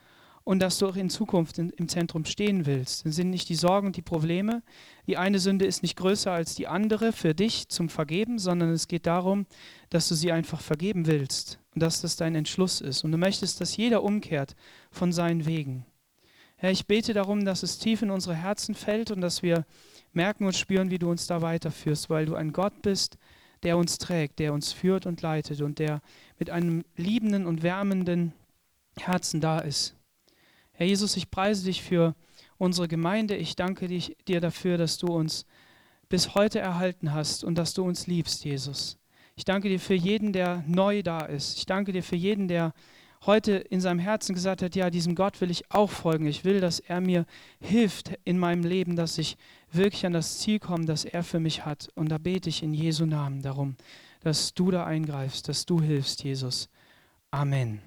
und 0.43 0.59
dass 0.59 0.79
du 0.79 0.87
auch 0.87 0.95
in 0.95 1.09
Zukunft 1.09 1.57
in, 1.59 1.69
im 1.71 1.87
Zentrum 1.87 2.25
stehen 2.25 2.65
willst. 2.65 3.05
Es 3.05 3.15
sind 3.15 3.29
nicht 3.29 3.49
die 3.49 3.55
Sorgen 3.55 3.87
und 3.87 3.97
die 3.97 4.01
Probleme. 4.01 4.63
Die 5.07 5.17
eine 5.17 5.39
Sünde 5.39 5.65
ist 5.65 5.83
nicht 5.83 5.95
größer 5.95 6.31
als 6.31 6.55
die 6.55 6.67
andere 6.67 7.11
für 7.11 7.33
dich 7.35 7.69
zum 7.69 7.89
Vergeben, 7.89 8.39
sondern 8.39 8.69
es 8.71 8.87
geht 8.87 9.05
darum, 9.05 9.45
dass 9.89 10.07
du 10.07 10.15
sie 10.15 10.31
einfach 10.31 10.61
vergeben 10.61 11.05
willst 11.05 11.59
und 11.73 11.83
dass 11.83 12.01
das 12.01 12.15
dein 12.15 12.35
Entschluss 12.35 12.81
ist. 12.81 13.03
Und 13.03 13.11
du 13.11 13.17
möchtest, 13.17 13.61
dass 13.61 13.77
jeder 13.77 14.03
umkehrt 14.03 14.55
von 14.91 15.11
seinen 15.11 15.45
Wegen. 15.45 15.85
Herr, 16.57 16.71
ich 16.71 16.85
bete 16.85 17.13
darum, 17.13 17.43
dass 17.45 17.63
es 17.63 17.79
tief 17.79 18.01
in 18.01 18.11
unsere 18.11 18.35
Herzen 18.35 18.75
fällt 18.75 19.09
und 19.11 19.21
dass 19.21 19.41
wir 19.41 19.65
merken 20.13 20.45
und 20.45 20.55
spüren, 20.55 20.91
wie 20.91 20.99
du 20.99 21.09
uns 21.09 21.25
da 21.27 21.41
weiterführst, 21.41 22.09
weil 22.09 22.25
du 22.25 22.35
ein 22.35 22.53
Gott 22.53 22.81
bist, 22.81 23.17
der 23.63 23.77
uns 23.77 23.97
trägt, 23.97 24.39
der 24.39 24.53
uns 24.53 24.71
führt 24.71 25.05
und 25.05 25.21
leitet 25.21 25.61
und 25.61 25.79
der 25.79 26.01
mit 26.37 26.49
einem 26.49 26.83
liebenden 26.95 27.45
und 27.45 27.63
wärmenden 27.63 28.33
Herzen 28.99 29.41
da 29.41 29.59
ist. 29.59 29.95
Herr 30.81 30.87
Jesus, 30.87 31.15
ich 31.15 31.29
preise 31.29 31.65
dich 31.65 31.83
für 31.83 32.15
unsere 32.57 32.87
Gemeinde. 32.87 33.35
Ich 33.35 33.55
danke 33.55 33.87
dich, 33.87 34.17
dir 34.27 34.41
dafür, 34.41 34.79
dass 34.79 34.97
du 34.97 35.05
uns 35.15 35.45
bis 36.09 36.33
heute 36.33 36.57
erhalten 36.57 37.13
hast 37.13 37.43
und 37.43 37.59
dass 37.59 37.75
du 37.75 37.83
uns 37.83 38.07
liebst, 38.07 38.43
Jesus. 38.43 38.97
Ich 39.35 39.45
danke 39.45 39.69
dir 39.69 39.79
für 39.79 39.93
jeden, 39.93 40.33
der 40.33 40.63
neu 40.65 41.03
da 41.03 41.19
ist. 41.19 41.59
Ich 41.59 41.67
danke 41.67 41.91
dir 41.91 42.01
für 42.01 42.15
jeden, 42.15 42.47
der 42.47 42.73
heute 43.27 43.57
in 43.57 43.79
seinem 43.79 43.99
Herzen 43.99 44.33
gesagt 44.33 44.63
hat, 44.63 44.75
ja, 44.75 44.89
diesem 44.89 45.13
Gott 45.13 45.39
will 45.39 45.51
ich 45.51 45.69
auch 45.69 45.91
folgen. 45.91 46.25
Ich 46.25 46.45
will, 46.45 46.59
dass 46.59 46.79
er 46.79 46.99
mir 46.99 47.27
hilft 47.59 48.13
in 48.23 48.39
meinem 48.39 48.63
Leben, 48.63 48.95
dass 48.95 49.19
ich 49.19 49.37
wirklich 49.71 50.07
an 50.07 50.13
das 50.13 50.39
Ziel 50.39 50.57
komme, 50.57 50.85
das 50.85 51.05
er 51.05 51.21
für 51.21 51.39
mich 51.39 51.63
hat. 51.63 51.89
Und 51.93 52.09
da 52.09 52.17
bete 52.17 52.49
ich 52.49 52.63
in 52.63 52.73
Jesu 52.73 53.05
Namen 53.05 53.43
darum, 53.43 53.75
dass 54.21 54.55
du 54.55 54.71
da 54.71 54.87
eingreifst, 54.87 55.47
dass 55.47 55.67
du 55.67 55.79
hilfst, 55.79 56.23
Jesus. 56.23 56.69
Amen. 57.29 57.83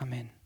Amen. 0.00 0.39